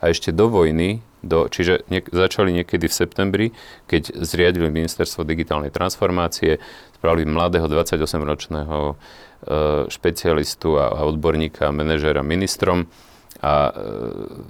A 0.00 0.04
ešte 0.08 0.32
do 0.32 0.48
vojny, 0.48 1.04
do, 1.20 1.44
čiže 1.52 1.84
niek- 1.92 2.08
začali 2.08 2.48
niekedy 2.64 2.88
v 2.88 2.94
septembri, 2.96 3.46
keď 3.84 4.24
zriadili 4.24 4.72
ministerstvo 4.72 5.28
digitálnej 5.28 5.68
transformácie, 5.68 6.56
spravili 6.96 7.28
mladého 7.28 7.68
28-ročného 7.68 8.78
e, 8.80 8.94
špecialistu 9.92 10.80
a, 10.80 10.88
a 10.88 11.04
odborníka, 11.04 11.68
manažera 11.68 12.24
ministrom, 12.24 12.88
a 13.38 13.70
e, 13.70 13.72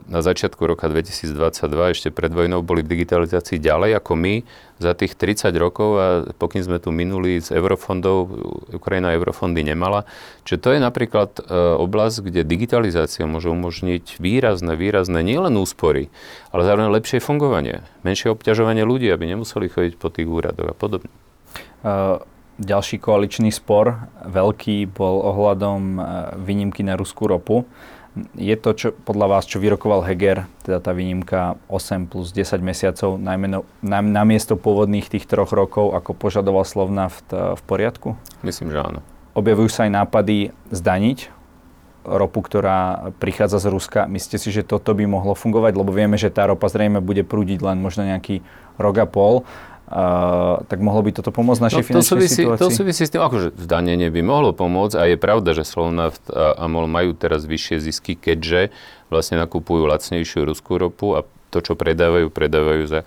na 0.09 0.25
začiatku 0.25 0.65
roka 0.65 0.89
2022, 0.89 1.93
ešte 1.93 2.09
pred 2.09 2.33
vojnou, 2.33 2.65
boli 2.65 2.81
v 2.81 2.97
digitalizácii 2.97 3.61
ďalej 3.61 4.01
ako 4.01 4.13
my 4.17 4.35
za 4.81 4.97
tých 4.97 5.13
30 5.13 5.53
rokov 5.61 5.91
a 6.01 6.07
pokým 6.33 6.65
sme 6.65 6.81
tu 6.81 6.89
minuli 6.89 7.37
z 7.45 7.53
eurofondov, 7.53 8.33
Ukrajina 8.73 9.13
eurofondy 9.13 9.61
nemala. 9.61 10.09
Čiže 10.49 10.59
to 10.65 10.69
je 10.73 10.81
napríklad 10.81 11.31
e, 11.37 11.43
oblasť, 11.77 12.33
kde 12.33 12.49
digitalizácia 12.49 13.29
môže 13.29 13.53
umožniť 13.53 14.17
výrazné, 14.17 14.73
výrazné 14.73 15.21
nielen 15.21 15.61
úspory, 15.61 16.09
ale 16.49 16.65
zároveň 16.65 16.89
lepšie 16.89 17.21
fungovanie, 17.21 17.85
menšie 18.09 18.33
obťažovanie 18.33 18.89
ľudí, 18.89 19.13
aby 19.13 19.29
nemuseli 19.29 19.69
chodiť 19.69 19.95
po 20.01 20.09
tých 20.09 20.25
úradoch 20.25 20.73
a 20.73 20.77
podobne. 20.77 21.13
Uh, 21.85 22.25
ďalší 22.59 22.99
koaličný 22.99 23.55
spor, 23.55 24.11
veľký, 24.27 24.91
bol 24.91 25.23
ohľadom 25.23 26.03
výnimky 26.43 26.83
na 26.83 26.99
ruskú 26.99 27.31
ropu. 27.31 27.63
Je 28.35 28.55
to 28.59 28.71
čo, 28.75 28.89
podľa 28.93 29.27
vás, 29.39 29.45
čo 29.45 29.63
vyrokoval 29.63 30.07
Heger, 30.07 30.49
teda 30.65 30.79
tá 30.81 30.91
výnimka 30.97 31.61
8 31.71 32.09
plus 32.09 32.33
10 32.33 32.59
mesiacov, 32.65 33.19
najmä 33.21 33.47
na, 33.51 33.61
na, 33.85 33.99
namiesto 34.01 34.57
pôvodných 34.57 35.11
tých 35.11 35.29
troch 35.29 35.51
rokov, 35.51 35.93
ako 35.95 36.17
požadoval 36.17 36.65
Slovnaft 36.65 37.27
v 37.33 37.63
poriadku? 37.67 38.19
Myslím, 38.43 38.75
že 38.75 38.81
áno. 38.81 39.01
Objavujú 39.39 39.71
sa 39.71 39.87
aj 39.87 39.93
nápady 40.03 40.51
zdaniť 40.75 41.39
ropu, 42.09 42.41
ktorá 42.41 43.13
prichádza 43.21 43.61
z 43.61 43.67
Ruska. 43.69 44.01
Myslíte 44.09 44.39
si, 44.41 44.49
že 44.49 44.65
toto 44.65 44.97
by 44.97 45.05
mohlo 45.05 45.37
fungovať? 45.37 45.73
Lebo 45.77 45.93
vieme, 45.93 46.17
že 46.17 46.33
tá 46.33 46.49
ropa 46.49 46.71
zrejme 46.73 47.05
bude 47.05 47.21
prúdiť 47.27 47.61
len 47.61 47.79
možno 47.83 48.09
nejaký 48.09 48.41
rok 48.81 48.97
a 49.05 49.07
pol. 49.07 49.45
Uh, 49.89 50.61
tak 50.69 50.85
mohlo 50.85 51.01
by 51.01 51.17
toto 51.17 51.33
pomôcť 51.33 51.65
našej 51.65 51.81
no, 51.81 51.89
finančnej 51.89 52.21
súvisí, 52.21 52.43
situácii? 52.45 52.61
To 52.61 52.69
súvisí 52.69 53.03
s 53.09 53.11
tým, 53.11 53.25
akože 53.25 53.57
zdanenie 53.57 54.13
by 54.13 54.21
mohlo 54.21 54.53
pomôcť 54.53 55.01
a 55.01 55.09
je 55.09 55.17
pravda, 55.17 55.57
že 55.57 55.65
Slovnaft 55.65 56.21
a 56.29 56.61
Amol 56.61 56.93
majú 56.93 57.17
teraz 57.17 57.49
vyššie 57.49 57.81
zisky, 57.81 58.13
keďže 58.13 58.69
vlastne 59.09 59.41
nakupujú 59.41 59.89
lacnejšiu 59.89 60.45
ruskú 60.45 60.77
ropu 60.77 61.17
a 61.17 61.25
to, 61.49 61.65
čo 61.65 61.73
predávajú, 61.73 62.29
predávajú 62.29 62.85
za 62.85 63.01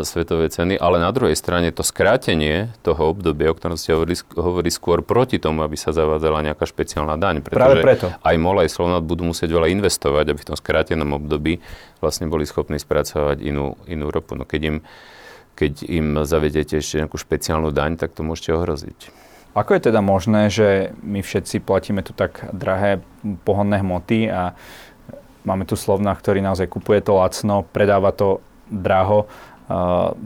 svetové 0.00 0.48
ceny. 0.48 0.80
Ale 0.80 0.96
na 0.96 1.12
druhej 1.12 1.36
strane 1.36 1.68
to 1.68 1.84
skrátenie 1.84 2.72
toho 2.80 3.12
obdobia, 3.12 3.52
o 3.52 3.56
ktorom 3.56 3.76
ste 3.76 3.92
hovorili, 3.92 4.16
hovorí 4.32 4.70
skôr 4.72 5.04
proti 5.04 5.36
tomu, 5.36 5.60
aby 5.60 5.76
sa 5.76 5.92
zavádzala 5.92 6.40
nejaká 6.48 6.64
špeciálna 6.64 7.20
daň. 7.20 7.44
Pretože 7.44 7.60
Práve 7.60 7.84
preto. 7.84 8.08
aj 8.08 8.36
MOL, 8.40 8.64
aj 8.64 8.72
Slovnaft 8.72 9.04
budú 9.04 9.28
musieť 9.28 9.52
veľa 9.52 9.68
investovať, 9.68 10.32
aby 10.32 10.40
v 10.40 10.48
tom 10.48 10.56
skrátenom 10.56 11.12
období 11.12 11.60
vlastne 12.00 12.32
boli 12.32 12.48
schopní 12.48 12.80
spracovať 12.80 13.44
inú, 13.44 13.76
inú 13.84 14.08
ropu. 14.08 14.32
No 14.32 14.48
keď 14.48 14.60
im 14.72 14.76
keď 15.56 15.84
im 15.86 16.24
zavedete 16.24 16.80
ešte 16.80 17.02
nejakú 17.02 17.20
špeciálnu 17.20 17.70
daň, 17.70 18.00
tak 18.00 18.16
to 18.16 18.24
môžete 18.24 18.56
ohroziť. 18.56 18.98
Ako 19.52 19.76
je 19.76 19.92
teda 19.92 20.00
možné, 20.00 20.48
že 20.48 20.96
my 21.04 21.20
všetci 21.20 21.60
platíme 21.60 22.00
tu 22.00 22.16
tak 22.16 22.48
drahé 22.56 23.04
pohonné 23.44 23.84
hmoty 23.84 24.32
a 24.32 24.56
máme 25.44 25.68
tu 25.68 25.76
Slovna, 25.76 26.16
ktorý 26.16 26.40
naozaj 26.40 26.72
kupuje 26.72 27.04
to 27.04 27.20
lacno, 27.20 27.68
predáva 27.68 28.16
to 28.16 28.40
draho. 28.72 29.28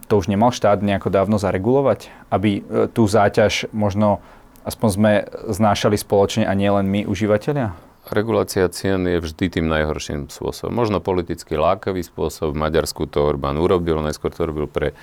To 0.07 0.13
už 0.15 0.31
nemal 0.31 0.55
štát 0.55 0.79
nejako 0.79 1.11
dávno 1.11 1.43
zaregulovať, 1.43 2.11
aby 2.31 2.63
uh, 2.63 2.87
tú 2.91 3.07
záťaž 3.07 3.71
možno 3.75 4.23
aspoň 4.67 4.89
sme 4.91 5.13
znášali 5.51 5.95
spoločne 5.95 6.43
a 6.47 6.53
nie 6.55 6.67
len 6.67 6.87
my, 6.91 7.07
užívateľia? 7.07 7.75
Regulácia 8.07 8.71
cien 8.71 9.03
je 9.03 9.19
vždy 9.19 9.51
tým 9.51 9.67
najhorším 9.67 10.31
spôsobom. 10.31 10.71
Možno 10.71 11.03
politicky 11.03 11.59
lákavý 11.59 12.07
spôsob. 12.07 12.55
V 12.55 12.63
Maďarsku 12.63 13.11
to 13.11 13.27
Orbán 13.27 13.59
urobil, 13.59 13.99
najskôr 13.99 14.31
to 14.31 14.47
robil 14.47 14.71
pre 14.71 14.95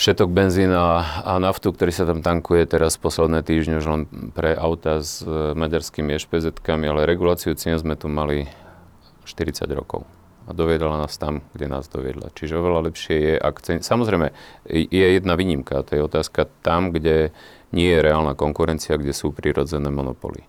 všetok 0.00 0.32
benzína 0.32 1.04
a 1.20 1.36
naftu, 1.36 1.68
ktorý 1.76 1.92
sa 1.92 2.08
tam 2.08 2.24
tankuje 2.24 2.64
teraz 2.64 2.96
posledné 2.96 3.44
týždne 3.44 3.84
už 3.84 3.86
len 3.92 4.02
pre 4.32 4.56
auta 4.56 5.04
s 5.04 5.20
e, 5.20 5.52
maďarskými 5.52 6.16
ešpezetkami, 6.16 6.88
ale 6.88 7.04
reguláciu 7.04 7.52
cien 7.52 7.76
sme 7.76 8.00
tu 8.00 8.08
mali 8.08 8.48
40 9.28 9.68
rokov 9.76 10.08
a 10.48 10.56
doviedla 10.56 11.04
nás 11.04 11.20
tam, 11.20 11.44
kde 11.52 11.68
nás 11.68 11.86
doviedla. 11.92 12.32
Čiže 12.32 12.56
oveľa 12.56 12.88
lepšie 12.88 13.16
je, 13.20 13.34
ak 13.36 13.56
cen... 13.60 13.78
Samozrejme, 13.84 14.32
je 14.72 15.06
jedna 15.12 15.36
výnimka, 15.36 15.84
to 15.84 16.00
je 16.00 16.02
otázka 16.02 16.48
tam, 16.64 16.90
kde 16.90 17.36
nie 17.70 17.92
je 17.92 18.00
reálna 18.00 18.32
konkurencia, 18.32 18.96
kde 18.96 19.12
sú 19.12 19.30
prirodzené 19.30 19.92
monopoly. 19.92 20.42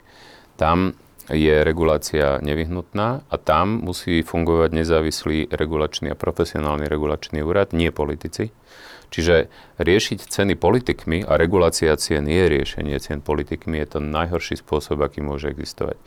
Tam 0.62 0.93
je 1.26 1.63
regulácia 1.65 2.38
nevyhnutná 2.45 3.26
a 3.26 3.36
tam 3.41 3.82
musí 3.82 4.21
fungovať 4.21 4.69
nezávislý 4.78 5.50
regulačný 5.50 6.13
a 6.13 6.19
profesionálny 6.19 6.86
regulačný 6.86 7.41
úrad, 7.41 7.74
nie 7.74 7.89
politici. 7.89 8.54
Čiže 9.12 9.52
riešiť 9.76 10.24
ceny 10.24 10.56
politikmi 10.56 11.28
a 11.28 11.36
regulácia 11.36 11.91
cien 12.00 12.24
je 12.30 12.45
riešenie 12.47 12.95
cien 13.02 13.19
politikmi, 13.19 13.82
je 13.84 13.97
to 13.97 14.00
najhorší 14.00 14.56
spôsob, 14.62 15.04
aký 15.04 15.19
môže 15.19 15.52
existovať. 15.52 16.00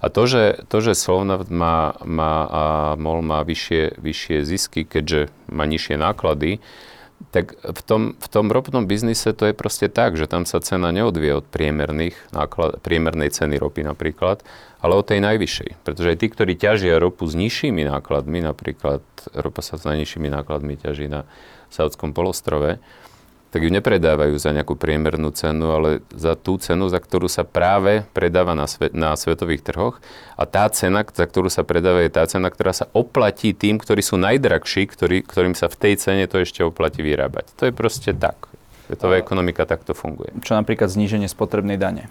A 0.00 0.08
to, 0.08 0.24
že, 0.26 0.64
to, 0.66 0.80
že 0.80 0.98
Slovnaft 0.98 1.52
má, 1.52 1.94
má 2.02 2.34
a 2.48 2.62
MOL 2.96 3.20
má 3.22 3.44
vyššie, 3.44 4.00
vyššie 4.00 4.36
zisky, 4.48 4.82
keďže 4.88 5.28
má 5.52 5.68
nižšie 5.68 6.00
náklady, 6.00 6.58
tak 7.28 7.52
v 7.60 7.80
tom, 7.84 8.02
v 8.16 8.28
tom 8.32 8.48
ropnom 8.48 8.88
biznise 8.88 9.36
to 9.36 9.44
je 9.44 9.54
proste 9.54 9.92
tak, 9.92 10.16
že 10.16 10.24
tam 10.24 10.48
sa 10.48 10.58
cena 10.64 10.88
neodvie 10.88 11.36
od 11.36 11.44
priemerných 11.44 12.16
náklad, 12.32 12.80
priemernej 12.80 13.28
ceny 13.28 13.60
ropy 13.60 13.84
napríklad, 13.84 14.40
ale 14.80 14.96
od 14.96 15.04
tej 15.04 15.20
najvyššej. 15.20 15.84
Pretože 15.84 16.16
aj 16.16 16.18
tí, 16.18 16.26
ktorí 16.32 16.52
ťažia 16.56 16.96
ropu 16.96 17.28
s 17.28 17.36
nižšími 17.36 17.84
nákladmi, 17.84 18.40
napríklad 18.40 19.04
ropa 19.36 19.60
sa 19.60 19.76
s 19.76 19.84
najnižšími 19.84 20.32
nákladmi 20.32 20.80
ťaží 20.80 21.12
na 21.12 21.28
Saudskom 21.68 22.16
polostrove, 22.16 22.80
tak 23.50 23.66
ju 23.66 23.70
nepredávajú 23.74 24.38
za 24.38 24.54
nejakú 24.54 24.78
priemernú 24.78 25.34
cenu, 25.34 25.74
ale 25.74 26.06
za 26.14 26.38
tú 26.38 26.54
cenu, 26.62 26.86
za 26.86 27.02
ktorú 27.02 27.26
sa 27.26 27.42
práve 27.42 28.06
predáva 28.14 28.54
na, 28.54 28.70
svet, 28.70 28.94
na 28.94 29.18
svetových 29.18 29.66
trhoch. 29.66 29.98
A 30.38 30.46
tá 30.46 30.70
cena, 30.70 31.02
za 31.02 31.26
ktorú 31.26 31.50
sa 31.50 31.66
predáva, 31.66 32.06
je 32.06 32.14
tá 32.14 32.22
cena, 32.30 32.46
ktorá 32.46 32.70
sa 32.70 32.86
oplatí 32.94 33.50
tým, 33.50 33.82
ktorí 33.82 34.06
sú 34.06 34.22
najdrahší, 34.22 34.86
ktorý, 34.86 35.26
ktorým 35.26 35.58
sa 35.58 35.66
v 35.66 35.76
tej 35.76 35.94
cene 35.98 36.24
to 36.30 36.38
ešte 36.38 36.62
oplatí 36.62 37.02
vyrábať. 37.02 37.50
To 37.58 37.66
je 37.66 37.74
proste 37.74 38.14
tak. 38.14 38.46
Svetová 38.86 39.18
ekonomika 39.18 39.66
takto 39.66 39.94
funguje. 39.94 40.30
Čo 40.42 40.54
napríklad 40.54 40.90
zníženie 40.90 41.26
spotrebnej 41.26 41.78
dane? 41.78 42.06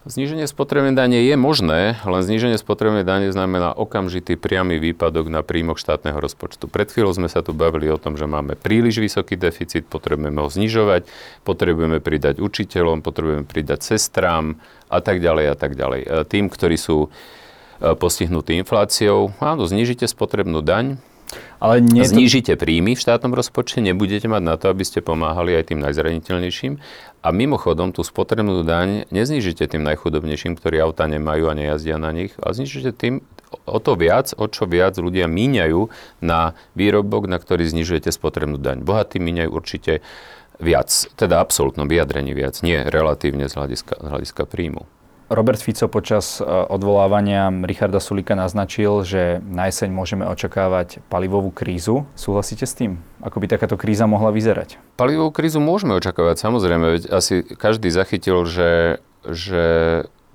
Zníženie 0.00 0.48
spotrebnej 0.48 0.96
dane 0.96 1.20
je 1.20 1.36
možné, 1.36 2.00
len 2.08 2.22
zníženie 2.24 2.56
spotrebnej 2.56 3.04
dane 3.04 3.28
znamená 3.28 3.76
okamžitý 3.76 4.40
priamy 4.40 4.80
výpadok 4.80 5.28
na 5.28 5.44
príjmoch 5.44 5.76
štátneho 5.76 6.16
rozpočtu. 6.16 6.72
Pred 6.72 6.88
chvíľou 6.88 7.20
sme 7.20 7.28
sa 7.28 7.44
tu 7.44 7.52
bavili 7.52 7.92
o 7.92 8.00
tom, 8.00 8.16
že 8.16 8.24
máme 8.24 8.56
príliš 8.56 8.96
vysoký 8.96 9.36
deficit, 9.36 9.84
potrebujeme 9.84 10.40
ho 10.40 10.48
znižovať, 10.48 11.04
potrebujeme 11.44 12.00
pridať 12.00 12.40
učiteľom, 12.40 13.04
potrebujeme 13.04 13.44
pridať 13.44 13.92
sestrám 13.92 14.56
a 14.88 15.04
tak 15.04 15.20
ďalej 15.20 15.52
a 15.52 15.56
tak 15.60 15.76
ďalej. 15.76 16.00
E, 16.00 16.08
tým, 16.24 16.48
ktorí 16.48 16.80
sú 16.80 17.04
e, 17.04 17.08
postihnutí 17.92 18.56
infláciou, 18.56 19.36
áno, 19.36 19.68
znížite 19.68 20.08
spotrebnú 20.08 20.64
daň, 20.64 20.96
ale 21.62 21.84
nie 21.84 22.02
Znížite 22.02 22.56
príjmy 22.56 22.96
v 22.96 23.02
štátnom 23.02 23.30
rozpočte, 23.36 23.84
nebudete 23.84 24.26
mať 24.26 24.42
na 24.42 24.54
to, 24.56 24.72
aby 24.72 24.82
ste 24.82 25.04
pomáhali 25.04 25.54
aj 25.54 25.74
tým 25.74 25.80
najzraniteľnejším 25.84 26.72
a 27.20 27.28
mimochodom, 27.30 27.92
tú 27.92 28.00
spotrebnú 28.00 28.64
daň 28.64 29.04
neznižite 29.12 29.68
tým 29.68 29.84
najchudobnejším, 29.84 30.56
ktorí 30.56 30.80
auta 30.80 31.04
nemajú 31.04 31.52
a 31.52 31.54
nejazdia 31.54 32.00
na 32.00 32.10
nich, 32.16 32.32
ale 32.40 32.56
znižite 32.56 32.96
tým 32.96 33.20
o 33.66 33.78
to 33.82 33.98
viac, 33.98 34.32
o 34.38 34.46
čo 34.46 34.64
viac 34.64 34.96
ľudia 34.96 35.26
míňajú 35.26 35.80
na 36.22 36.54
výrobok, 36.78 37.26
na 37.26 37.36
ktorý 37.36 37.66
znižujete 37.66 38.08
spotrebnú 38.14 38.56
daň. 38.56 38.86
Bohatí 38.86 39.20
míňajú 39.20 39.50
určite 39.50 40.00
viac, 40.60 40.92
teda 41.16 41.40
absolútnom 41.40 41.88
vyjadrení 41.88 42.36
viac, 42.36 42.60
nie 42.62 42.78
relatívne 42.78 43.48
z 43.48 43.54
hľadiska, 43.58 43.94
z 44.00 44.06
hľadiska 44.06 44.42
príjmu. 44.46 44.86
Robert 45.30 45.62
Fico 45.62 45.86
počas 45.86 46.42
e, 46.42 46.44
odvolávania 46.44 47.54
Richarda 47.62 48.02
Sulika 48.02 48.34
naznačil, 48.34 49.06
že 49.06 49.38
na 49.46 49.70
jeseň 49.70 49.94
môžeme 49.94 50.26
očakávať 50.26 50.98
palivovú 51.06 51.54
krízu. 51.54 52.02
Súhlasíte 52.18 52.66
s 52.66 52.74
tým? 52.74 52.98
Ako 53.22 53.38
by 53.38 53.46
takáto 53.46 53.78
kríza 53.78 54.10
mohla 54.10 54.34
vyzerať? 54.34 54.82
Palivovú 54.98 55.30
krízu 55.30 55.62
môžeme 55.62 55.94
očakávať, 55.94 56.42
samozrejme. 56.42 56.98
Veď 56.98 57.02
asi 57.14 57.46
každý 57.46 57.94
zachytil, 57.94 58.42
že, 58.42 58.98
že 59.22 59.64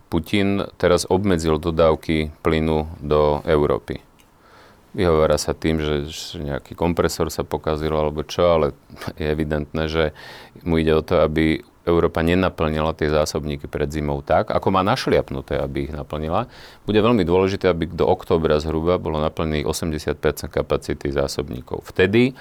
Putin 0.08 0.64
teraz 0.80 1.04
obmedzil 1.12 1.60
dodávky 1.60 2.32
plynu 2.40 2.88
do 3.04 3.44
Európy. 3.44 4.00
Vyhovára 4.96 5.36
sa 5.36 5.52
tým, 5.52 5.84
že 5.84 6.08
nejaký 6.40 6.72
kompresor 6.72 7.28
sa 7.28 7.44
pokazil 7.44 7.92
alebo 7.92 8.24
čo, 8.24 8.48
ale 8.48 8.72
je 9.20 9.28
evidentné, 9.28 9.92
že 9.92 10.16
mu 10.64 10.80
ide 10.80 10.96
o 10.96 11.04
to, 11.04 11.20
aby 11.20 11.68
Európa 11.86 12.26
nenaplnila 12.26 12.98
tie 12.98 13.14
zásobníky 13.14 13.70
pred 13.70 13.88
zimou 13.94 14.26
tak, 14.26 14.50
ako 14.50 14.74
má 14.74 14.82
našliapnuté, 14.82 15.62
aby 15.62 15.88
ich 15.88 15.94
naplnila. 15.94 16.50
Bude 16.84 16.98
veľmi 16.98 17.22
dôležité, 17.22 17.70
aby 17.70 17.86
do 17.86 18.10
októbra 18.10 18.58
zhruba 18.58 18.98
bolo 18.98 19.22
naplnených 19.22 19.70
80% 19.70 20.50
kapacity 20.50 21.14
zásobníkov. 21.14 21.86
Vtedy, 21.86 22.34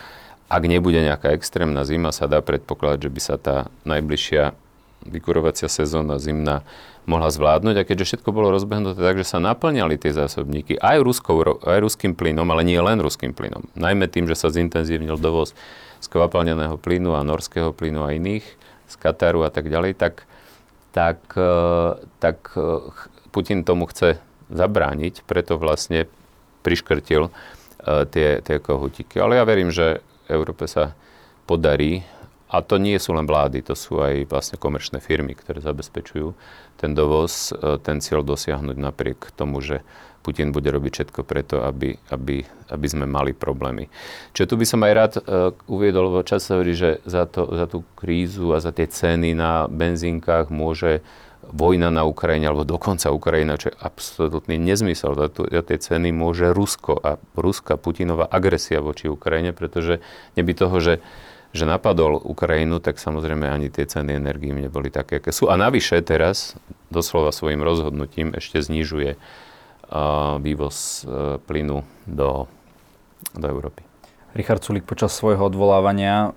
ak 0.48 0.62
nebude 0.64 1.00
nejaká 1.04 1.36
extrémna 1.36 1.84
zima, 1.84 2.08
sa 2.08 2.24
dá 2.24 2.40
predpokladať, 2.40 2.98
že 3.04 3.10
by 3.12 3.20
sa 3.20 3.36
tá 3.36 3.56
najbližšia 3.84 4.56
vykurovacia 5.04 5.68
sezóna 5.68 6.16
zimná 6.16 6.64
mohla 7.04 7.28
zvládnuť. 7.28 7.76
A 7.76 7.86
keďže 7.86 8.16
všetko 8.16 8.32
bolo 8.32 8.48
rozbehnuté 8.48 8.96
tak, 8.96 9.20
že 9.20 9.28
sa 9.28 9.36
naplňali 9.40 10.00
tie 10.00 10.16
zásobníky 10.16 10.80
aj, 10.80 11.04
ruskou, 11.04 11.36
aj 11.60 11.84
ruským 11.84 12.16
plynom, 12.16 12.48
ale 12.48 12.64
nie 12.64 12.80
len 12.80 12.96
ruským 12.96 13.36
plynom. 13.36 13.68
Najmä 13.76 14.08
tým, 14.08 14.24
že 14.24 14.40
sa 14.40 14.48
zintenzívnil 14.48 15.20
dovoz 15.20 15.52
skvapalneného 16.00 16.80
plynu 16.80 17.12
a 17.12 17.20
norského 17.20 17.72
plynu 17.76 18.04
a 18.04 18.16
iných 18.16 18.63
z 18.88 18.94
Kataru 19.00 19.44
a 19.44 19.50
tak 19.50 19.68
ďalej, 19.68 19.96
tak, 19.96 20.28
tak, 20.92 21.18
e, 21.34 21.52
tak 22.20 22.52
e, 22.54 22.90
Putin 23.34 23.64
tomu 23.64 23.88
chce 23.90 24.20
zabrániť, 24.52 25.24
preto 25.24 25.56
vlastne 25.56 26.06
priškrtil 26.62 27.28
e, 27.28 27.30
tie, 28.08 28.40
tie 28.44 28.56
kohutiky. 28.60 29.18
Ale 29.18 29.40
ja 29.40 29.44
verím, 29.48 29.72
že 29.74 30.04
Európe 30.28 30.68
sa 30.68 30.92
podarí, 31.44 32.04
a 32.54 32.62
to 32.62 32.78
nie 32.78 32.94
sú 33.02 33.18
len 33.18 33.26
vlády, 33.26 33.66
to 33.66 33.74
sú 33.74 33.98
aj 33.98 34.30
vlastne 34.30 34.56
komerčné 34.62 35.02
firmy, 35.02 35.34
ktoré 35.34 35.58
zabezpečujú 35.58 36.38
ten 36.78 36.94
dovoz, 36.94 37.50
ten 37.82 37.98
cieľ 37.98 38.22
dosiahnuť 38.22 38.76
napriek 38.78 39.34
tomu, 39.34 39.58
že 39.58 39.82
Putin 40.24 40.56
bude 40.56 40.72
robiť 40.72 40.92
všetko 41.04 41.20
preto, 41.28 41.60
aby, 41.60 42.00
aby, 42.08 42.40
aby 42.72 42.86
sme 42.88 43.04
mali 43.04 43.36
problémy. 43.36 43.92
Čo 44.32 44.48
tu 44.48 44.56
by 44.56 44.64
som 44.64 44.80
aj 44.80 44.92
rád 44.96 45.12
uh, 45.20 45.52
uviedol, 45.68 46.08
lebo 46.08 46.24
čas 46.24 46.48
sa 46.48 46.56
hovorí, 46.56 46.72
že 46.72 47.04
za, 47.04 47.28
to, 47.28 47.44
za 47.52 47.68
tú 47.68 47.84
krízu 47.92 48.56
a 48.56 48.64
za 48.64 48.72
tie 48.72 48.88
ceny 48.88 49.36
na 49.36 49.68
benzínkach 49.68 50.48
môže 50.48 51.04
vojna 51.44 51.92
na 51.92 52.08
Ukrajine, 52.08 52.48
alebo 52.48 52.64
dokonca 52.64 53.12
Ukrajina, 53.12 53.60
čo 53.60 53.68
je 53.68 53.76
absolútny 53.76 54.56
nezmysel. 54.56 55.12
Za, 55.12 55.28
tu, 55.28 55.44
za 55.44 55.60
tie 55.60 55.76
ceny 55.76 56.08
môže 56.08 56.48
Rusko 56.56 56.96
a 56.96 57.20
Ruska 57.36 57.76
Putinová 57.76 58.24
agresia 58.24 58.80
voči 58.80 59.12
Ukrajine, 59.12 59.52
pretože 59.52 60.00
neby 60.40 60.56
toho, 60.56 60.80
že 60.80 61.04
že 61.54 61.70
napadol 61.70 62.18
Ukrajinu, 62.18 62.82
tak 62.82 62.98
samozrejme 62.98 63.46
ani 63.46 63.70
tie 63.70 63.86
ceny 63.86 64.18
energií 64.18 64.50
neboli 64.50 64.90
také, 64.90 65.22
aké 65.22 65.30
sú. 65.30 65.46
A 65.46 65.54
navyše 65.54 66.02
teraz, 66.02 66.58
doslova 66.90 67.30
svojim 67.30 67.62
rozhodnutím, 67.62 68.34
ešte 68.34 68.58
znižuje 68.58 69.14
vývoz 70.40 71.04
e, 71.04 71.38
plynu 71.44 71.84
do, 72.06 72.48
do 73.34 73.46
Európy. 73.48 73.84
Richard 74.34 74.66
Sulik 74.66 74.82
počas 74.82 75.14
svojho 75.14 75.46
odvolávania 75.46 76.34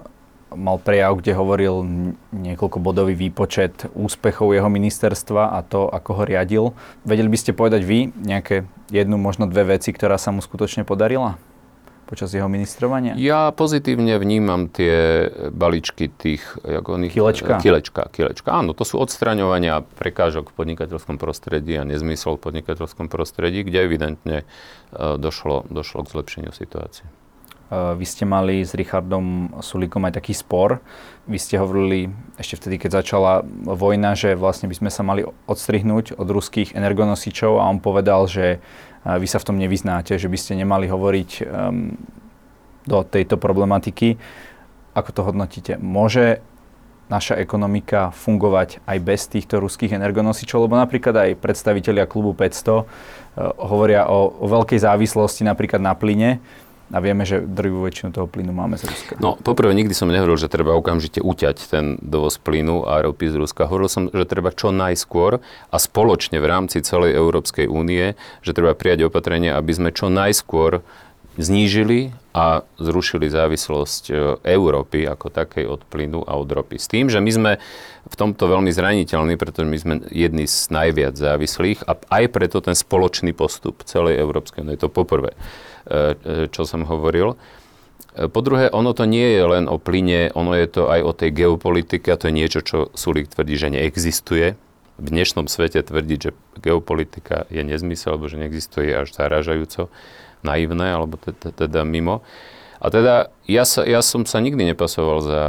mal 0.53 0.79
prejav, 0.79 1.19
kde 1.19 1.35
hovoril 1.35 1.83
niekoľko 2.31 2.79
bodový 2.79 3.17
výpočet 3.17 3.89
úspechov 3.91 4.55
jeho 4.55 4.69
ministerstva 4.71 5.57
a 5.57 5.59
to, 5.65 5.91
ako 5.91 6.11
ho 6.13 6.23
riadil. 6.23 6.65
Vedeli 7.03 7.27
by 7.27 7.37
ste 7.39 7.57
povedať 7.57 7.81
vy 7.83 8.15
nejaké 8.15 8.63
jednu, 8.87 9.19
možno 9.19 9.49
dve 9.49 9.75
veci, 9.75 9.91
ktorá 9.91 10.15
sa 10.15 10.31
mu 10.31 10.39
skutočne 10.39 10.87
podarila? 10.87 11.35
Počas 12.07 12.31
jeho 12.31 12.47
ministrovania? 12.47 13.13
Ja 13.19 13.51
pozitívne 13.51 14.15
vnímam 14.15 14.71
tie 14.71 15.27
baličky 15.51 16.07
tých... 16.07 16.41
Ako 16.63 16.95
oných, 16.95 17.11
kilečka? 17.11 17.59
Kilečka, 17.59 18.07
kilečka. 18.15 18.49
Áno, 18.55 18.71
to 18.71 18.87
sú 18.87 18.95
odstraňovania 19.03 19.83
prekážok 19.99 20.55
v 20.55 20.63
podnikateľskom 20.63 21.19
prostredí 21.19 21.75
a 21.75 21.83
nezmysel 21.83 22.39
v 22.39 22.47
podnikateľskom 22.47 23.11
prostredí, 23.11 23.67
kde 23.67 23.83
evidentne 23.83 24.37
e, 24.41 24.45
došlo, 25.19 25.67
došlo 25.67 26.07
k 26.07 26.11
zlepšeniu 26.15 26.55
situácie. 26.55 27.03
vy 27.71 28.05
ste 28.07 28.23
mali 28.23 28.63
s 28.63 28.71
Richardom 28.71 29.59
Sulíkom 29.59 30.07
aj 30.07 30.23
taký 30.23 30.31
spor. 30.31 30.79
Vy 31.27 31.35
ste 31.35 31.59
hovorili 31.59 32.07
ešte 32.39 32.63
vtedy, 32.63 32.79
keď 32.79 33.03
začala 33.03 33.43
vojna, 33.67 34.15
že 34.15 34.39
vlastne 34.39 34.71
by 34.71 34.75
sme 34.79 34.91
sa 34.91 35.03
mali 35.03 35.27
odstrihnúť 35.27 36.15
od 36.15 36.27
ruských 36.31 36.71
energonosičov 36.71 37.59
a 37.59 37.67
on 37.67 37.83
povedal, 37.83 38.23
že 38.31 38.63
vy 39.15 39.27
sa 39.31 39.39
v 39.39 39.47
tom 39.47 39.55
nevyznáte, 39.55 40.19
že 40.19 40.27
by 40.27 40.35
ste 40.35 40.59
nemali 40.59 40.91
hovoriť 40.91 41.29
um, 41.47 41.95
do 42.83 42.99
tejto 43.07 43.39
problematiky. 43.39 44.19
Ako 44.91 45.09
to 45.15 45.21
hodnotíte? 45.23 45.79
Môže 45.79 46.43
naša 47.07 47.39
ekonomika 47.39 48.11
fungovať 48.11 48.83
aj 48.83 48.97
bez 48.99 49.31
týchto 49.31 49.63
ruských 49.63 49.95
energonosičov, 49.95 50.67
lebo 50.67 50.75
napríklad 50.75 51.15
aj 51.15 51.39
predstavitelia 51.39 52.03
klubu 52.03 52.35
500 52.35 52.67
uh, 52.67 52.83
hovoria 53.63 54.11
o, 54.11 54.43
o 54.43 54.45
veľkej 54.51 54.83
závislosti 54.83 55.47
napríklad 55.47 55.79
na 55.79 55.95
plyne 55.95 56.43
a 56.87 56.97
vieme, 57.03 57.27
že 57.27 57.43
drvú 57.43 57.83
väčšinu 57.83 58.15
toho 58.15 58.31
plynu 58.31 58.55
máme 58.55 58.79
z 58.79 58.87
Ruska. 58.87 59.13
No, 59.19 59.35
poprvé 59.35 59.75
nikdy 59.75 59.91
som 59.91 60.07
nehovoril, 60.07 60.39
že 60.39 60.47
treba 60.47 60.71
okamžite 60.71 61.19
uťať 61.19 61.57
ten 61.67 61.85
dovoz 61.99 62.39
plynu 62.39 62.87
a 62.87 63.03
ropy 63.03 63.27
z 63.27 63.35
Ruska. 63.35 63.67
Hovoril 63.67 63.91
som, 63.91 64.07
že 64.07 64.23
treba 64.23 64.55
čo 64.55 64.71
najskôr 64.71 65.43
a 65.43 65.77
spoločne 65.77 66.39
v 66.39 66.47
rámci 66.47 66.79
celej 66.79 67.19
Európskej 67.19 67.67
únie, 67.67 68.15
že 68.39 68.55
treba 68.55 68.71
prijať 68.71 69.11
opatrenia, 69.11 69.59
aby 69.59 69.71
sme 69.75 69.89
čo 69.91 70.07
najskôr 70.07 70.79
znížili 71.37 72.09
a 72.33 72.65
zrušili 72.81 73.29
závislosť 73.29 74.03
e, 74.09 74.13
Európy 74.41 75.05
ako 75.05 75.29
takej 75.29 75.69
od 75.69 75.85
plynu 75.85 76.25
a 76.25 76.33
od 76.33 76.49
ropy. 76.49 76.81
S 76.81 76.89
tým, 76.89 77.13
že 77.13 77.21
my 77.21 77.31
sme 77.31 77.51
v 78.09 78.15
tomto 78.17 78.49
veľmi 78.49 78.73
zraniteľní, 78.73 79.37
pretože 79.37 79.69
my 79.69 79.77
sme 79.77 79.95
jedni 80.09 80.49
z 80.49 80.73
najviac 80.73 81.13
závislých 81.13 81.85
a 81.85 81.93
aj 81.93 82.23
preto 82.33 82.57
ten 82.65 82.73
spoločný 82.73 83.37
postup 83.37 83.85
celej 83.85 84.17
Európskej 84.17 84.65
únie, 84.65 84.81
to 84.81 84.89
poprvé, 84.89 85.37
čo 86.51 86.61
som 86.67 86.83
hovoril. 86.83 87.39
Po 88.17 88.41
druhé, 88.41 88.73
ono 88.73 88.97
to 88.97 89.05
nie 89.05 89.37
je 89.37 89.43
len 89.45 89.65
o 89.69 89.77
plyne, 89.77 90.33
ono 90.33 90.57
je 90.57 90.65
to 90.65 90.89
aj 90.89 91.01
o 91.05 91.11
tej 91.13 91.29
geopolitike 91.37 92.09
a 92.09 92.17
to 92.17 92.29
je 92.29 92.33
niečo, 92.33 92.59
čo 92.65 92.77
Sulík 92.97 93.29
tvrdí, 93.29 93.55
že 93.57 93.69
neexistuje. 93.69 94.57
V 94.97 95.07
dnešnom 95.13 95.45
svete 95.45 95.85
tvrdiť, 95.85 96.19
že 96.19 96.31
geopolitika 96.57 97.45
je 97.53 97.61
nezmysel, 97.61 98.17
alebo 98.17 98.25
že 98.25 98.41
neexistuje 98.41 98.89
až 98.89 99.13
zarážajúco 99.13 99.93
naivné, 100.41 100.89
alebo 100.89 101.21
teda 101.33 101.85
mimo. 101.85 102.25
A 102.81 102.89
teda 102.89 103.29
ja, 103.45 103.65
sa, 103.65 103.85
ja 103.85 104.01
som 104.01 104.25
sa 104.25 104.41
nikdy 104.41 104.73
nepasoval 104.73 105.17
za 105.21 105.41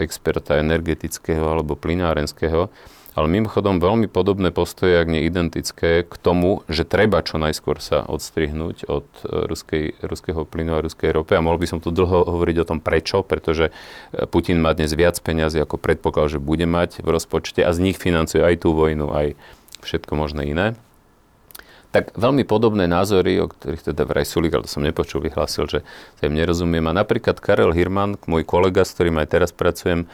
experta 0.00 0.60
energetického 0.60 1.44
alebo 1.44 1.76
plynárenského, 1.76 2.72
ale 3.18 3.26
mimochodom 3.26 3.82
veľmi 3.82 4.06
podobné 4.06 4.54
postoje, 4.54 4.94
ak 4.94 5.10
nie 5.10 5.26
identické, 5.26 6.06
k 6.06 6.14
tomu, 6.22 6.62
že 6.70 6.86
treba 6.86 7.18
čo 7.26 7.42
najskôr 7.42 7.82
sa 7.82 8.06
odstrihnúť 8.06 8.86
od 8.86 9.10
e, 9.26 9.50
ruskej, 9.50 9.98
ruského 10.06 10.46
plynu 10.46 10.78
a 10.78 10.84
ruskej 10.86 11.10
ropy. 11.10 11.34
A 11.34 11.42
mohol 11.42 11.58
by 11.58 11.66
som 11.66 11.82
tu 11.82 11.90
dlho 11.90 12.30
hovoriť 12.30 12.56
o 12.62 12.68
tom 12.70 12.78
prečo, 12.78 13.26
pretože 13.26 13.74
e, 14.14 14.22
Putin 14.30 14.62
má 14.62 14.70
dnes 14.70 14.94
viac 14.94 15.18
peniazy, 15.18 15.58
ako 15.58 15.82
predpokladal, 15.82 16.38
že 16.38 16.38
bude 16.38 16.70
mať 16.70 17.02
v 17.02 17.08
rozpočte 17.10 17.66
a 17.66 17.74
z 17.74 17.90
nich 17.90 17.98
financuje 17.98 18.38
aj 18.38 18.62
tú 18.62 18.70
vojnu, 18.70 19.10
aj 19.10 19.34
všetko 19.82 20.14
možné 20.14 20.54
iné 20.54 20.66
tak 21.88 22.12
veľmi 22.20 22.44
podobné 22.44 22.84
názory, 22.84 23.40
o 23.40 23.48
ktorých 23.48 23.92
teda 23.92 24.04
vraj 24.04 24.28
Sulik, 24.28 24.52
ale 24.52 24.68
to 24.68 24.76
som 24.76 24.84
nepočul, 24.84 25.24
vyhlásil, 25.24 25.64
že 25.64 25.80
sa 26.20 26.22
im 26.28 26.36
nerozumiem. 26.36 26.84
A 26.84 26.92
napríklad 26.92 27.40
Karel 27.40 27.72
Hirman, 27.72 28.20
môj 28.28 28.44
kolega, 28.44 28.84
s 28.84 28.92
ktorým 28.92 29.16
aj 29.16 29.28
teraz 29.32 29.50
pracujem 29.56 30.04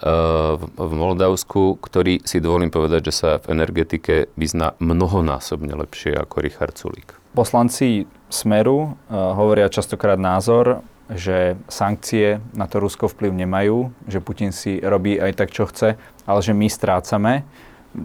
v 0.00 0.92
Moldavsku, 0.96 1.76
ktorý 1.76 2.24
si 2.24 2.40
dovolím 2.40 2.72
povedať, 2.72 3.12
že 3.12 3.14
sa 3.14 3.30
v 3.44 3.52
energetike 3.52 4.32
vyzná 4.40 4.72
mnohonásobne 4.80 5.76
lepšie 5.76 6.16
ako 6.16 6.40
Richard 6.40 6.74
Sulik. 6.80 7.12
Poslanci 7.36 8.08
Smeru 8.32 8.78
uh, 8.88 8.92
hovoria 9.36 9.68
častokrát 9.68 10.16
názor, 10.16 10.80
že 11.12 11.60
sankcie 11.68 12.40
na 12.56 12.64
to 12.64 12.80
Rusko 12.80 13.12
vplyv 13.12 13.36
nemajú, 13.36 13.92
že 14.08 14.24
Putin 14.24 14.48
si 14.48 14.80
robí 14.80 15.20
aj 15.20 15.36
tak, 15.36 15.52
čo 15.52 15.68
chce, 15.68 16.00
ale 16.24 16.40
že 16.40 16.56
my 16.56 16.72
strácame. 16.72 17.44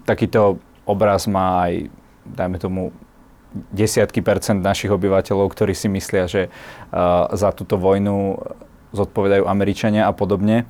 Takýto 0.03 0.59
obraz 0.83 1.23
má 1.27 1.71
aj 1.71 1.87
dajme 2.27 2.59
tomu, 2.59 2.91
desiatky 3.71 4.19
percent 4.19 4.59
našich 4.59 4.91
obyvateľov, 4.91 5.47
ktorí 5.55 5.71
si 5.71 5.87
myslia, 5.87 6.27
že 6.27 6.51
uh, 6.51 7.31
za 7.31 7.55
túto 7.55 7.79
vojnu 7.79 8.43
zodpovedajú 8.91 9.47
Američania 9.47 10.07
a 10.07 10.11
podobne. 10.11 10.67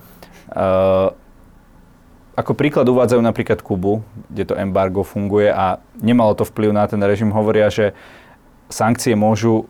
Uh, 0.51 1.11
ako 2.37 2.53
príklad 2.53 2.85
uvádzajú 2.85 3.17
napríklad 3.17 3.65
Kubu, 3.65 4.05
kde 4.29 4.53
to 4.53 4.53
embargo 4.53 5.01
funguje 5.01 5.49
a 5.49 5.81
nemalo 5.97 6.37
to 6.37 6.45
vplyv 6.45 6.69
na 6.69 6.85
ten 6.85 7.01
režim. 7.01 7.33
Hovoria, 7.33 7.73
že 7.73 7.97
sankcie 8.69 9.17
môžu 9.17 9.65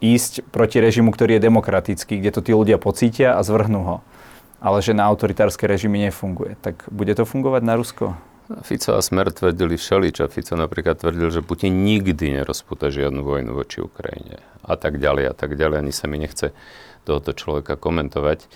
ísť 0.00 0.40
proti 0.48 0.80
režimu, 0.80 1.12
ktorý 1.12 1.36
je 1.36 1.46
demokratický, 1.46 2.16
kde 2.16 2.30
to 2.32 2.40
tí 2.40 2.56
ľudia 2.56 2.80
pocítia 2.80 3.36
a 3.36 3.44
zvrhnú 3.44 3.80
ho. 3.84 3.96
Ale 4.56 4.80
že 4.80 4.96
na 4.96 5.04
autoritárske 5.04 5.68
režimy 5.68 6.08
nefunguje. 6.08 6.56
Tak 6.64 6.88
bude 6.88 7.12
to 7.12 7.28
fungovať 7.28 7.62
na 7.64 7.76
Rusko? 7.76 8.16
Fico 8.64 8.94
a 8.96 9.02
Smer 9.02 9.28
tvrdili 9.34 9.76
všeličo. 9.76 10.32
Fico 10.32 10.56
napríklad 10.56 11.02
tvrdil, 11.02 11.28
že 11.28 11.44
Putin 11.44 11.84
nikdy 11.84 12.40
nerozputa 12.40 12.88
žiadnu 12.88 13.20
vojnu 13.20 13.52
voči 13.52 13.84
Ukrajine. 13.84 14.40
A 14.64 14.80
tak 14.80 14.96
ďalej, 14.96 15.28
a 15.28 15.34
tak 15.36 15.58
ďalej. 15.58 15.84
Ani 15.84 15.92
sa 15.92 16.08
mi 16.08 16.16
nechce 16.16 16.56
tohoto 17.04 17.36
človeka 17.36 17.76
komentovať. 17.76 18.48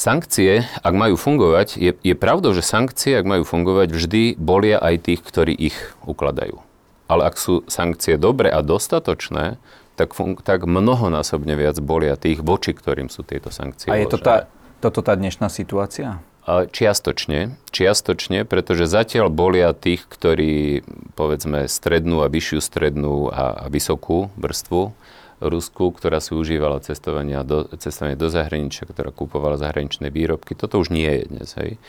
Sankcie, 0.00 0.64
ak 0.80 0.94
majú 0.96 1.20
fungovať, 1.20 1.76
je, 1.76 1.92
je 1.92 2.14
pravdou, 2.16 2.56
že 2.56 2.64
sankcie, 2.64 3.20
ak 3.20 3.28
majú 3.28 3.44
fungovať, 3.44 3.92
vždy 3.92 4.22
bolia 4.40 4.80
aj 4.80 5.04
tých, 5.04 5.20
ktorí 5.20 5.52
ich 5.52 5.76
ukladajú. 6.08 6.56
Ale 7.04 7.28
ak 7.28 7.36
sú 7.36 7.68
sankcie 7.68 8.16
dobre 8.16 8.48
a 8.48 8.64
dostatočné, 8.64 9.60
tak, 10.00 10.16
fun- 10.16 10.40
tak 10.40 10.64
mnohonásobne 10.64 11.52
viac 11.52 11.76
bolia 11.84 12.16
tých, 12.16 12.40
voči 12.40 12.72
ktorým 12.72 13.12
sú 13.12 13.28
tieto 13.28 13.52
sankcie. 13.52 13.92
A 13.92 14.00
je 14.00 14.08
to 14.08 14.16
tá, 14.16 14.48
toto 14.80 15.04
tá 15.04 15.12
dnešná 15.12 15.52
situácia? 15.52 16.24
Čiastočne, 16.48 17.60
čiastočne, 17.68 18.48
pretože 18.48 18.88
zatiaľ 18.88 19.28
bolia 19.28 19.76
tých, 19.76 20.08
ktorí 20.08 20.80
povedzme 21.12 21.68
strednú 21.68 22.24
a 22.24 22.32
vyššiu 22.32 22.60
strednú 22.64 23.28
a, 23.28 23.52
a 23.52 23.64
vysokú 23.68 24.32
vrstvu 24.40 24.96
Rusku, 25.40 25.88
ktorá 25.88 26.20
si 26.20 26.36
užívala 26.36 26.84
cestovanie 26.84 27.40
do, 27.42 27.64
cestovanie 27.80 28.14
do 28.14 28.28
zahraničia, 28.28 28.84
ktorá 28.84 29.08
kupovala 29.08 29.56
zahraničné 29.56 30.12
výrobky. 30.12 30.52
Toto 30.52 30.76
už 30.76 30.92
nie 30.92 31.08
je 31.08 31.24
dnes. 31.32 31.48
Hej. 31.56 31.80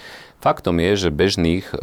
Faktom 0.41 0.81
je, 0.81 0.97
že 0.97 1.09
bežných 1.13 1.69
e, 1.69 1.75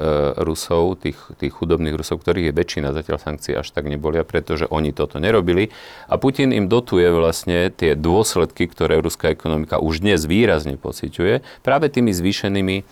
Rusov, 0.42 0.98
tých, 0.98 1.20
tých 1.38 1.54
chudobných 1.54 1.94
Rusov, 1.94 2.24
ktorých 2.24 2.50
je 2.50 2.58
väčšina, 2.58 2.90
zatiaľ 2.90 3.22
sankcie 3.22 3.54
až 3.54 3.70
tak 3.70 3.86
nebolia, 3.86 4.26
pretože 4.26 4.66
oni 4.66 4.90
toto 4.90 5.22
nerobili. 5.22 5.70
A 6.10 6.18
Putin 6.18 6.50
im 6.50 6.66
dotuje 6.66 7.06
vlastne 7.12 7.70
tie 7.70 7.94
dôsledky, 7.94 8.66
ktoré 8.66 8.98
ruská 8.98 9.30
ekonomika 9.30 9.78
už 9.78 10.02
dnes 10.02 10.26
výrazne 10.26 10.74
pociťuje, 10.74 11.62
práve 11.62 11.86
tými 11.86 12.10
zvýšenými 12.10 12.76
e, 12.80 12.84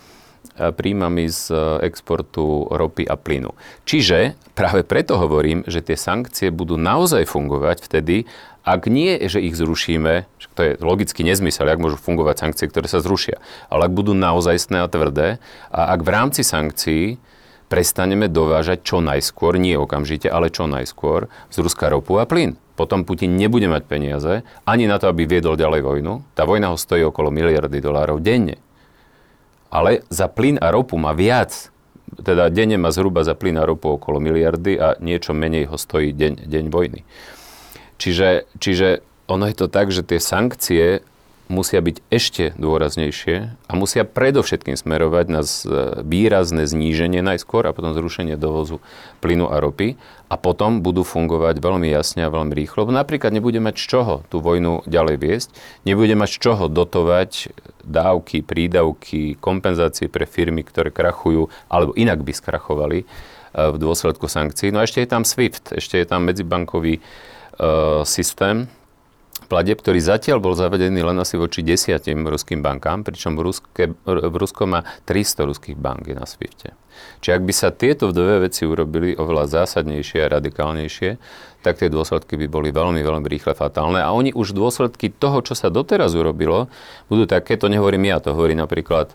príjmami 0.71 1.27
z 1.27 1.51
e, 1.51 1.57
exportu 1.83 2.71
ropy 2.71 3.03
a 3.03 3.19
plynu. 3.19 3.51
Čiže 3.83 4.39
práve 4.55 4.87
preto 4.87 5.19
hovorím, 5.19 5.67
že 5.67 5.83
tie 5.83 5.99
sankcie 5.99 6.47
budú 6.47 6.79
naozaj 6.79 7.27
fungovať 7.27 7.83
vtedy, 7.83 8.23
ak 8.67 8.91
nie, 8.91 9.15
že 9.31 9.39
ich 9.39 9.55
zrušíme, 9.55 10.27
to 10.59 10.61
je 10.61 10.71
logicky 10.83 11.23
nezmysel, 11.23 11.71
ak 11.71 11.79
môžu 11.79 11.95
fungovať 11.95 12.35
sankcie, 12.43 12.67
ktoré 12.67 12.91
sa 12.91 12.99
zrušia, 12.99 13.39
ale 13.71 13.87
ak 13.87 13.95
budú 13.95 14.11
naozajstné 14.11 14.83
a 14.83 14.91
tvrdé 14.91 15.39
a 15.71 15.95
ak 15.95 16.03
v 16.03 16.09
rámci 16.11 16.43
sankcií 16.43 17.15
prestaneme 17.71 18.27
dovážať 18.27 18.83
čo 18.83 18.99
najskôr, 18.99 19.55
nie 19.55 19.79
okamžite, 19.79 20.27
ale 20.27 20.51
čo 20.51 20.67
najskôr 20.67 21.31
z 21.47 21.57
Ruska 21.63 21.87
ropu 21.87 22.19
a 22.19 22.27
plyn. 22.27 22.59
Potom 22.75 23.07
Putin 23.07 23.39
nebude 23.39 23.71
mať 23.71 23.83
peniaze 23.87 24.33
ani 24.67 24.85
na 24.85 24.99
to, 24.99 25.07
aby 25.09 25.23
viedol 25.25 25.57
ďalej 25.57 25.81
vojnu. 25.81 26.21
Tá 26.37 26.45
vojna 26.45 26.69
ho 26.69 26.77
stojí 26.77 27.01
okolo 27.07 27.33
miliardy 27.33 27.81
dolárov 27.81 28.21
denne. 28.21 28.61
Ale 29.73 30.05
za 30.11 30.29
plyn 30.29 30.61
a 30.61 30.69
ropu 30.69 30.95
má 30.99 31.11
viac. 31.11 31.73
Teda 32.21 32.47
denne 32.53 32.77
má 32.79 32.93
zhruba 32.93 33.25
za 33.25 33.33
plyn 33.33 33.57
a 33.59 33.67
ropu 33.67 33.97
okolo 33.97 34.21
miliardy 34.21 34.77
a 34.77 34.95
niečo 35.01 35.33
menej 35.33 35.67
ho 35.73 35.75
stojí 35.75 36.13
deň, 36.13 36.47
deň 36.47 36.65
vojny. 36.69 37.01
Čiže, 37.97 38.45
čiže 38.61 39.01
ono 39.27 39.49
je 39.49 39.55
to 39.57 39.67
tak, 39.67 39.91
že 39.91 40.05
tie 40.05 40.21
sankcie 40.21 41.01
musia 41.47 41.79
byť 41.79 42.03
ešte 42.11 42.51
dôraznejšie 42.59 43.35
a 43.55 43.71
musia 43.73 44.03
predovšetkým 44.03 44.75
smerovať 44.75 45.25
na 45.31 45.41
výrazné 46.03 46.67
zníženie 46.67 47.23
najskôr 47.23 47.63
a 47.67 47.75
potom 47.75 47.95
zrušenie 47.95 48.35
dovozu 48.35 48.83
plynu 49.23 49.47
a 49.47 49.63
ropy 49.63 49.95
a 50.27 50.35
potom 50.35 50.83
budú 50.83 51.07
fungovať 51.07 51.63
veľmi 51.63 51.87
jasne 51.87 52.27
a 52.27 52.33
veľmi 52.33 52.51
rýchlo. 52.51 52.83
Lebo 52.83 52.93
napríklad 52.93 53.31
nebude 53.31 53.63
mať 53.63 53.79
z 53.79 53.85
čoho 53.87 54.15
tú 54.27 54.43
vojnu 54.43 54.83
ďalej 54.83 55.15
viesť, 55.23 55.49
nebude 55.87 56.13
mať 56.19 56.29
z 56.35 56.37
čoho 56.43 56.63
dotovať 56.67 57.55
dávky, 57.87 58.43
prídavky, 58.43 59.39
kompenzácie 59.39 60.11
pre 60.11 60.27
firmy, 60.27 60.67
ktoré 60.67 60.91
krachujú 60.91 61.47
alebo 61.71 61.95
inak 61.95 62.27
by 62.27 62.35
skrachovali 62.35 62.99
eh, 63.03 63.71
v 63.71 63.75
dôsledku 63.79 64.27
sankcií. 64.27 64.75
No 64.75 64.83
a 64.83 64.87
ešte 64.87 64.99
je 64.99 65.09
tam 65.09 65.23
SWIFT, 65.23 65.79
ešte 65.79 65.95
je 65.95 66.05
tam 66.05 66.27
medzibankový 66.27 66.99
E, 66.99 67.36
systém, 68.05 68.69
pladeb, 69.47 69.79
ktorý 69.79 70.01
zatiaľ 70.03 70.43
bol 70.43 70.53
zavedený 70.53 71.01
len 71.01 71.17
asi 71.17 71.39
voči 71.39 71.63
desiatim 71.63 72.27
ruským 72.27 72.59
bankám, 72.59 73.07
pričom 73.07 73.39
Ruske, 73.39 73.95
Rusko 74.05 74.63
má 74.67 74.83
300 75.07 75.49
ruských 75.49 75.77
bank 75.79 76.11
na 76.11 76.27
Swifte. 76.27 76.75
Čiže 77.21 77.33
ak 77.37 77.43
by 77.45 77.53
sa 77.53 77.69
tieto 77.69 78.09
dve 78.09 78.49
veci 78.49 78.65
urobili 78.65 79.13
oveľa 79.15 79.63
zásadnejšie 79.63 80.25
a 80.25 80.33
radikálnejšie, 80.41 81.09
tak 81.61 81.79
tie 81.81 81.89
dôsledky 81.93 82.35
by 82.35 82.47
boli 82.49 82.69
veľmi, 82.73 83.01
veľmi 83.01 83.27
rýchle 83.29 83.53
fatálne. 83.53 84.01
A 84.01 84.09
oni 84.11 84.33
už 84.33 84.57
dôsledky 84.57 85.13
toho, 85.13 85.41
čo 85.45 85.53
sa 85.53 85.69
doteraz 85.69 86.17
urobilo, 86.17 86.67
budú 87.07 87.29
také, 87.29 87.55
to 87.55 87.69
nehovorím 87.69 88.09
ja, 88.09 88.17
to 88.17 88.33
hovorí 88.33 88.57
napríklad 88.57 89.13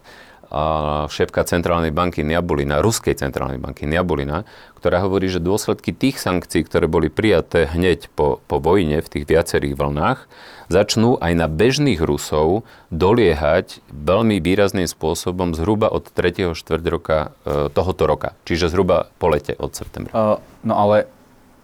šéfka 1.09 1.48
centrálnej 1.48 1.90
banky 1.90 2.20
Niabulina, 2.20 2.84
ruskej 2.84 3.16
centrálnej 3.16 3.57
banky 3.57 3.88
Niabulina, 3.88 4.44
ktorá 4.76 5.00
hovorí, 5.00 5.32
že 5.32 5.40
dôsledky 5.40 5.96
tých 5.96 6.20
sankcií, 6.20 6.66
ktoré 6.68 6.90
boli 6.90 7.09
prijaté 7.09 7.70
hneď 7.70 8.12
po, 8.12 8.44
po 8.44 8.61
vojne 8.61 9.00
v 9.00 9.09
tých 9.09 9.24
viacerých 9.24 9.78
vlnách, 9.78 10.28
začnú 10.68 11.16
aj 11.20 11.32
na 11.36 11.46
bežných 11.48 12.00
Rusov 12.00 12.68
doliehať 12.92 13.80
veľmi 13.92 14.40
výrazným 14.40 14.88
spôsobom 14.88 15.57
zhruba 15.57 15.88
od 15.88 16.09
3. 16.09 16.53
štvrť 16.53 16.84
roka 16.88 17.32
e, 17.44 17.68
tohoto 17.72 18.05
roka, 18.05 18.28
čiže 18.44 18.72
zhruba 18.72 19.09
po 19.16 19.32
lete 19.32 19.57
od 19.57 19.72
septembra. 19.72 20.12
Uh, 20.12 20.36
no 20.64 20.76
ale 20.76 21.09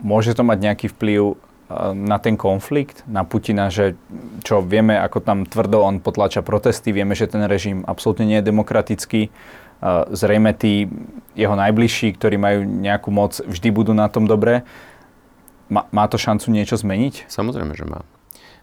môže 0.01 0.33
to 0.33 0.47
mať 0.47 0.59
nejaký 0.63 0.87
vplyv 0.95 1.37
na 1.93 2.17
ten 2.17 2.41
konflikt, 2.41 3.05
na 3.05 3.29
Putina, 3.29 3.69
že 3.69 3.93
čo 4.41 4.65
vieme, 4.65 4.97
ako 4.97 5.21
tam 5.21 5.39
tvrdo 5.45 5.85
on 5.85 6.01
potlača 6.01 6.41
protesty, 6.41 6.97
vieme, 6.97 7.13
že 7.13 7.29
ten 7.29 7.45
režim 7.45 7.85
absolútne 7.85 8.25
nie 8.25 8.41
je 8.41 8.49
demokratický. 8.49 9.29
Zrejme 10.11 10.57
tí 10.57 10.89
jeho 11.37 11.55
najbližší, 11.55 12.17
ktorí 12.17 12.41
majú 12.41 12.65
nejakú 12.65 13.13
moc, 13.13 13.37
vždy 13.45 13.69
budú 13.69 13.93
na 13.93 14.09
tom 14.09 14.25
dobre. 14.25 14.65
Má, 15.69 15.85
má 15.93 16.09
to 16.09 16.17
šancu 16.17 16.49
niečo 16.49 16.81
zmeniť? 16.81 17.29
Samozrejme, 17.29 17.77
že 17.77 17.85
má. 17.85 18.01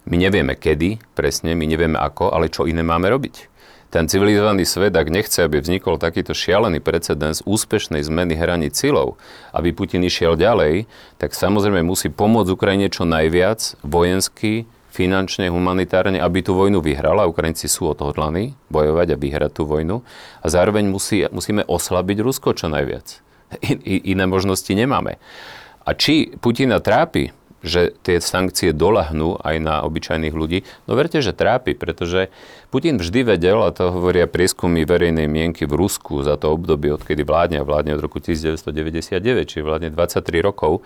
My 0.10 0.18
nevieme 0.18 0.58
kedy 0.58 1.02
presne, 1.14 1.54
my 1.54 1.66
nevieme 1.70 2.02
ako, 2.02 2.34
ale 2.34 2.50
čo 2.50 2.66
iné 2.66 2.82
máme 2.82 3.06
robiť 3.10 3.55
ten 3.96 4.12
civilizovaný 4.12 4.68
svet, 4.68 4.92
ak 4.92 5.08
nechce, 5.08 5.48
aby 5.48 5.64
vznikol 5.64 5.96
takýto 5.96 6.36
šialený 6.36 6.84
precedens 6.84 7.40
úspešnej 7.48 8.04
zmeny 8.04 8.36
hraníc 8.36 8.76
silou, 8.76 9.16
aby 9.56 9.72
Putin 9.72 10.04
išiel 10.04 10.36
ďalej, 10.36 10.84
tak 11.16 11.32
samozrejme 11.32 11.80
musí 11.80 12.12
pomôcť 12.12 12.52
Ukrajine 12.52 12.92
čo 12.92 13.08
najviac 13.08 13.80
vojensky, 13.88 14.68
finančne, 14.92 15.48
humanitárne, 15.48 16.20
aby 16.20 16.44
tú 16.44 16.60
vojnu 16.60 16.84
vyhrala. 16.84 17.24
Ukrajinci 17.24 17.72
sú 17.72 17.88
odhodlaní 17.88 18.60
bojovať 18.68 19.16
a 19.16 19.20
vyhrať 19.20 19.52
tú 19.56 19.64
vojnu. 19.64 20.04
A 20.44 20.46
zároveň 20.52 20.92
musí, 20.92 21.24
musíme 21.32 21.64
oslabiť 21.64 22.20
Rusko 22.20 22.52
čo 22.52 22.68
najviac. 22.68 23.24
I, 23.64 24.12
iné 24.12 24.28
možnosti 24.28 24.76
nemáme. 24.76 25.24
A 25.88 25.96
či 25.96 26.36
Putina 26.44 26.84
trápi 26.84 27.32
že 27.66 27.98
tie 28.06 28.22
sankcie 28.22 28.72
dolahnú 28.72 29.42
aj 29.42 29.56
na 29.58 29.76
obyčajných 29.82 30.32
ľudí. 30.38 30.62
No 30.86 30.94
verte, 30.94 31.20
že 31.20 31.34
trápi, 31.34 31.74
pretože 31.74 32.30
Putin 32.70 33.02
vždy 33.02 33.36
vedel, 33.36 33.58
a 33.66 33.74
to 33.74 33.90
hovoria 33.90 34.30
prieskumy 34.30 34.86
verejnej 34.86 35.26
mienky 35.26 35.66
v 35.66 35.74
Rusku 35.74 36.22
za 36.22 36.38
to 36.38 36.54
obdobie, 36.54 36.94
odkedy 36.94 37.26
vládne, 37.26 37.60
a 37.60 37.68
vládne 37.68 37.98
od 37.98 38.02
roku 38.06 38.22
1999, 38.22 39.18
čiže 39.50 39.66
vládne 39.66 39.90
23 39.90 40.46
rokov, 40.46 40.86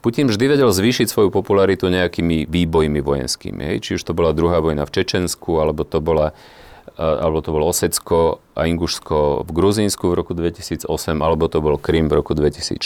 Putin 0.00 0.32
vždy 0.32 0.44
vedel 0.56 0.72
zvýšiť 0.72 1.12
svoju 1.12 1.28
popularitu 1.28 1.92
nejakými 1.92 2.48
výbojmi 2.48 3.00
vojenskými. 3.04 3.62
Hej? 3.70 3.76
Či 3.84 3.90
už 4.00 4.02
to 4.08 4.16
bola 4.16 4.32
druhá 4.32 4.58
vojna 4.64 4.88
v 4.88 4.92
Čečensku, 4.96 5.60
alebo 5.60 5.84
to 5.84 6.00
bola 6.00 6.32
alebo 7.00 7.40
to 7.40 7.54
bolo 7.54 7.70
Osecko 7.70 8.44
a 8.52 8.68
Ingušsko 8.68 9.46
v 9.46 9.50
Gruzínsku 9.56 10.10
v 10.10 10.14
roku 10.20 10.32
2008, 10.36 10.84
alebo 11.22 11.48
to 11.48 11.62
bol 11.64 11.80
Krym 11.80 12.12
v 12.12 12.20
roku 12.20 12.36
2014 12.36 12.82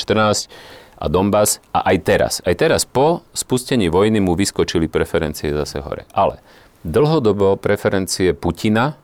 a 0.99 1.07
Donbass 1.11 1.61
a 1.75 1.87
aj 1.91 1.97
teraz. 2.07 2.33
Aj 2.47 2.55
teraz 2.55 2.87
po 2.89 3.27
spustení 3.37 3.91
vojny 3.91 4.23
mu 4.23 4.39
vyskočili 4.39 4.87
preferencie 4.87 5.51
zase 5.51 5.83
hore. 5.83 6.07
Ale 6.15 6.41
dlhodobo 6.85 7.57
preferencie 7.57 8.37
Putina 8.37 8.99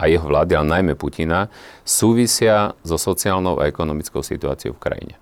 a 0.00 0.08
jeho 0.08 0.24
vlády, 0.24 0.56
ale 0.56 0.80
najmä 0.80 0.92
Putina, 0.96 1.52
súvisia 1.84 2.72
so 2.80 2.96
sociálnou 2.96 3.60
a 3.60 3.68
ekonomickou 3.68 4.24
situáciou 4.24 4.72
v 4.76 4.82
krajine. 4.82 5.14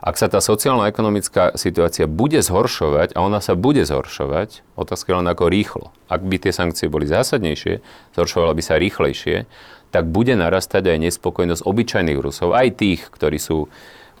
Ak 0.00 0.16
sa 0.16 0.28
tá 0.28 0.40
sociálno-ekonomická 0.40 1.56
situácia 1.56 2.04
bude 2.08 2.40
zhoršovať, 2.40 3.16
a 3.16 3.24
ona 3.24 3.40
sa 3.40 3.56
bude 3.56 3.84
zhoršovať, 3.84 4.64
otázka 4.76 5.16
len 5.16 5.28
ako 5.28 5.48
rýchlo. 5.48 5.92
Ak 6.08 6.24
by 6.24 6.36
tie 6.40 6.52
sankcie 6.52 6.88
boli 6.88 7.08
zásadnejšie, 7.08 7.80
zhoršovala 8.16 8.52
by 8.56 8.62
sa 8.64 8.80
rýchlejšie, 8.80 9.44
tak 9.90 10.08
bude 10.08 10.36
narastať 10.36 10.84
aj 10.86 10.98
nespokojnosť 11.10 11.62
obyčajných 11.66 12.20
Rusov, 12.20 12.56
aj 12.56 12.76
tých, 12.76 13.00
ktorí 13.12 13.36
sú 13.40 13.68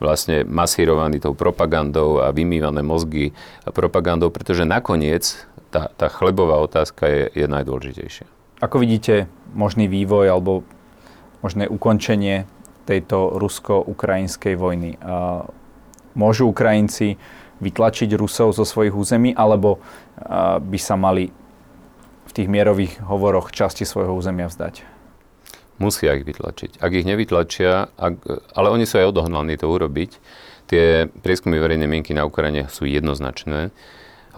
vlastne 0.00 0.48
masírovaní 0.48 1.20
tou 1.20 1.36
propagandou 1.36 2.24
a 2.24 2.32
vymývané 2.32 2.80
mozgy 2.80 3.36
propagandou, 3.68 4.32
pretože 4.32 4.64
nakoniec 4.64 5.44
tá, 5.68 5.92
tá 5.94 6.08
chlebová 6.08 6.58
otázka 6.58 7.04
je, 7.06 7.22
je 7.36 7.46
najdôležitejšia. 7.46 8.26
Ako 8.64 8.80
vidíte 8.80 9.28
možný 9.52 9.86
vývoj 9.86 10.26
alebo 10.32 10.64
možné 11.44 11.68
ukončenie 11.68 12.44
tejto 12.84 13.38
rusko-ukrajinskej 13.38 14.56
vojny? 14.56 14.96
Môžu 16.12 16.50
Ukrajinci 16.50 17.16
vytlačiť 17.60 18.16
Rusov 18.16 18.56
zo 18.56 18.64
svojich 18.64 18.96
území, 18.96 19.30
alebo 19.36 19.78
by 20.60 20.78
sa 20.80 20.96
mali 20.96 21.30
v 22.26 22.32
tých 22.34 22.48
mierových 22.50 23.04
hovoroch 23.04 23.52
časti 23.54 23.88
svojho 23.88 24.16
územia 24.16 24.48
vzdať? 24.48 24.99
Musia 25.80 26.12
ich 26.12 26.28
vytlačiť. 26.28 26.78
Ak 26.84 26.92
ich 26.92 27.08
nevytlačia, 27.08 27.88
ak, 27.96 28.14
ale 28.52 28.68
oni 28.68 28.84
sú 28.84 29.00
aj 29.00 29.16
odohnaní 29.16 29.56
to 29.56 29.66
urobiť, 29.66 30.10
tie 30.68 31.08
prieskumy 31.24 31.56
verejnej 31.56 31.88
mienky 31.88 32.12
na 32.12 32.28
Ukrajine 32.28 32.68
sú 32.68 32.84
jednoznačné. 32.84 33.72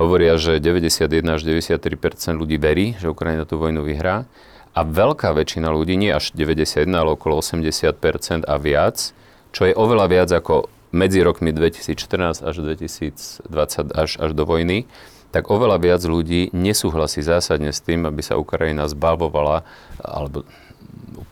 Hovoria, 0.00 0.40
že 0.40 0.62
91 0.62 1.20
až 1.28 1.44
93% 1.44 2.40
ľudí 2.40 2.56
verí, 2.56 2.96
že 2.96 3.12
Ukrajina 3.12 3.44
tú 3.44 3.60
vojnu 3.60 3.84
vyhrá. 3.84 4.24
A 4.72 4.80
veľká 4.88 5.36
väčšina 5.36 5.68
ľudí, 5.68 6.00
nie 6.00 6.08
až 6.08 6.32
91, 6.32 6.88
ale 6.96 7.12
okolo 7.12 7.44
80 7.44 8.48
a 8.48 8.56
viac, 8.56 9.12
čo 9.52 9.68
je 9.68 9.76
oveľa 9.76 10.06
viac 10.08 10.30
ako 10.32 10.72
medzi 10.96 11.20
rokmi 11.20 11.52
2014 11.52 12.40
až 12.40 12.54
2020 12.64 13.92
až, 13.92 14.10
až 14.16 14.30
do 14.32 14.44
vojny, 14.48 14.88
tak 15.32 15.48
oveľa 15.48 15.80
viac 15.80 16.02
ľudí 16.04 16.52
nesúhlasí 16.52 17.24
zásadne 17.24 17.72
s 17.72 17.80
tým, 17.80 18.04
aby 18.04 18.20
sa 18.20 18.36
Ukrajina 18.36 18.84
zbavovala 18.88 19.64
alebo 20.00 20.44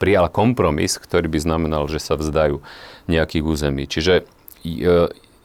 prijala 0.00 0.32
kompromis, 0.32 0.96
ktorý 0.96 1.28
by 1.28 1.38
znamenal, 1.38 1.84
že 1.86 2.00
sa 2.00 2.16
vzdajú 2.16 2.64
nejakých 3.04 3.44
území. 3.44 3.84
Čiže 3.84 4.24
e, 4.64 4.72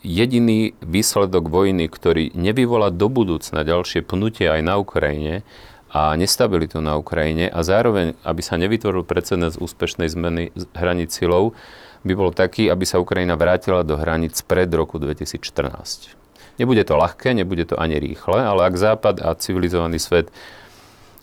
jediný 0.06 0.78
výsledok 0.80 1.52
vojny, 1.52 1.92
ktorý 1.92 2.32
nevyvolá 2.38 2.94
do 2.94 3.12
budúcna 3.12 3.68
ďalšie 3.68 4.06
pnutie 4.08 4.48
aj 4.48 4.62
na 4.64 4.80
Ukrajine 4.80 5.44
a 5.92 6.16
nestabilitu 6.16 6.80
na 6.80 6.96
Ukrajine 6.96 7.52
a 7.52 7.64
zároveň, 7.64 8.16
aby 8.24 8.42
sa 8.44 8.56
nevytvoril 8.56 9.04
precedens 9.04 9.60
úspešnej 9.60 10.08
zmeny 10.12 10.56
hraníc 10.76 11.16
silou, 11.16 11.58
by 12.06 12.14
bol 12.14 12.30
taký, 12.30 12.70
aby 12.70 12.86
sa 12.86 13.02
Ukrajina 13.02 13.34
vrátila 13.34 13.82
do 13.82 13.98
hraníc 13.98 14.46
pred 14.46 14.70
roku 14.70 15.02
2014. 15.02 16.14
Nebude 16.62 16.86
to 16.88 16.96
ľahké, 16.96 17.36
nebude 17.36 17.68
to 17.68 17.76
ani 17.76 18.00
rýchle, 18.00 18.40
ale 18.40 18.70
ak 18.70 18.76
Západ 18.78 19.20
a 19.26 19.34
civilizovaný 19.36 20.00
svet 20.00 20.32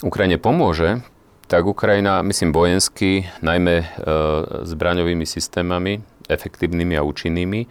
Ukrajine 0.02 0.36
pomôže, 0.36 1.00
tak 1.52 1.68
Ukrajina, 1.68 2.24
myslím 2.24 2.48
vojensky, 2.56 3.28
najmä 3.44 3.84
e, 3.84 3.86
zbraňovými 4.64 5.28
systémami, 5.28 6.00
efektívnymi 6.24 6.96
a 6.96 7.04
účinnými, 7.04 7.68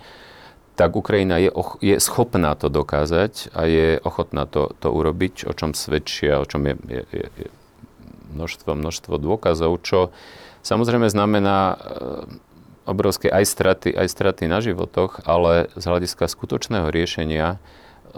tak 0.78 0.94
Ukrajina 0.94 1.42
je, 1.42 1.50
och, 1.50 1.82
je 1.82 1.98
schopná 1.98 2.54
to 2.54 2.70
dokázať 2.70 3.50
a 3.58 3.66
je 3.66 3.98
ochotná 4.06 4.46
to, 4.46 4.70
to 4.78 4.94
urobiť, 4.94 5.50
o 5.50 5.54
čom 5.58 5.74
svedčia, 5.74 6.38
o 6.38 6.46
čom 6.46 6.62
je, 6.70 6.78
je, 6.78 7.02
je, 7.10 7.26
je 7.26 7.48
množstvo, 8.38 8.78
množstvo 8.78 9.18
dôkazov, 9.18 9.82
čo 9.82 10.14
samozrejme 10.62 11.10
znamená 11.10 11.74
e, 11.74 11.76
obrovské 12.86 13.34
aj 13.34 13.50
straty, 13.50 13.98
aj 13.98 14.14
straty 14.14 14.46
na 14.46 14.62
životoch, 14.62 15.26
ale 15.26 15.74
z 15.74 15.84
hľadiska 15.90 16.30
skutočného 16.30 16.86
riešenia 16.94 17.58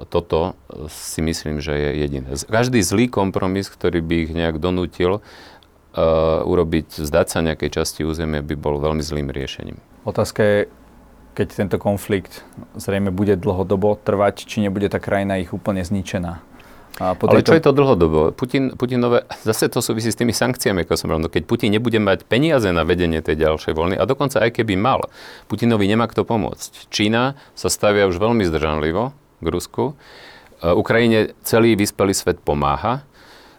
toto 0.10 0.58
si 0.90 1.22
myslím, 1.22 1.62
že 1.62 1.74
je 1.78 1.90
jediné. 2.06 2.30
Každý 2.34 2.82
zlý 2.82 3.06
kompromis, 3.08 3.70
ktorý 3.70 4.02
by 4.02 4.16
ich 4.26 4.32
nejak 4.34 4.58
donútil, 4.58 5.22
urobiť, 6.44 7.06
zdať 7.06 7.28
sa 7.30 7.40
nejakej 7.46 7.70
časti 7.82 8.02
územia 8.02 8.42
by 8.42 8.56
bol 8.58 8.82
veľmi 8.82 9.06
zlým 9.06 9.30
riešením. 9.30 9.78
Otázka 10.04 10.42
je, 10.42 10.58
keď 11.38 11.48
tento 11.54 11.78
konflikt 11.78 12.42
zrejme 12.78 13.14
bude 13.14 13.38
dlhodobo 13.38 13.98
trvať, 14.02 14.46
či 14.46 14.66
nebude 14.66 14.90
tá 14.90 14.98
krajina 14.98 15.38
ich 15.38 15.54
úplne 15.54 15.86
zničená. 15.86 16.42
A 17.02 17.18
po 17.18 17.26
Ale 17.26 17.42
čo 17.42 17.58
je 17.58 17.66
to 17.66 17.74
dlhodobo? 17.74 18.30
Putin, 18.38 18.78
Putinové, 18.78 19.26
zase 19.50 19.66
to 19.70 19.82
súvisí 19.82 20.14
s 20.14 20.18
tými 20.18 20.30
sankciami, 20.34 20.86
ako 20.86 20.94
som 20.94 21.10
hovoril. 21.10 21.26
No 21.26 21.34
keď 21.34 21.50
Putin 21.50 21.74
nebude 21.74 21.98
mať 21.98 22.26
peniaze 22.30 22.70
na 22.70 22.86
vedenie 22.86 23.22
tej 23.22 23.42
ďalšej 23.42 23.74
voľny, 23.74 23.96
a 23.98 24.06
dokonca 24.06 24.42
aj 24.42 24.54
keby 24.54 24.78
mal, 24.78 25.10
Putinovi 25.50 25.90
nemá 25.90 26.06
kto 26.06 26.22
pomôcť. 26.22 26.90
Čína 26.94 27.34
sa 27.58 27.70
stavia 27.74 28.06
už 28.06 28.22
veľmi 28.22 28.46
zdržanlivo 28.46 29.14
k 29.42 29.48
Rusku. 29.50 29.98
Uh, 30.62 30.78
Ukrajine 30.78 31.34
celý 31.42 31.74
vyspelý 31.74 32.14
svet 32.14 32.38
pomáha 32.46 33.02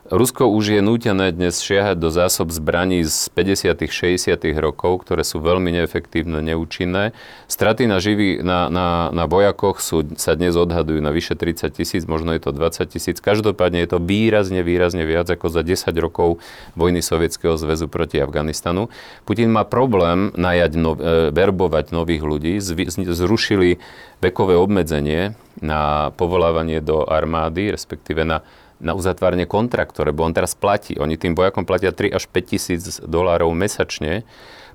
Rusko 0.04 0.52
už 0.52 0.76
je 0.76 0.80
nútené 0.84 1.32
dnes 1.32 1.56
šiahať 1.64 1.96
do 1.96 2.12
zásob 2.12 2.52
zbraní 2.52 3.08
z 3.08 3.24
50 3.32 3.88
60 3.88 4.36
rokov, 4.60 5.00
ktoré 5.00 5.24
sú 5.24 5.40
veľmi 5.40 5.72
neefektívne, 5.80 6.44
neúčinné. 6.44 7.16
Straty 7.48 7.88
na, 7.88 8.04
živý, 8.04 8.44
na, 8.44 8.68
na, 8.68 9.08
na 9.16 9.24
vojakoch 9.24 9.80
sú, 9.80 10.04
sa 10.20 10.36
dnes 10.36 10.60
odhadujú 10.60 11.00
na 11.00 11.08
vyše 11.08 11.40
30 11.40 11.72
tisíc, 11.72 12.04
možno 12.04 12.36
je 12.36 12.44
to 12.44 12.52
20 12.52 12.84
tisíc. 12.84 13.16
Každopádne 13.16 13.80
je 13.80 13.96
to 13.96 13.98
výrazne, 14.04 14.60
výrazne 14.60 15.08
viac 15.08 15.24
ako 15.24 15.48
za 15.48 15.64
10 15.64 15.88
rokov 15.96 16.36
vojny 16.76 17.00
Sovietskeho 17.00 17.56
zväzu 17.56 17.88
proti 17.88 18.20
Afganistanu. 18.20 18.92
Putin 19.24 19.56
má 19.56 19.64
problém 19.64 20.36
najať 20.36 20.72
nov, 20.76 21.00
e, 21.00 21.32
verbovať 21.32 21.96
nových 21.96 22.20
ľudí. 22.20 22.60
Zrušili 23.08 23.80
vekové 24.20 24.52
obmedzenie 24.52 25.32
na 25.64 26.12
povolávanie 26.12 26.84
do 26.84 27.08
armády, 27.08 27.72
respektíve 27.72 28.28
na 28.28 28.44
na 28.82 28.92
uzatvárne 28.94 29.46
kontraktov, 29.46 30.08
lebo 30.08 30.26
on 30.26 30.34
teraz 30.34 30.58
platí. 30.58 30.98
Oni 30.98 31.14
tým 31.14 31.38
vojakom 31.38 31.62
platia 31.62 31.94
3 31.94 32.14
až 32.14 32.26
5 32.30 32.50
tisíc 32.50 32.82
dolárov 33.02 33.50
mesačne. 33.54 34.26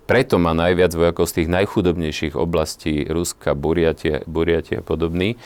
Preto 0.09 0.41
má 0.41 0.57
najviac 0.57 0.89
vojakov 0.95 1.29
z 1.29 1.43
tých 1.43 1.49
najchudobnejších 1.53 2.33
oblastí 2.33 3.05
Ruska, 3.05 3.53
Buriatie, 3.53 4.25
Buriatie 4.25 4.81
a 4.81 4.85
podobný. 4.85 5.37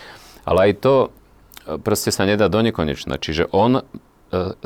Ale 0.48 0.72
aj 0.72 0.74
to 0.80 0.94
e, 1.04 1.08
proste 1.84 2.16
sa 2.16 2.24
nedá 2.24 2.48
do 2.48 2.64
nekonečna. 2.64 3.20
Čiže 3.20 3.52
on, 3.52 3.80
e, 3.80 3.84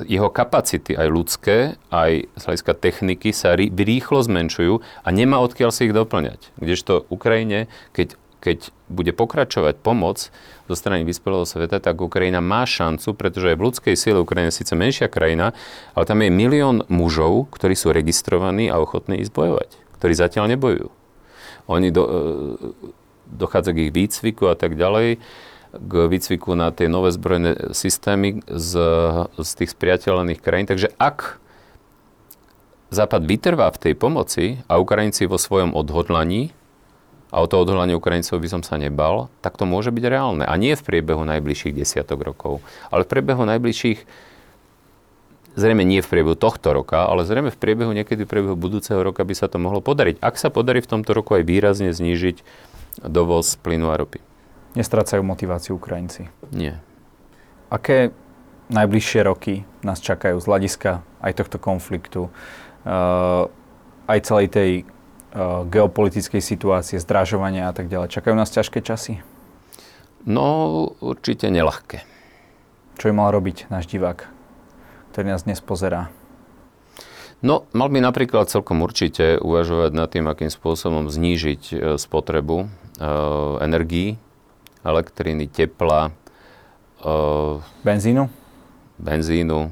jeho 0.06 0.30
kapacity, 0.30 0.94
aj 0.94 1.08
ľudské, 1.10 1.58
aj 1.90 2.30
z 2.30 2.44
hľadiska 2.46 2.74
techniky 2.78 3.34
sa 3.34 3.58
rýchlo 3.58 4.22
zmenšujú 4.22 4.86
a 5.02 5.08
nemá 5.10 5.42
odkiaľ 5.42 5.74
si 5.74 5.90
ich 5.90 5.98
doplňať. 5.98 6.54
Kdežto 6.62 7.10
Ukrajine, 7.10 7.66
keď 7.98 8.22
keď 8.48 8.72
bude 8.88 9.12
pokračovať 9.12 9.84
pomoc 9.84 10.32
zo 10.72 10.76
strany 10.80 11.04
vyspelého 11.04 11.44
sveta, 11.44 11.84
tak 11.84 12.00
Ukrajina 12.00 12.40
má 12.40 12.64
šancu, 12.64 13.12
pretože 13.12 13.52
aj 13.52 13.58
v 13.60 13.66
ľudskej 13.68 13.96
sile 14.00 14.24
Ukrajina 14.24 14.48
je 14.56 14.64
síce 14.64 14.72
menšia 14.72 15.12
krajina, 15.12 15.52
ale 15.92 16.08
tam 16.08 16.24
je 16.24 16.32
milión 16.32 16.88
mužov, 16.88 17.52
ktorí 17.52 17.76
sú 17.76 17.92
registrovaní 17.92 18.72
a 18.72 18.80
ochotní 18.80 19.20
ísť 19.20 19.36
bojovať, 19.36 19.70
ktorí 20.00 20.14
zatiaľ 20.16 20.56
nebojujú. 20.56 20.88
Oni 21.68 21.92
do, 21.92 22.04
e, 22.08 22.12
dochádza 23.28 23.76
k 23.76 23.92
ich 23.92 23.92
výcviku 23.92 24.48
a 24.48 24.56
tak 24.56 24.80
ďalej, 24.80 25.20
k 25.76 25.94
výcviku 26.08 26.56
na 26.56 26.72
tie 26.72 26.88
nové 26.88 27.12
zbrojné 27.12 27.76
systémy 27.76 28.40
z, 28.48 28.72
z 29.36 29.50
tých 29.60 29.76
spriateľených 29.76 30.40
krajín. 30.40 30.64
Takže 30.64 30.96
ak 30.96 31.44
Západ 32.88 33.28
vytrvá 33.28 33.68
v 33.76 33.82
tej 33.84 33.94
pomoci 34.00 34.64
a 34.72 34.80
Ukrajinci 34.80 35.28
vo 35.28 35.36
svojom 35.36 35.76
odhodlaní 35.76 36.56
a 37.38 37.46
o 37.46 37.46
to 37.46 37.62
odhodlanie 37.62 37.94
Ukrajincov 37.94 38.42
by 38.42 38.50
som 38.50 38.62
sa 38.66 38.82
nebal, 38.82 39.30
tak 39.46 39.62
to 39.62 39.70
môže 39.70 39.94
byť 39.94 40.06
reálne. 40.10 40.42
A 40.42 40.58
nie 40.58 40.74
v 40.74 40.82
priebehu 40.82 41.22
najbližších 41.22 41.78
desiatok 41.78 42.26
rokov, 42.26 42.66
ale 42.90 43.06
v 43.06 43.14
priebehu 43.14 43.46
najbližších, 43.46 44.10
zrejme 45.54 45.86
nie 45.86 46.02
v 46.02 46.10
priebehu 46.10 46.34
tohto 46.34 46.74
roka, 46.74 47.06
ale 47.06 47.30
zrejme 47.30 47.54
v 47.54 47.58
priebehu 47.62 47.94
niekedy 47.94 48.26
v 48.26 48.30
priebehu 48.34 48.58
budúceho 48.58 48.98
roka 49.06 49.22
by 49.22 49.38
sa 49.38 49.46
to 49.46 49.62
mohlo 49.62 49.86
podariť. 49.86 50.18
Ak 50.18 50.42
sa 50.42 50.50
podarí 50.50 50.82
v 50.82 50.90
tomto 50.98 51.14
roku 51.14 51.38
aj 51.38 51.46
výrazne 51.46 51.94
znížiť 51.94 52.42
dovoz 53.06 53.54
plynu 53.62 53.94
a 53.94 54.02
ropy. 54.02 54.18
Nestrácajú 54.74 55.22
motiváciu 55.22 55.78
Ukrajinci? 55.78 56.34
Nie. 56.50 56.82
Aké 57.70 58.10
najbližšie 58.74 59.22
roky 59.30 59.62
nás 59.86 60.02
čakajú 60.02 60.42
z 60.42 60.46
hľadiska 60.50 61.06
aj 61.22 61.34
tohto 61.38 61.62
konfliktu, 61.62 62.34
uh, 62.82 63.46
aj 64.10 64.20
celej 64.26 64.50
tej 64.50 64.72
geopolitickej 65.70 66.42
situácie, 66.42 66.98
zdražovania 66.98 67.70
a 67.70 67.74
tak 67.74 67.88
ďalej. 67.88 68.10
Čakajú 68.10 68.34
nás 68.34 68.50
ťažké 68.50 68.82
časy? 68.82 69.22
No, 70.26 70.92
určite 71.00 71.48
nelahké. 71.54 72.02
Čo 72.98 73.10
by 73.10 73.14
mal 73.14 73.30
robiť 73.30 73.70
náš 73.70 73.86
divák, 73.86 74.26
ktorý 75.14 75.26
nás 75.30 75.46
dnes 75.46 75.62
pozerá? 75.62 76.10
No, 77.46 77.70
mal 77.70 77.94
by 77.94 78.02
napríklad 78.02 78.50
celkom 78.50 78.82
určite 78.82 79.38
uvažovať 79.38 79.92
nad 79.94 80.10
tým, 80.10 80.26
akým 80.26 80.50
spôsobom 80.50 81.06
znížiť 81.06 81.62
e, 81.70 81.76
spotrebu 82.02 82.66
e, 82.66 82.68
energií, 83.62 84.18
elektriny, 84.82 85.46
tepla, 85.46 86.10
e, 86.98 87.62
benzínu? 87.86 88.26
Benzínu. 88.98 89.70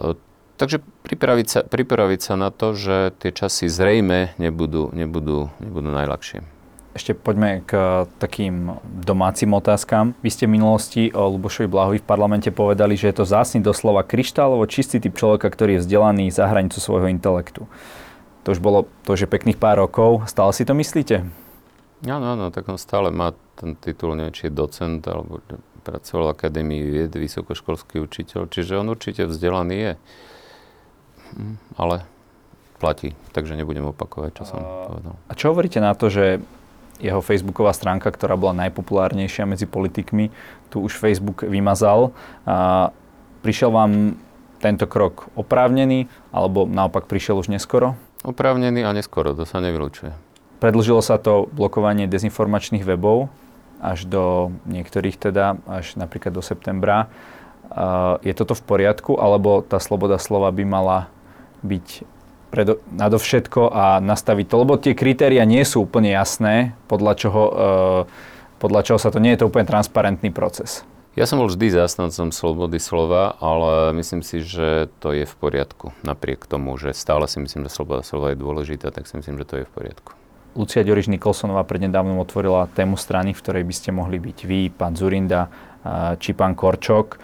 E, 0.00 0.16
Takže 0.60 0.84
pripraviť 1.10 1.46
sa, 1.50 1.60
pripraviť 1.66 2.20
sa 2.22 2.34
na 2.38 2.54
to, 2.54 2.78
že 2.78 3.10
tie 3.18 3.34
časy 3.34 3.66
zrejme 3.66 4.38
nebudú, 4.38 4.94
nebudú, 4.94 5.50
nebudú 5.58 5.90
najľahšie. 5.90 6.46
Ešte 6.90 7.14
poďme 7.14 7.62
k 7.66 8.02
takým 8.18 8.78
domácim 8.82 9.50
otázkam. 9.54 10.14
Vy 10.22 10.30
ste 10.30 10.46
v 10.46 10.58
minulosti 10.58 11.02
o 11.14 11.30
Lubošovi 11.34 11.70
Blahovi 11.70 11.98
v 12.02 12.06
parlamente 12.06 12.50
povedali, 12.50 12.98
že 12.98 13.10
je 13.10 13.22
to 13.22 13.30
zásny 13.30 13.62
doslova 13.62 14.02
kryštálovo 14.02 14.66
čistý 14.66 14.98
typ 14.98 15.14
človeka, 15.14 15.50
ktorý 15.50 15.78
je 15.78 15.82
vzdelaný 15.86 16.34
za 16.34 16.50
hranicu 16.50 16.82
svojho 16.82 17.06
intelektu. 17.10 17.70
To 18.42 18.48
už 18.50 18.58
bolo 18.58 18.90
to, 19.06 19.14
že 19.14 19.30
pekných 19.30 19.58
pár 19.58 19.78
rokov. 19.82 20.26
Stále 20.26 20.50
si 20.50 20.66
to 20.66 20.74
myslíte? 20.74 21.26
Áno, 22.10 22.26
áno, 22.34 22.50
tak 22.50 22.66
on 22.66 22.78
stále 22.80 23.14
má 23.14 23.38
ten 23.54 23.78
titul, 23.78 24.18
neviem, 24.18 24.34
či 24.34 24.50
je 24.50 24.56
docent, 24.56 25.04
alebo 25.06 25.38
pracoval 25.86 26.32
v 26.32 26.34
Akadémii 26.34 26.82
vied, 26.90 27.12
vysokoškolský 27.12 28.02
učiteľ, 28.02 28.50
čiže 28.50 28.80
on 28.80 28.88
určite 28.90 29.28
vzdelaný 29.28 29.76
je 29.78 29.92
ale 31.76 32.04
platí, 32.80 33.12
takže 33.36 33.54
nebudem 33.60 33.84
opakovať, 33.92 34.30
čo 34.40 34.44
som 34.48 34.60
povedal. 34.88 35.14
A 35.28 35.32
čo 35.36 35.52
hovoríte 35.52 35.84
na 35.84 35.92
to, 35.92 36.08
že 36.08 36.40
jeho 37.00 37.24
facebooková 37.24 37.72
stránka, 37.72 38.12
ktorá 38.12 38.36
bola 38.36 38.68
najpopulárnejšia 38.68 39.48
medzi 39.48 39.64
politikmi, 39.64 40.28
tu 40.68 40.84
už 40.84 41.00
Facebook 41.00 41.48
vymazal. 41.48 42.12
A 42.44 42.92
prišiel 43.40 43.72
vám 43.72 44.20
tento 44.60 44.84
krok 44.84 45.32
oprávnený, 45.32 46.12
alebo 46.28 46.68
naopak 46.68 47.08
prišiel 47.08 47.40
už 47.40 47.48
neskoro? 47.48 47.96
Oprávnený 48.20 48.84
a 48.84 48.92
neskoro, 48.92 49.32
to 49.32 49.48
sa 49.48 49.64
nevylučuje. 49.64 50.12
Predlžilo 50.60 51.00
sa 51.00 51.16
to 51.16 51.48
blokovanie 51.56 52.04
dezinformačných 52.04 52.84
webov 52.84 53.32
až 53.80 54.04
do 54.04 54.52
niektorých 54.68 55.16
teda, 55.16 55.56
až 55.64 55.96
napríklad 55.96 56.36
do 56.36 56.44
septembra. 56.44 57.08
Je 58.20 58.36
toto 58.36 58.52
v 58.52 58.60
poriadku, 58.60 59.16
alebo 59.16 59.64
tá 59.64 59.80
sloboda 59.80 60.20
slova 60.20 60.52
by 60.52 60.64
mala 60.68 61.08
byť 61.62 61.86
predo, 62.50 62.82
nadovšetko 62.90 63.70
a 63.70 63.84
nastaviť 64.02 64.46
to, 64.50 64.56
lebo 64.58 64.74
tie 64.76 64.98
kritéria 64.98 65.46
nie 65.46 65.62
sú 65.62 65.86
úplne 65.86 66.10
jasné, 66.10 66.74
podľa 66.90 67.12
čoho, 67.14 67.42
e, 67.46 68.58
podľa 68.58 68.80
čoho 68.84 68.98
sa 68.98 69.14
to 69.14 69.22
nie 69.22 69.32
je 69.38 69.46
to 69.46 69.48
úplne 69.48 69.70
transparentný 69.70 70.34
proces. 70.34 70.82
Ja 71.18 71.26
som 71.26 71.42
bol 71.42 71.50
vždy 71.50 71.74
zástancom 71.74 72.30
slobody 72.30 72.78
slova, 72.78 73.34
ale 73.42 73.90
myslím 73.98 74.22
si, 74.22 74.46
že 74.46 74.86
to 75.02 75.10
je 75.10 75.26
v 75.26 75.34
poriadku. 75.34 75.90
Napriek 76.06 76.46
tomu, 76.46 76.78
že 76.78 76.94
stále 76.94 77.26
si 77.26 77.42
myslím, 77.42 77.66
že 77.66 77.74
sloboda 77.74 78.06
slova 78.06 78.30
je 78.30 78.38
dôležitá, 78.38 78.94
tak 78.94 79.10
si 79.10 79.18
myslím, 79.18 79.42
že 79.42 79.46
to 79.46 79.54
je 79.62 79.64
v 79.66 79.72
poriadku. 79.74 80.14
Lucia 80.54 80.82
Ďoriš 80.82 81.10
Nikolsonová 81.10 81.62
prednedávnom 81.62 82.18
otvorila 82.18 82.70
tému 82.70 82.98
strany, 82.98 83.34
v 83.34 83.42
ktorej 83.42 83.64
by 83.66 83.74
ste 83.74 83.90
mohli 83.94 84.18
byť 84.18 84.38
vy, 84.46 84.60
pán 84.70 84.98
Zurinda 84.98 85.46
e, 85.46 85.50
či 86.18 86.30
pán 86.34 86.54
Korčok. 86.54 87.06
E, 87.14 87.18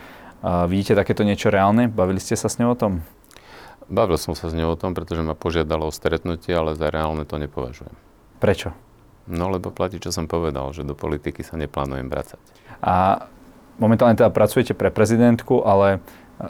vidíte 0.66 0.99
takéto 0.99 1.22
niečo 1.22 1.51
reálne? 1.51 1.87
Bavili 1.87 2.18
ste 2.18 2.34
sa 2.34 2.51
s 2.51 2.59
ňou 2.59 2.74
o 2.74 2.78
tom? 2.78 3.07
Bavil 3.87 4.18
som 4.18 4.34
sa 4.34 4.51
s 4.51 4.57
ňou 4.57 4.74
o 4.74 4.80
tom, 4.80 4.99
pretože 4.99 5.22
ma 5.22 5.39
požiadalo 5.39 5.87
o 5.87 5.95
stretnutie, 5.95 6.51
ale 6.51 6.74
za 6.74 6.91
reálne 6.91 7.22
to 7.22 7.39
nepovažujem. 7.39 7.95
Prečo? 8.43 8.74
No 9.26 9.51
lebo 9.51 9.70
platí, 9.74 9.99
čo 10.03 10.14
som 10.14 10.26
povedal, 10.30 10.70
že 10.74 10.87
do 10.87 10.95
politiky 10.95 11.43
sa 11.43 11.59
neplánujem 11.59 12.07
vracať. 12.11 12.43
A 12.82 13.26
momentálne 13.78 14.18
teda 14.18 14.30
pracujete 14.30 14.74
pre 14.74 14.91
prezidentku, 14.91 15.62
ale 15.66 15.99
e, 15.99 15.99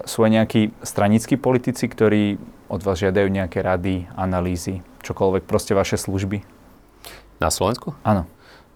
sú 0.05 0.24
aj 0.24 0.32
nejakí 0.32 0.61
stranickí 0.84 1.41
politici, 1.41 1.89
ktorí 1.89 2.41
od 2.68 2.80
vás 2.84 3.01
žiadajú 3.01 3.28
nejaké 3.28 3.64
rady, 3.64 4.09
analýzy, 4.16 4.84
čokoľvek, 5.05 5.49
proste 5.49 5.72
vaše 5.72 5.97
služby? 5.97 6.45
Na 7.41 7.53
Slovensku? 7.53 7.97
Áno. 8.05 8.24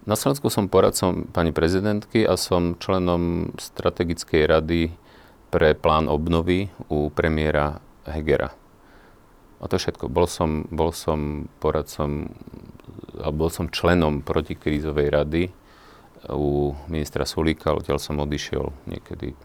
Na 0.01 0.17
Slovensku 0.17 0.49
som 0.49 0.65
poradcom 0.65 1.29
pani 1.29 1.53
prezidentky 1.53 2.25
a 2.25 2.33
som 2.33 2.73
členom 2.81 3.53
strategickej 3.61 4.49
rady 4.49 4.81
pre 5.53 5.77
plán 5.77 6.09
obnovy 6.09 6.73
u 6.89 7.13
premiéra 7.13 7.77
Hegera. 8.07 8.53
A 9.61 9.69
to 9.69 9.77
všetko. 9.77 10.09
Bol 10.09 10.25
som, 10.25 10.65
bol 10.73 10.89
som 10.89 11.45
poradcom, 11.61 12.33
alebo 13.21 13.45
bol 13.45 13.51
som 13.53 13.69
členom 13.69 14.25
protikrízovej 14.25 15.07
rady 15.13 15.43
u 16.29 16.73
ministra 16.89 17.29
Sulíka, 17.29 17.73
odtiaľ 17.73 18.01
som 18.01 18.17
odišiel 18.21 18.73
niekedy 18.89 19.37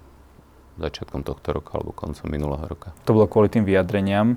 začiatkom 0.77 1.25
tohto 1.25 1.57
roka 1.57 1.77
alebo 1.77 1.93
koncom 1.93 2.29
minulého 2.29 2.65
roka. 2.69 2.93
To 3.09 3.17
bolo 3.17 3.29
kvôli 3.29 3.49
tým 3.49 3.65
vyjadreniam? 3.65 4.37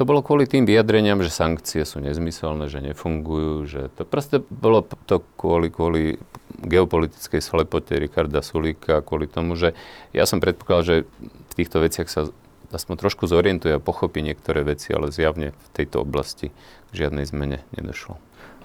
To 0.00 0.08
bolo 0.08 0.24
kvôli 0.24 0.48
tým 0.48 0.64
vyjadreniam, 0.64 1.20
že 1.20 1.28
sankcie 1.28 1.84
sú 1.84 2.00
nezmyselné, 2.00 2.64
že 2.72 2.80
nefungujú, 2.80 3.68
že 3.68 3.82
to 3.92 4.08
proste 4.08 4.40
bolo 4.48 4.88
to 5.04 5.20
kvôli, 5.36 5.68
kvôli 5.68 6.16
geopolitickej 6.64 7.44
slepote 7.44 8.00
Rikarda 8.00 8.40
Sulíka, 8.40 9.04
kvôli 9.04 9.28
tomu, 9.28 9.52
že 9.52 9.76
ja 10.16 10.24
som 10.24 10.40
predpokladal, 10.40 10.82
že 10.82 10.96
v 11.20 11.52
týchto 11.52 11.84
veciach 11.84 12.08
sa 12.08 12.32
aspoň 12.72 12.94
trošku 12.98 13.28
zorientuje 13.28 13.76
a 13.76 13.82
pochopí 13.82 14.24
niektoré 14.24 14.64
veci, 14.64 14.90
ale 14.96 15.12
zjavne 15.12 15.52
v 15.52 15.66
tejto 15.76 16.02
oblasti 16.02 16.50
k 16.90 16.92
žiadnej 16.92 17.28
zmene 17.28 17.62
nedošlo. 17.76 18.16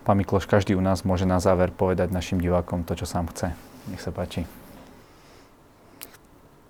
Pán 0.08 0.18
Mikloš, 0.18 0.48
každý 0.48 0.80
u 0.80 0.82
nás 0.82 1.04
môže 1.04 1.28
na 1.28 1.44
záver 1.44 1.70
povedať 1.76 2.16
našim 2.16 2.40
divákom 2.40 2.88
to, 2.88 2.96
čo 2.96 3.04
sám 3.04 3.28
chce. 3.28 3.52
Nech 3.92 4.00
sa 4.00 4.16
páči. 4.16 4.48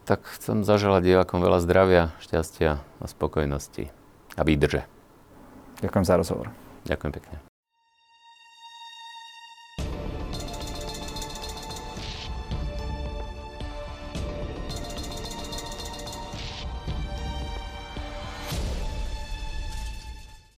Tak 0.10 0.26
chcem 0.40 0.66
zaželať 0.66 1.04
divákom 1.06 1.44
veľa 1.44 1.62
zdravia, 1.62 2.16
šťastia 2.24 2.82
a 2.82 3.06
spokojnosti 3.06 3.94
a 4.34 4.42
výdrže. 4.42 4.88
Ďakujem 5.84 6.06
za 6.08 6.16
rozhovor. 6.18 6.48
Ďakujem 6.88 7.14
pekne. 7.14 7.47